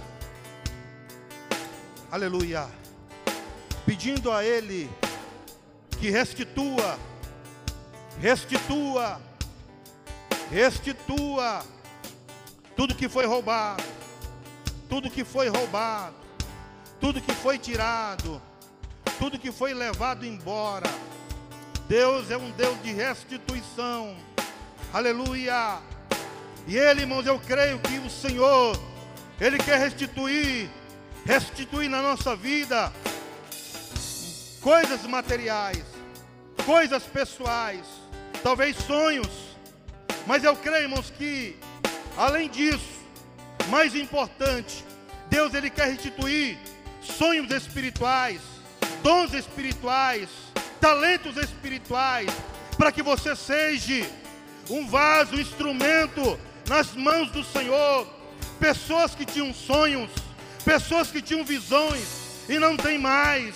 Aleluia. 2.11 2.67
Pedindo 3.87 4.33
a 4.33 4.45
Ele 4.45 4.91
que 6.01 6.11
restitua, 6.11 6.99
restitua, 8.21 9.21
restitua 10.51 11.65
tudo 12.75 12.97
que 12.97 13.09
foi 13.09 13.27
roubado, 13.27 13.85
tudo 14.89 15.09
que 15.09 15.23
foi 15.23 15.49
roubado, 15.49 16.17
tudo 17.01 17.21
que 17.21 17.33
foi 17.33 17.59
tirado, 17.61 18.43
tudo 19.17 19.39
que 19.39 19.53
foi 19.53 19.73
levado 19.73 20.27
embora. 20.27 20.91
Deus 21.87 22.29
é 22.29 22.37
um 22.37 22.51
Deus 22.51 22.83
de 22.83 22.93
restituição. 22.93 24.17
Aleluia. 24.93 25.79
E 26.67 26.77
Ele, 26.77 27.03
irmãos, 27.03 27.25
eu 27.25 27.39
creio 27.39 27.79
que 27.79 27.99
o 27.99 28.11
Senhor, 28.11 28.77
Ele 29.41 29.59
quer 29.59 29.79
restituir, 29.79 30.69
restituir 31.25 31.89
na 31.89 32.03
nossa 32.03 32.35
vida 32.35 32.93
coisas 34.61 35.03
materiais, 35.07 35.85
coisas 36.65 37.03
pessoais, 37.05 37.85
talvez 38.43 38.77
sonhos. 38.77 39.57
Mas 40.27 40.45
eu 40.45 40.55
creio, 40.57 40.85
irmãos, 40.85 41.11
que 41.11 41.57
além 42.17 42.49
disso, 42.49 43.01
mais 43.69 43.95
importante, 43.95 44.85
Deus 45.29 45.55
ele 45.55 45.71
quer 45.71 45.89
restituir 45.89 46.59
sonhos 47.01 47.51
espirituais, 47.51 48.41
dons 49.03 49.33
espirituais, 49.33 50.29
talentos 50.81 51.37
espirituais, 51.37 52.31
para 52.77 52.93
que 52.93 53.03
você 53.03 53.35
seja 53.37 54.07
um 54.69 54.87
vaso, 54.87 55.37
um 55.37 55.41
instrumento 55.41 56.39
nas 56.69 56.95
mãos 56.95 57.31
do 57.31 57.43
Senhor. 57.45 58.07
Pessoas 58.59 59.15
que 59.15 59.25
tinham 59.25 59.53
sonhos, 59.55 60.11
pessoas 60.61 61.11
que 61.11 61.23
tinham 61.23 61.45
visões 61.45 62.05
e 62.49 62.59
não 62.59 62.77
tem 62.77 62.99
mais, 62.99 63.55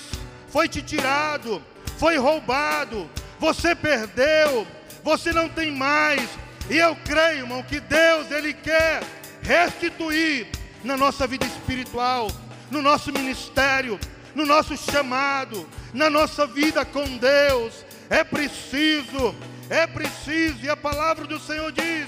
foi 0.48 0.68
te 0.68 0.82
tirado, 0.82 1.62
foi 1.98 2.16
roubado, 2.16 3.10
você 3.38 3.74
perdeu, 3.74 4.66
você 5.02 5.32
não 5.32 5.48
tem 5.48 5.70
mais. 5.70 6.28
E 6.70 6.78
eu 6.78 6.96
creio, 7.04 7.40
irmão, 7.40 7.62
que 7.62 7.80
Deus 7.80 8.30
ele 8.30 8.54
quer 8.54 9.02
restituir 9.42 10.46
na 10.82 10.96
nossa 10.96 11.26
vida 11.26 11.44
espiritual, 11.44 12.28
no 12.70 12.80
nosso 12.80 13.12
ministério, 13.12 13.98
no 14.34 14.46
nosso 14.46 14.76
chamado, 14.76 15.68
na 15.92 16.08
nossa 16.08 16.46
vida 16.46 16.84
com 16.84 17.04
Deus. 17.18 17.84
É 18.08 18.24
preciso, 18.24 19.34
é 19.68 19.86
preciso, 19.86 20.64
e 20.64 20.68
a 20.68 20.76
palavra 20.76 21.26
do 21.26 21.38
Senhor 21.38 21.70
diz 21.72 22.06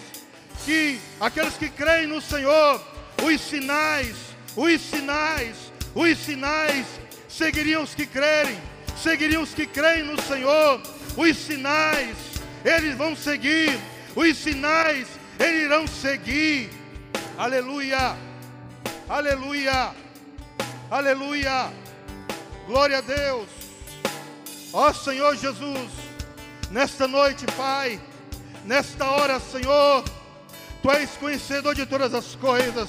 que 0.65 0.99
aqueles 1.21 1.55
que 1.55 1.69
creem 1.69 2.07
no 2.07 2.21
Senhor, 2.21 2.81
os 3.23 3.41
sinais, 3.41 4.17
os 4.57 4.81
sinais, 4.81 5.71
os 5.95 6.19
sinais 6.19 6.87
seguiriam 7.29 7.83
os 7.83 7.95
que 7.95 8.07
crerem, 8.07 8.59
seguiriam 8.97 9.43
os 9.43 9.53
que 9.53 9.67
creem 9.67 10.05
no 10.05 10.21
Senhor, 10.23 10.81
os 11.17 11.37
sinais, 11.37 12.17
eles 12.65 12.97
vão 12.97 13.15
seguir, 13.15 13.79
os 14.15 14.37
sinais, 14.37 15.07
eles 15.39 15.65
irão 15.65 15.87
seguir, 15.87 16.71
aleluia, 17.37 18.17
aleluia, 19.09 19.95
aleluia, 20.91 21.73
glória 22.67 22.99
a 22.99 23.03
Deus, 23.03 23.49
ó 24.73 24.93
Senhor 24.93 25.37
Jesus, 25.37 25.91
nesta 26.71 27.07
noite, 27.07 27.45
Pai, 27.57 28.01
nesta 28.65 29.05
hora, 29.05 29.39
Senhor, 29.39 30.03
Tu 30.83 30.91
és 30.93 31.11
conhecedor 31.17 31.75
de 31.75 31.85
todas 31.85 32.15
as 32.15 32.37
coisas, 32.37 32.89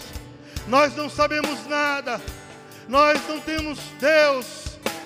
nós 0.67 0.93
não 0.95 1.09
sabemos 1.09 1.65
nada, 1.67 2.21
nós 2.87 3.21
não 3.27 3.39
temos, 3.39 3.79
Deus, 3.99 4.45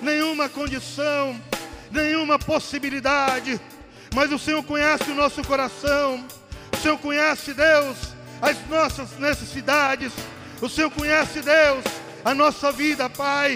nenhuma 0.01 0.49
condição, 0.49 1.39
nenhuma 1.91 2.39
possibilidade, 2.39 3.61
mas 4.13 4.31
o 4.31 4.39
Senhor 4.39 4.63
conhece 4.63 5.11
o 5.11 5.15
nosso 5.15 5.43
coração, 5.43 6.25
o 6.73 6.77
Senhor 6.77 6.97
conhece, 6.97 7.53
Deus, 7.53 7.97
as 8.41 8.57
nossas 8.67 9.19
necessidades, 9.19 10.11
o 10.59 10.67
Senhor 10.67 10.89
conhece, 10.89 11.41
Deus, 11.41 11.83
a 12.25 12.33
nossa 12.33 12.71
vida, 12.71 13.07
Pai, 13.07 13.55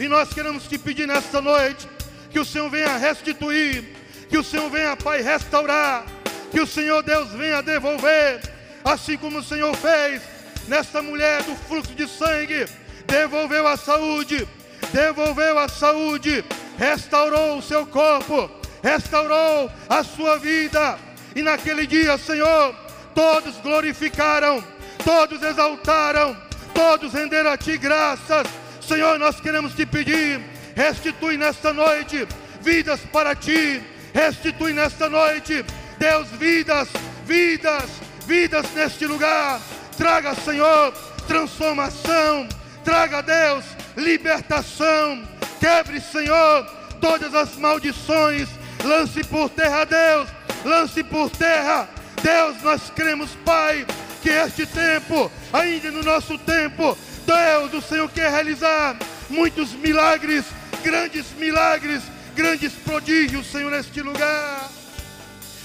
e 0.00 0.08
nós 0.08 0.32
queremos 0.32 0.64
te 0.64 0.78
pedir 0.78 1.06
nesta 1.06 1.42
noite 1.42 1.86
que 2.30 2.40
o 2.40 2.46
Senhor 2.46 2.70
venha 2.70 2.96
restituir, 2.96 3.94
que 4.30 4.38
o 4.38 4.44
Senhor 4.44 4.70
venha, 4.70 4.96
Pai, 4.96 5.20
restaurar, 5.20 6.06
que 6.50 6.60
o 6.60 6.66
Senhor, 6.66 7.02
Deus, 7.02 7.30
venha 7.32 7.62
devolver, 7.62 8.40
assim 8.82 9.18
como 9.18 9.38
o 9.38 9.44
Senhor 9.44 9.76
fez 9.76 10.31
nesta 10.68 11.02
mulher 11.02 11.42
do 11.42 11.54
fluxo 11.54 11.94
de 11.94 12.06
sangue 12.08 12.66
devolveu 13.06 13.66
a 13.66 13.76
saúde, 13.76 14.48
devolveu 14.92 15.58
a 15.58 15.68
saúde, 15.68 16.44
restaurou 16.78 17.58
o 17.58 17.62
seu 17.62 17.86
corpo, 17.86 18.50
restaurou 18.82 19.70
a 19.88 20.02
sua 20.02 20.38
vida. 20.38 20.98
E 21.34 21.42
naquele 21.42 21.86
dia, 21.86 22.16
Senhor, 22.18 22.74
todos 23.14 23.56
glorificaram, 23.58 24.62
todos 25.04 25.42
exaltaram, 25.42 26.36
todos 26.74 27.12
renderam 27.12 27.50
a 27.50 27.56
Ti 27.56 27.76
graças. 27.76 28.46
Senhor, 28.80 29.18
nós 29.18 29.40
queremos 29.40 29.74
te 29.74 29.86
pedir, 29.86 30.40
restitui 30.74 31.36
nesta 31.36 31.72
noite 31.72 32.26
vidas 32.62 33.00
para 33.12 33.34
Ti, 33.34 33.82
restitui 34.14 34.72
nesta 34.72 35.08
noite, 35.08 35.64
Deus, 35.98 36.28
vidas, 36.30 36.88
vidas, 37.26 37.90
vidas 38.26 38.72
neste 38.74 39.06
lugar. 39.06 39.60
Traga, 39.96 40.34
Senhor, 40.34 40.92
transformação 41.26 42.48
Traga, 42.84 43.22
Deus, 43.22 43.64
libertação. 43.96 45.22
Quebre, 45.60 46.00
Senhor, 46.00 46.66
todas 47.00 47.34
as 47.34 47.56
maldições. 47.56 48.48
Lance 48.84 49.22
por 49.24 49.48
terra, 49.50 49.84
Deus. 49.84 50.28
Lance 50.64 51.02
por 51.04 51.30
terra. 51.30 51.88
Deus, 52.20 52.60
nós 52.62 52.90
cremos, 52.90 53.30
Pai, 53.44 53.86
que 54.20 54.30
este 54.30 54.66
tempo, 54.66 55.30
ainda 55.52 55.90
no 55.90 56.02
nosso 56.02 56.36
tempo, 56.38 56.96
Deus, 57.24 57.74
o 57.74 57.88
Senhor 57.88 58.08
quer 58.10 58.30
realizar 58.30 58.96
muitos 59.28 59.72
milagres, 59.72 60.44
grandes 60.82 61.26
milagres, 61.36 62.02
grandes 62.34 62.72
prodígios, 62.72 63.46
Senhor, 63.46 63.70
neste 63.70 64.02
lugar. 64.02 64.68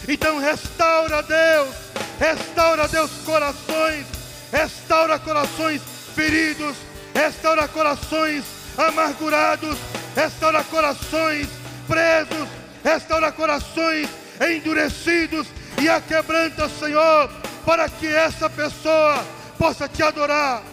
Então 0.08 0.40
restaura, 0.40 1.22
Deus, 1.24 1.76
restaura, 2.20 2.88
Deus, 2.88 3.12
corações, 3.26 4.17
restaura 4.52 5.20
corações 5.20 5.82
feridos, 6.16 6.76
restaura 7.14 7.68
corações 7.68 8.44
amargurados, 8.78 9.78
restaura 10.16 10.64
corações 10.64 11.48
presos, 11.88 12.48
restaura 12.84 13.32
corações 13.32 14.10
endurecidos 14.42 15.48
e 15.82 15.90
aquebranta, 15.90 16.70
Senhor, 16.70 17.30
para 17.66 17.90
que 17.90 18.08
essa 18.08 18.50
pessoa 18.50 19.26
possa 19.58 19.88
te 19.88 20.04
adorar, 20.04 20.64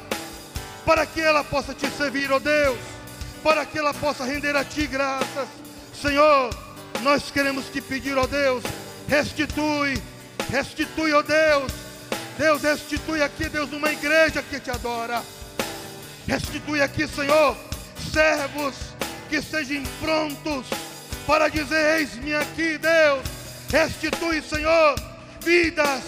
para 0.85 1.07
que 1.07 1.21
ela 1.21 1.43
possa 1.43 1.75
te 1.75 1.89
servir, 1.91 2.31
ó 2.31 2.37
oh 2.37 2.41
Deus, 2.41 2.79
para 3.43 3.65
que 3.65 3.79
ela 3.79 3.95
possa 3.95 4.25
render 4.25 4.55
a 4.57 4.65
ti 4.65 4.87
graças. 4.87 5.49
Senhor, 6.01 6.51
nós 7.03 7.31
queremos 7.31 7.67
te 7.67 7.81
pedir, 7.81 8.17
ó 8.17 8.23
oh 8.23 8.27
Deus, 8.27 8.63
restitui, 9.09 10.01
restitui, 10.51 11.13
ó 11.13 11.19
oh 11.19 11.23
Deus. 11.23 11.84
Deus, 12.37 12.63
restitui 12.63 13.23
aqui, 13.23 13.49
Deus, 13.49 13.73
uma 13.73 13.93
igreja 13.93 14.43
que 14.43 14.59
te 14.59 14.69
adora. 14.69 15.23
Restitui 16.27 16.83
aqui, 16.83 17.07
Senhor, 17.07 17.57
servos 18.13 18.75
que 19.29 19.41
sejam 19.41 19.85
prontos 20.01 20.67
para 21.27 21.49
dizer: 21.49 22.01
Eis-me 22.01 22.35
aqui, 22.35 22.77
Deus. 22.77 23.23
Restitui, 23.71 24.43
Senhor, 24.43 24.97
vidas 25.45 26.03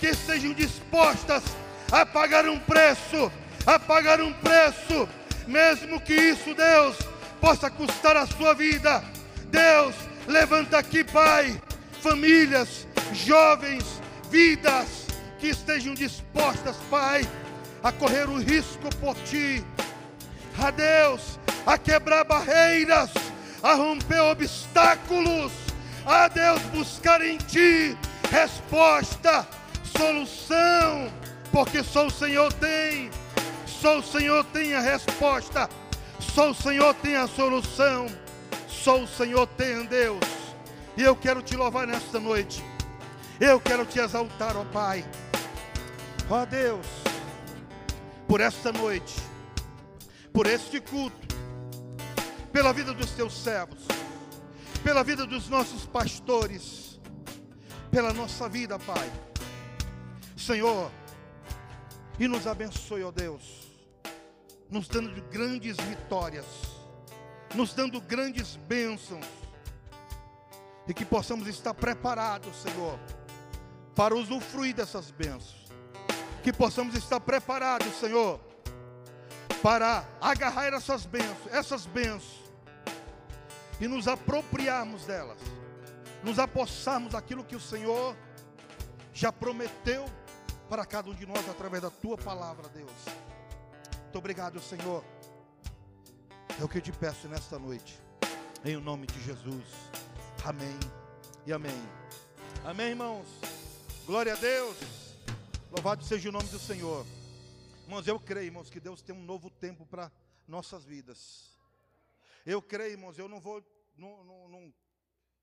que 0.00 0.08
estejam 0.08 0.52
dispostas 0.52 1.44
a 1.92 2.04
pagar 2.04 2.48
um 2.48 2.58
preço, 2.58 3.30
a 3.64 3.78
pagar 3.78 4.20
um 4.20 4.32
preço, 4.32 5.08
mesmo 5.46 6.00
que 6.00 6.14
isso, 6.14 6.54
Deus, 6.54 6.96
possa 7.40 7.70
custar 7.70 8.16
a 8.16 8.26
sua 8.26 8.52
vida. 8.52 9.04
Deus, 9.44 9.94
levanta 10.26 10.78
aqui, 10.78 11.04
Pai, 11.04 11.60
famílias, 12.02 12.84
jovens, 13.12 13.84
vidas 14.28 15.07
que 15.38 15.48
estejam 15.48 15.94
dispostas, 15.94 16.76
Pai 16.90 17.26
a 17.82 17.92
correr 17.92 18.28
o 18.28 18.38
risco 18.38 18.88
por 19.00 19.14
ti. 19.16 19.64
A 20.58 20.70
Deus, 20.70 21.38
a 21.64 21.78
quebrar 21.78 22.24
barreiras, 22.24 23.10
a 23.62 23.74
romper 23.74 24.20
obstáculos, 24.20 25.52
a 26.04 26.28
Deus 26.28 26.60
buscar 26.72 27.22
em 27.22 27.36
Ti 27.38 27.96
resposta, 28.30 29.46
solução, 29.96 31.10
porque 31.52 31.82
só 31.82 32.06
o 32.06 32.10
Senhor 32.10 32.52
tem, 32.54 33.10
só 33.66 34.00
o 34.00 34.02
Senhor 34.02 34.44
tem 34.46 34.74
a 34.74 34.80
resposta, 34.80 35.68
só 36.18 36.50
o 36.50 36.54
Senhor 36.54 36.92
tem 36.94 37.16
a 37.16 37.26
solução, 37.26 38.06
só 38.68 39.00
o 39.00 39.06
Senhor 39.06 39.46
tem 39.46 39.84
Deus. 39.86 40.20
E 40.96 41.02
eu 41.02 41.14
quero 41.14 41.40
te 41.40 41.56
louvar 41.56 41.86
nesta 41.86 42.18
noite. 42.18 42.62
Eu 43.40 43.60
quero 43.60 43.86
te 43.86 44.00
exaltar, 44.00 44.56
ó 44.56 44.64
Pai. 44.64 45.04
Ó 46.30 46.44
Deus, 46.44 46.86
por 48.26 48.40
esta 48.40 48.70
noite, 48.70 49.14
por 50.32 50.46
este 50.46 50.80
culto, 50.80 51.26
pela 52.52 52.72
vida 52.72 52.92
dos 52.92 53.10
teus 53.12 53.32
servos, 53.32 53.86
pela 54.84 55.02
vida 55.02 55.26
dos 55.26 55.48
nossos 55.48 55.86
pastores, 55.86 57.00
pela 57.90 58.12
nossa 58.12 58.48
vida, 58.48 58.78
Pai. 58.78 59.10
Senhor, 60.36 60.90
e 62.18 62.28
nos 62.28 62.46
abençoe, 62.46 63.02
ó 63.02 63.10
Deus, 63.10 63.68
nos 64.70 64.86
dando 64.86 65.22
grandes 65.30 65.76
vitórias, 65.76 66.46
nos 67.54 67.72
dando 67.72 68.00
grandes 68.00 68.56
bênçãos, 68.68 69.26
e 70.86 70.92
que 70.92 71.04
possamos 71.04 71.46
estar 71.46 71.74
preparados, 71.74 72.54
Senhor 72.56 72.98
para 73.98 74.14
usufruir 74.14 74.72
dessas 74.76 75.10
bênçãos. 75.10 75.67
Que 76.42 76.52
possamos 76.52 76.94
estar 76.94 77.20
preparados, 77.20 77.94
Senhor, 77.98 78.40
para 79.62 80.04
agarrar 80.20 80.72
essas 80.72 81.04
bênçãos, 81.04 81.52
essas 81.52 81.86
bênçãos, 81.86 82.42
e 83.80 83.86
nos 83.86 84.08
apropriarmos 84.08 85.04
delas, 85.04 85.38
nos 86.22 86.38
apossarmos 86.38 87.12
daquilo 87.12 87.44
que 87.44 87.56
o 87.56 87.60
Senhor 87.60 88.16
já 89.12 89.32
prometeu 89.32 90.04
para 90.68 90.84
cada 90.84 91.10
um 91.10 91.14
de 91.14 91.26
nós 91.26 91.48
através 91.48 91.82
da 91.82 91.90
tua 91.90 92.16
palavra, 92.16 92.68
Deus. 92.68 92.90
Muito 94.02 94.18
obrigado, 94.18 94.60
Senhor. 94.60 95.04
É 96.60 96.64
o 96.64 96.68
que 96.68 96.78
eu 96.78 96.82
te 96.82 96.92
peço 96.92 97.28
nesta 97.28 97.58
noite, 97.58 98.00
em 98.64 98.76
o 98.76 98.80
nome 98.80 99.06
de 99.06 99.20
Jesus. 99.22 99.64
Amém 100.44 100.78
e 101.46 101.52
amém. 101.52 101.82
Amém, 102.64 102.88
irmãos. 102.88 103.26
Glória 104.06 104.32
a 104.32 104.36
Deus. 104.36 104.97
Louvado 105.70 106.02
seja 106.02 106.30
o 106.30 106.32
nome 106.32 106.48
do 106.48 106.58
Senhor. 106.58 107.04
Irmãos, 107.82 108.08
eu 108.08 108.18
creio, 108.18 108.46
irmãos, 108.46 108.70
que 108.70 108.80
Deus 108.80 109.02
tem 109.02 109.14
um 109.14 109.22
novo 109.22 109.50
tempo 109.50 109.84
para 109.84 110.10
nossas 110.46 110.82
vidas. 110.82 111.58
Eu 112.46 112.62
creio, 112.62 112.92
irmãos, 112.92 113.18
eu 113.18 113.28
não 113.28 113.38
vou, 113.38 113.62
não, 113.94 114.24
não, 114.24 114.48
não, 114.48 114.74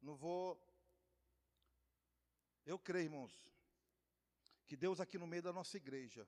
não 0.01 0.15
vou. 0.15 0.59
Eu 2.65 2.79
creio, 2.79 3.05
irmãos, 3.05 3.31
que 4.65 4.75
Deus 4.75 4.99
aqui 4.99 5.19
no 5.19 5.27
meio 5.27 5.43
da 5.43 5.53
nossa 5.53 5.77
igreja, 5.77 6.27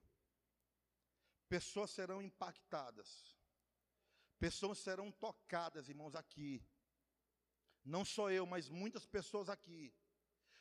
pessoas 1.49 1.89
serão 1.89 2.21
impactadas, 2.21 3.35
pessoas 4.37 4.77
serão 4.77 5.11
tocadas, 5.11 5.89
irmãos, 5.89 6.13
aqui. 6.13 6.63
Não 7.83 8.05
só 8.05 8.29
eu, 8.29 8.45
mas 8.45 8.69
muitas 8.69 9.07
pessoas 9.07 9.49
aqui 9.49 9.91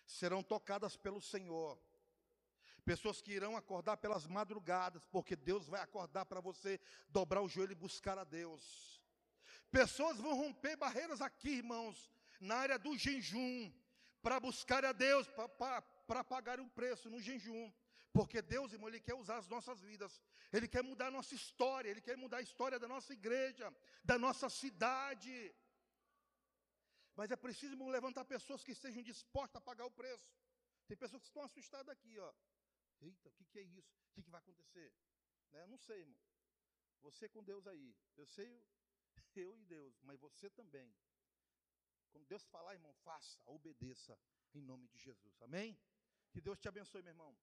serão 0.06 0.42
tocadas 0.42 0.96
pelo 0.96 1.20
Senhor. 1.20 1.78
Pessoas 2.90 3.20
que 3.20 3.32
irão 3.32 3.56
acordar 3.56 3.96
pelas 3.96 4.24
madrugadas, 4.28 5.04
porque 5.14 5.34
Deus 5.34 5.64
vai 5.72 5.80
acordar 5.80 6.24
para 6.24 6.40
você 6.40 6.72
dobrar 7.08 7.42
o 7.42 7.48
joelho 7.48 7.72
e 7.72 7.84
buscar 7.86 8.16
a 8.16 8.22
Deus. 8.22 8.62
Pessoas 9.78 10.18
vão 10.24 10.34
romper 10.42 10.76
barreiras 10.76 11.20
aqui, 11.20 11.50
irmãos, 11.62 11.96
na 12.40 12.56
área 12.64 12.78
do 12.78 12.96
jejum, 12.96 13.72
para 14.22 14.38
buscar 14.38 14.84
a 14.84 14.92
Deus, 14.92 15.26
para 16.06 16.22
pagar 16.22 16.60
um 16.60 16.68
preço 16.68 17.10
no 17.10 17.20
jejum. 17.20 17.64
Porque 18.12 18.40
Deus, 18.40 18.72
irmão, 18.72 18.88
Ele 18.88 19.00
quer 19.00 19.14
usar 19.14 19.38
as 19.38 19.48
nossas 19.48 19.80
vidas, 19.80 20.22
Ele 20.52 20.68
quer 20.68 20.84
mudar 20.90 21.08
a 21.08 21.16
nossa 21.18 21.34
história, 21.34 21.90
Ele 21.90 22.00
quer 22.00 22.16
mudar 22.16 22.38
a 22.38 22.46
história 22.48 22.78
da 22.78 22.88
nossa 22.94 23.12
igreja, 23.12 23.66
da 24.04 24.16
nossa 24.16 24.48
cidade. 24.48 25.52
Mas 27.16 27.32
é 27.32 27.36
preciso 27.36 27.74
levantar 27.98 28.24
pessoas 28.24 28.62
que 28.62 28.72
estejam 28.78 29.02
dispostas 29.02 29.56
a 29.60 29.66
pagar 29.70 29.86
o 29.86 29.90
preço. 29.90 30.30
Tem 30.86 30.96
pessoas 30.96 31.20
que 31.22 31.28
estão 31.28 31.42
assustadas 31.42 31.88
aqui, 31.88 32.16
ó. 32.20 32.32
Eita, 33.00 33.28
o 33.28 33.32
que, 33.32 33.44
que 33.44 33.58
é 33.58 33.62
isso? 33.62 33.96
O 34.08 34.12
que, 34.14 34.22
que 34.22 34.30
vai 34.30 34.40
acontecer? 34.40 34.92
Né? 35.52 35.66
Não 35.66 35.78
sei, 35.78 36.00
irmão. 36.00 36.20
Você 37.02 37.28
com 37.28 37.42
Deus 37.42 37.66
aí. 37.66 37.94
Eu 38.16 38.26
sei, 38.26 38.64
eu 39.36 39.56
e 39.56 39.64
Deus, 39.64 39.98
mas 40.02 40.18
você 40.18 40.50
também. 40.50 40.94
Quando 42.10 42.26
Deus 42.26 42.44
falar, 42.46 42.74
irmão, 42.74 42.94
faça, 43.04 43.42
obedeça, 43.44 44.18
em 44.54 44.62
nome 44.62 44.88
de 44.88 44.98
Jesus. 44.98 45.42
Amém? 45.42 45.78
Que 46.32 46.40
Deus 46.40 46.58
te 46.58 46.68
abençoe, 46.68 47.02
meu 47.02 47.12
irmão. 47.12 47.36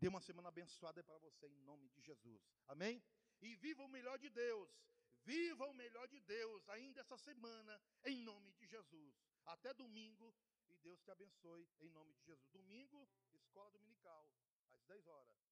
Dê 0.00 0.08
uma 0.08 0.20
semana 0.20 0.48
abençoada 0.48 1.02
para 1.02 1.18
você, 1.18 1.46
em 1.46 1.60
nome 1.60 1.88
de 1.88 2.02
Jesus. 2.02 2.42
Amém? 2.66 3.02
E 3.40 3.54
viva 3.56 3.82
o 3.84 3.88
melhor 3.88 4.18
de 4.18 4.28
Deus. 4.28 4.70
Viva 5.24 5.66
o 5.66 5.74
melhor 5.74 6.06
de 6.08 6.20
Deus 6.20 6.68
ainda 6.68 7.00
essa 7.00 7.16
semana, 7.16 7.80
em 8.04 8.18
nome 8.22 8.52
de 8.52 8.66
Jesus. 8.66 9.14
Até 9.44 9.72
domingo, 9.74 10.34
e 10.68 10.76
Deus 10.76 11.00
te 11.00 11.10
abençoe, 11.10 11.68
em 11.80 11.90
nome 11.90 12.12
de 12.14 12.22
Jesus. 12.24 12.48
Domingo, 12.50 13.08
escola 13.32 13.70
dominical, 13.70 14.30
10 14.88 15.06
horas. 15.08 15.45